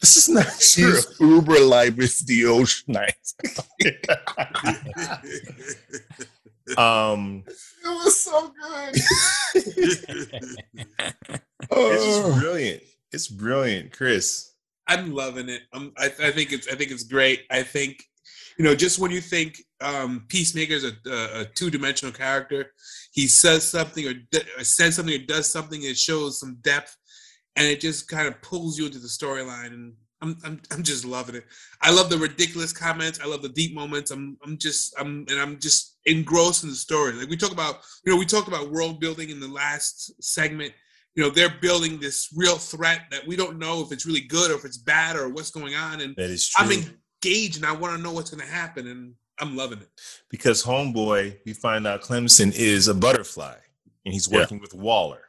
[0.00, 0.94] This is not true.
[0.96, 3.14] She's uber libus the ocean night.
[6.78, 7.44] um
[7.84, 8.94] It was so good.
[9.54, 10.06] it's
[11.70, 12.22] Oh.
[12.28, 12.82] just brilliant.
[13.12, 14.52] It's brilliant, Chris.
[14.86, 15.62] I'm loving it.
[15.72, 17.42] I'm, I, I think it's I think it's great.
[17.50, 18.04] I think
[18.58, 22.72] you know just when you think um, Peacemaker's a, a, a two dimensional character,
[23.12, 26.96] he says something or, d- or says something or does something that shows some depth,
[27.56, 29.68] and it just kind of pulls you into the storyline.
[29.68, 31.44] And I'm, I'm I'm just loving it.
[31.82, 33.18] I love the ridiculous comments.
[33.20, 34.10] I love the deep moments.
[34.10, 37.12] I'm I'm just I'm and I'm just engrossed in the story.
[37.14, 40.72] Like we talk about, you know, we talked about world building in the last segment
[41.14, 44.50] you know they're building this real threat that we don't know if it's really good
[44.50, 46.64] or if it's bad or what's going on and That is true.
[46.64, 49.88] i'm engaged and i want to know what's going to happen and i'm loving it
[50.30, 53.54] because homeboy, we find out Clemson is a butterfly
[54.04, 54.38] and he's Yeah.
[54.40, 55.22] working with Waller.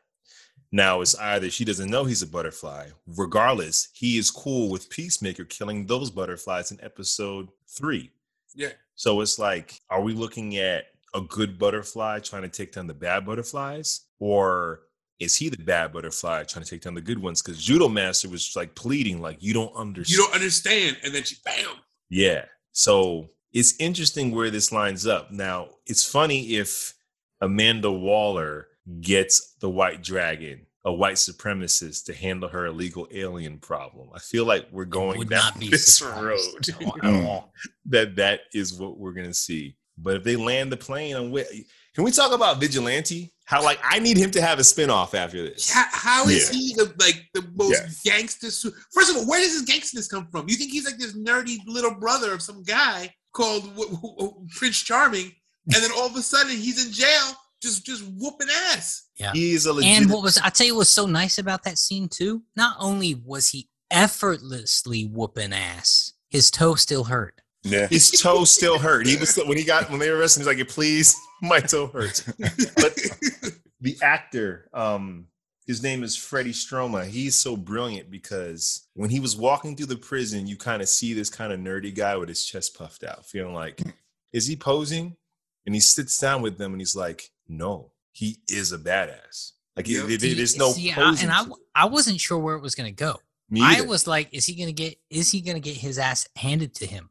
[0.71, 2.87] Now it's either she doesn't know he's a butterfly.
[3.05, 8.09] Regardless, he is cool with Peacemaker killing those butterflies in episode three.
[8.55, 12.87] yeah So it's like, are we looking at a good butterfly trying to take down
[12.87, 14.01] the bad butterflies?
[14.19, 14.81] Or
[15.19, 17.41] is he the bad butterfly trying to take down the good ones?
[17.41, 20.09] Because Judo Master was like pleading, like, you don't understand.
[20.09, 21.75] you don't understand and then she bam
[22.13, 22.45] Yeah.
[22.73, 25.31] So it's interesting where this lines up.
[25.31, 26.93] Now, it's funny if
[27.41, 28.67] Amanda Waller
[29.01, 34.09] gets the white dragon, a white supremacist, to handle her illegal alien problem.
[34.13, 36.69] I feel like we're going down not be this surprised road.
[36.69, 37.53] at all- at all.
[37.87, 39.75] that that is what we're gonna see.
[39.97, 41.45] But if they land the plane on where
[41.95, 43.32] can we talk about Vigilante?
[43.45, 45.69] How like I need him to have a spinoff after this.
[45.69, 46.57] how, how is Yeah.
[46.59, 48.01] he the like the most Yes.
[48.03, 50.97] gangster su- first of all where does his gangsterness come from you think he's like
[50.97, 55.31] this nerdy little brother of some guy called w- w- w- prince charming
[55.73, 59.65] and then all of a sudden he's in jail just just whooping ass Yeah, He's
[59.65, 62.07] a legit And what was I tell you what was so nice about that scene
[62.09, 62.43] too?
[62.55, 67.35] Not only was he effortlessly whooping ass, his toe still hurt.
[67.65, 67.87] Yeah.
[67.87, 69.07] his toe still hurt.
[69.07, 72.21] He was when he got when they arrested him, he's like, please, my toe hurts.
[72.75, 72.95] But
[73.81, 75.27] the actor, um,
[75.67, 77.05] his name is Freddie Stroma.
[77.05, 81.13] He's so brilliant because when he was walking through the prison, you kind of see
[81.13, 83.81] this kind of nerdy guy with his chest puffed out, feeling like,
[84.31, 85.15] is he posing?
[85.65, 89.51] And he sits down with them and he's like, no, he is a badass.
[89.77, 90.07] Like Yep.
[90.07, 91.29] there- there- there's no See, I- posing.
[91.29, 91.31] and
[91.75, 91.83] I.
[91.83, 93.19] I wasn't sure where it was going to go.
[93.61, 94.97] I was like, is he going to get?
[95.11, 97.09] Is he going to get his ass handed to him?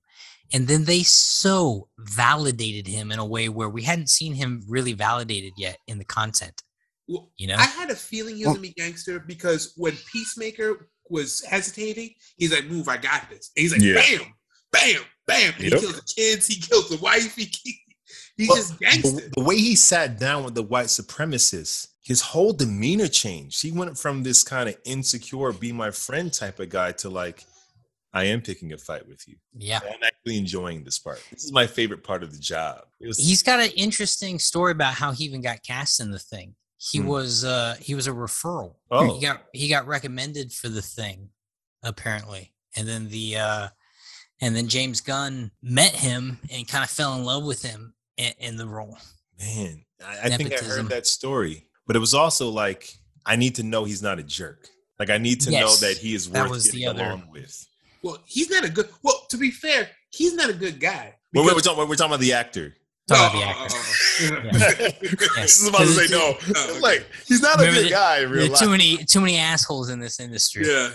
[0.53, 4.93] And then they so validated him in a way where we hadn't seen him really
[4.93, 6.63] validated yet in the content.
[7.09, 10.89] Well, You know, I had a feeling he was gonna be gangster because when Peacemaker
[11.09, 13.95] was hesitating, he's like, "Move, I got this." And he's like, Yeah.
[13.95, 14.35] "Bam!"
[14.73, 15.53] bam, bam.
[15.53, 15.55] Yep.
[15.59, 16.47] He kills the kids.
[16.47, 17.37] He kills the wife.
[17.37, 17.79] He, he
[18.37, 19.11] he's Well, just gangster.
[19.11, 23.63] The, the way he sat down with the white supremacists, his whole demeanor changed.
[23.63, 27.45] He went from this kind of insecure, be my friend type of guy to like,
[28.15, 29.37] I am picking a fight with you.
[29.57, 29.81] Yeah.
[29.83, 31.23] I'm actually enjoying this part.
[31.31, 32.83] This is my favorite part of the job.
[33.01, 36.55] Was He's got an interesting story about how he even got cast in the thing.
[36.77, 37.07] He Hmm.
[37.07, 38.75] was uh he was a referral.
[38.91, 39.15] Oh.
[39.15, 41.31] He got he got recommended for the thing,
[41.83, 42.53] apparently.
[42.77, 43.69] And then the uh
[44.41, 48.33] and then James Gunn met him and kind of fell in love with him in,
[48.39, 48.99] in the role.
[49.39, 49.85] man.
[50.05, 52.93] I, I think I heard that story, but it was also like
[53.25, 54.67] I need to know he's not a jerk.
[54.99, 57.67] Like I need to know that he is that worth was the other- along with.
[58.03, 58.89] Well, he's not a good.
[59.03, 61.15] Well, to be fair, he's not a good guy.
[61.35, 62.75] Wait, wait, we're Because- talking, we're talking about the actor.
[63.09, 63.77] Talk about the Oh, actor.
[63.77, 65.41] oh, oh, oh.
[65.43, 66.37] This is about to say no.
[66.57, 68.59] Oh, like he's not a good the- guy in real life.
[68.61, 70.67] too many too many assholes in this industry.
[70.69, 70.91] yeah.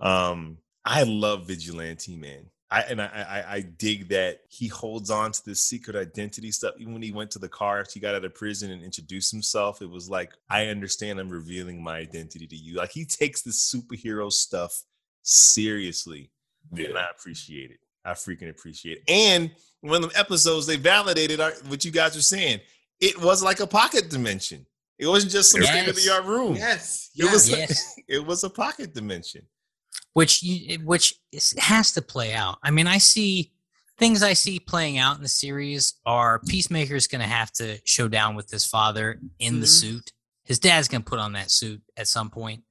[0.00, 2.46] Um, I love Vigilante Man.
[2.70, 6.74] I and I, I I dig that he holds on to this secret identity stuff.
[6.78, 9.32] Even when he went to the car after he got out of prison and introduced
[9.32, 12.76] himself, it was like, I understand I'm revealing my identity to you.
[12.76, 14.82] Like he takes this superhero stuff
[15.22, 16.30] seriously.
[16.76, 17.78] And I appreciate it.
[18.04, 19.04] I freaking appreciate it.
[19.12, 19.50] And
[19.80, 22.60] one of the episodes they validated our, what you guys were saying.
[23.00, 24.66] It was like a pocket dimension.
[24.98, 25.70] It wasn't just some Yes.
[25.70, 26.56] state of the art room.
[26.56, 27.10] Yes.
[27.16, 27.58] It was yes.
[27.70, 27.94] Yes.
[28.08, 29.42] it was a pocket dimension.
[30.14, 32.58] which you which is, has to play out.
[32.62, 33.52] I mean, I see
[33.98, 38.08] things I see playing out in the series are Peacemaker's going to have to show
[38.08, 39.80] down with his father in the Mhm.
[39.80, 40.12] suit.
[40.44, 42.62] His dad's going to put on that suit at some point.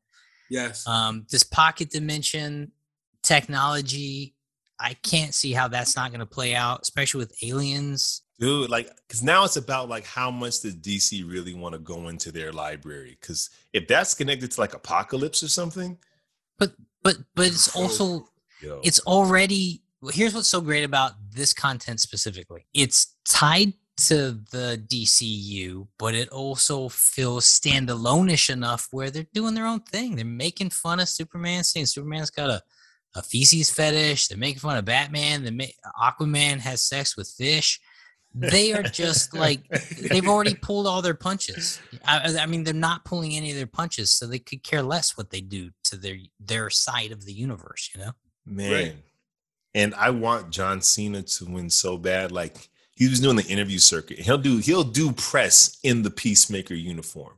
[0.49, 0.85] Yes.
[0.87, 2.71] Um, this pocket dimension
[3.23, 4.33] technology,
[4.79, 8.21] I can't see how that's not going to play out, especially with aliens.
[8.39, 12.07] dude like because now it's about like how much does dc really want to go
[12.09, 15.97] into their library because if that's connected to like Apokolips or something
[16.59, 17.81] But but but it's Oh.
[17.83, 18.29] also
[18.61, 23.73] yo it's already well, here's what's so great about this content specifically it's tied
[24.09, 24.17] to
[24.51, 30.25] the dcu but it also feels standalone-ish enough where they're doing their own thing they're
[30.45, 32.61] making fun of superman saying superman's got a,
[33.17, 37.79] a feces fetish they're making fun of batman The make aquaman has sex with fish.
[38.35, 39.67] They are just like
[40.09, 41.81] they've already pulled all their punches.
[42.05, 45.17] I, I mean they're not pulling any of their punches so they could care less
[45.17, 48.11] what they do to their their side of the universe you know?
[48.45, 48.71] Man.
[48.71, 48.95] Right.
[49.75, 53.77] and i want john cena to win so bad like he was doing the interview
[53.77, 54.17] circuit.
[54.19, 57.35] He'll do he'll do press in the peacemaker uniform.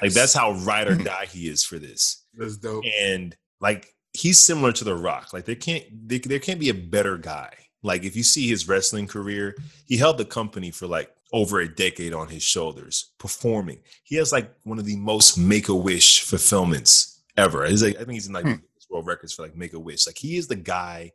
[0.00, 2.24] Like that's how ride or die he is for this.
[2.34, 2.82] That's dope.
[2.98, 5.32] and like he's similar to the rock.
[5.32, 7.52] Like there can't there, there can't be a better guy.
[7.82, 9.56] Like if you see his wrestling career
[9.86, 13.80] he held the company for like over a decade on his shoulders performing.
[14.04, 17.64] He has like one of the most make-a-wish fulfillments ever.
[17.66, 18.54] He's like i think he's in like Hmm.
[18.90, 20.06] world records for like make-a-wish.
[20.06, 21.10] Like he is the guy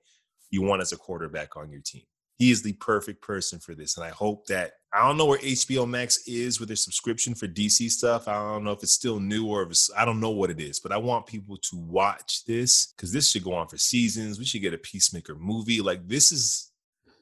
[0.49, 2.03] you want as a quarterback on your team.
[2.37, 5.39] He is the perfect person for this and i hope that i don't know where
[5.39, 8.27] hbo max is with their subscription for dc stuff.
[8.27, 10.59] I don't know if it's still new or if it's i don't know what it
[10.59, 14.39] is but i want people to watch this because this should go on for seasons.
[14.39, 15.81] We should get a peacemaker movie.
[15.81, 16.71] Like this is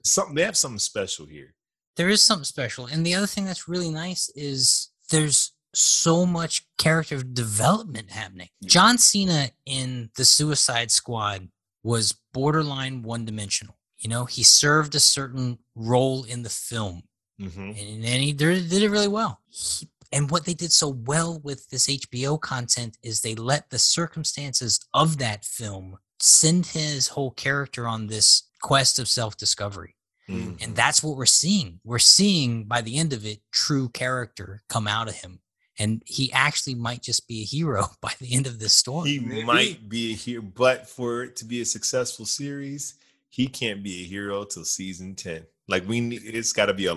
[0.03, 1.53] something they have something special here.
[1.95, 2.85] There is something special.
[2.87, 8.49] And the other thing that's really nice is there's so much character development happening.
[8.65, 11.49] John cena in the suicide squad
[11.83, 13.77] was borderline one-dimensional.
[13.97, 17.03] You know he served a certain role in the film
[17.39, 17.61] mm-hmm.
[17.61, 19.39] and, and he did, did it really well.
[19.47, 23.79] He- and what they did so well with this HBO content is they let the
[23.79, 29.95] circumstances of that film send his whole character on this quest of self-discovery.
[30.29, 30.63] Mm-hmm.
[30.63, 31.79] And that's what we're seeing.
[31.83, 35.39] We're seeing by the end of it true character come out of him.
[35.77, 39.09] And he actually might just be a hero by the end of this story.
[39.11, 39.43] he Maybe.
[39.43, 42.95] might be a hero but for it to be a successful series
[43.29, 46.85] he can't be a hero till season 10 like we need it's got to be
[46.87, 46.95] a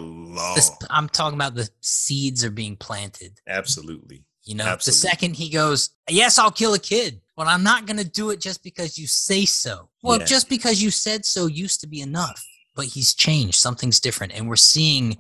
[0.54, 3.40] This- I'm talking about the seeds are being planted.
[3.46, 4.96] absolutely You know, Absolutely.
[5.00, 8.30] the second he goes, Yes, I'll kill a kid, but I'm not going to do
[8.30, 9.90] it just because you say so.
[10.02, 10.24] Well, Yeah.
[10.24, 12.42] just because you said so used to be enough,
[12.74, 13.56] but he's changed.
[13.56, 14.32] Something's different.
[14.32, 15.18] And we're seeing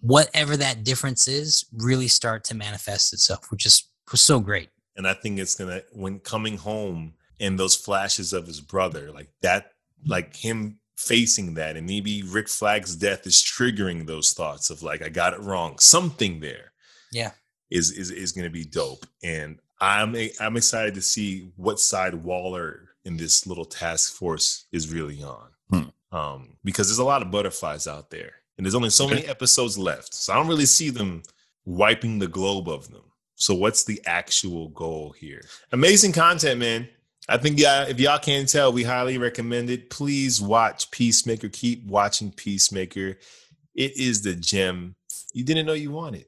[0.00, 4.70] whatever that difference is really start to manifest itself, which is was so great.
[4.96, 9.30] and I think it's gonna when coming home and those flashes of his brother, like
[9.42, 9.72] that,
[10.06, 15.00] like him facing that, and maybe Rick Flag's death is triggering those thoughts of like
[15.00, 15.78] I got it wrong.
[15.78, 16.72] Something there,
[17.12, 17.30] Yeah.
[17.70, 22.90] is is is gonna be dope, and I'm I'm excited to see what side Waller
[23.04, 26.16] in this little task force is really on, Hmm.
[26.16, 29.14] um, because there's a lot of butterflies out there, and there's only so Okay.
[29.14, 31.22] many episodes left, so I don't really see them
[31.64, 33.04] wiping the globe of them.
[33.36, 35.42] So what's the actual goal here?
[35.70, 36.88] Amazing content, man.
[37.28, 39.90] I think yeah, if y'all can't tell, we highly recommend it.
[39.90, 41.48] Please watch Peacemaker.
[41.48, 43.18] Keep watching Peacemaker.
[43.74, 44.96] It is the gem
[45.32, 46.26] you didn't know you wanted.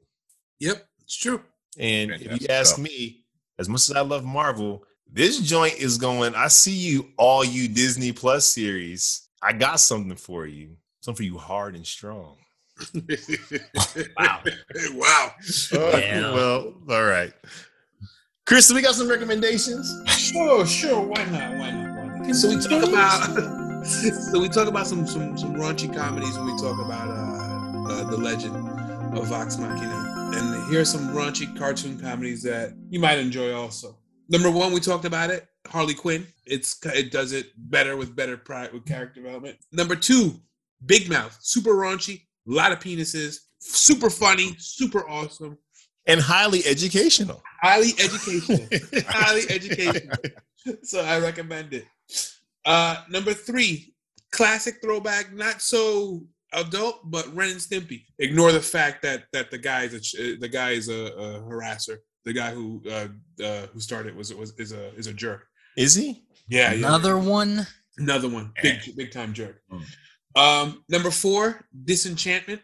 [0.60, 1.42] Yep, it's true.
[1.78, 2.84] And if you ask stuff.
[2.84, 3.24] me,
[3.58, 6.34] as much as I love Marvel, this joint is going.
[6.34, 9.28] I see you, all you Disney Plus series.
[9.42, 10.76] I got something for you.
[11.00, 12.36] Something for you hard and strong.
[14.18, 14.42] wow.
[14.92, 15.32] wow.
[15.72, 16.32] Yeah.
[16.32, 17.32] well, all right.
[18.50, 20.02] Chris, we got some recommendations.
[20.08, 21.00] Sure, sure.
[21.02, 21.56] Why not?
[21.56, 21.96] Why not?
[21.96, 22.34] Why not?
[22.34, 26.60] So we talk about so we talk about some some some raunchy comedies when we
[26.60, 28.56] talk about uh, uh the legend
[29.16, 30.32] of Vox Machina.
[30.34, 33.96] And here are some raunchy cartoon comedies that you might enjoy also.
[34.28, 36.26] Number one, we talked about it, Harley Quinn.
[36.44, 39.58] It's it does it better with better pride with character development.
[39.70, 40.40] Number two,
[40.84, 45.56] Big Mouth, super raunchy, a lot of penises, super funny, super awesome,
[46.06, 47.42] And highly educational.
[47.60, 48.66] highly educational
[49.06, 50.16] highly educational.
[50.82, 51.86] So I recommend it.
[52.64, 53.94] Uh, number three,
[54.30, 58.04] classic throwback, not so adult, but Ren and Stimpy.
[58.18, 61.98] Ignore the fact that that the guy is a, the guy is a, a harasser.
[62.24, 63.08] The guy who uh,
[63.42, 65.46] uh, who started was was is a is a jerk.
[65.76, 66.24] Is he?
[66.48, 66.86] Yeah, yeah.
[66.86, 67.66] Another one.
[67.98, 69.62] Another one, big big time jerk.
[69.70, 69.82] Mm.
[70.36, 72.62] Um, number four, Disenchantment.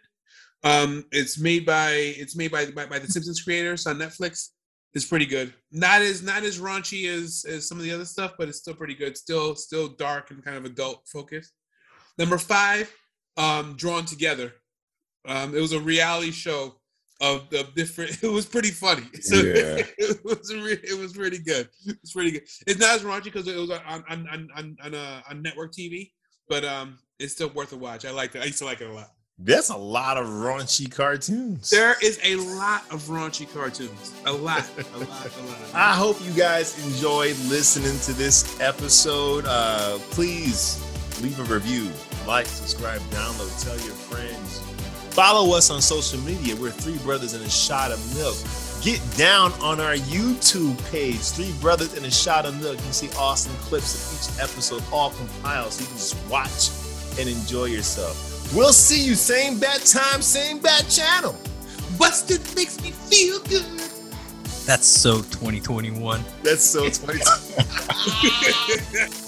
[0.64, 4.50] Um, it's made by it's made by, by by the Simpsons creators on Netflix.
[4.94, 5.52] It's pretty good.
[5.70, 8.74] Not as not as raunchy as as some of the other stuff, but it's still
[8.74, 9.16] pretty good.
[9.16, 11.52] Still still dark and kind of adult focused.
[12.18, 12.92] Number five,
[13.36, 14.52] um, Drawn Together.
[15.28, 16.76] Um, it was a reality show
[17.20, 18.18] of the different.
[18.22, 19.06] It was pretty funny.
[19.20, 19.82] So Yeah.
[19.98, 21.68] it was re- it was pretty good.
[21.86, 22.42] It's pretty good.
[22.66, 25.72] It's not as raunchy because it was on on on on on, uh, on network
[25.72, 26.12] TV,
[26.48, 28.04] but um, it's still worth a watch.
[28.04, 28.42] I like it.
[28.42, 29.10] I used to like it a lot.
[29.38, 31.68] That's a lot of raunchy cartoons.
[31.68, 34.14] There is a lot of raunchy cartoons.
[34.24, 35.74] A lot, a lot, a lot.
[35.74, 39.44] I hope you guys enjoyed listening to this episode.
[39.46, 40.82] Uh, please
[41.20, 41.90] leave a review,
[42.26, 44.60] like, subscribe, download, tell your friends.
[45.14, 46.56] Follow us on social media.
[46.56, 48.36] We're Three Brothers and a Shot of Milk.
[48.82, 52.76] Get down on our YouTube page, Three Brothers and a Shot of Milk.
[52.76, 56.70] You can see awesome clips of each episode, all compiled, so you can just watch
[57.20, 58.35] and enjoy yourself.
[58.54, 61.36] We'll see you same bad time, same bad channel.
[61.98, 63.64] Busted makes me feel good.
[64.66, 66.24] That's so 2021.
[66.42, 67.20] That's so 20.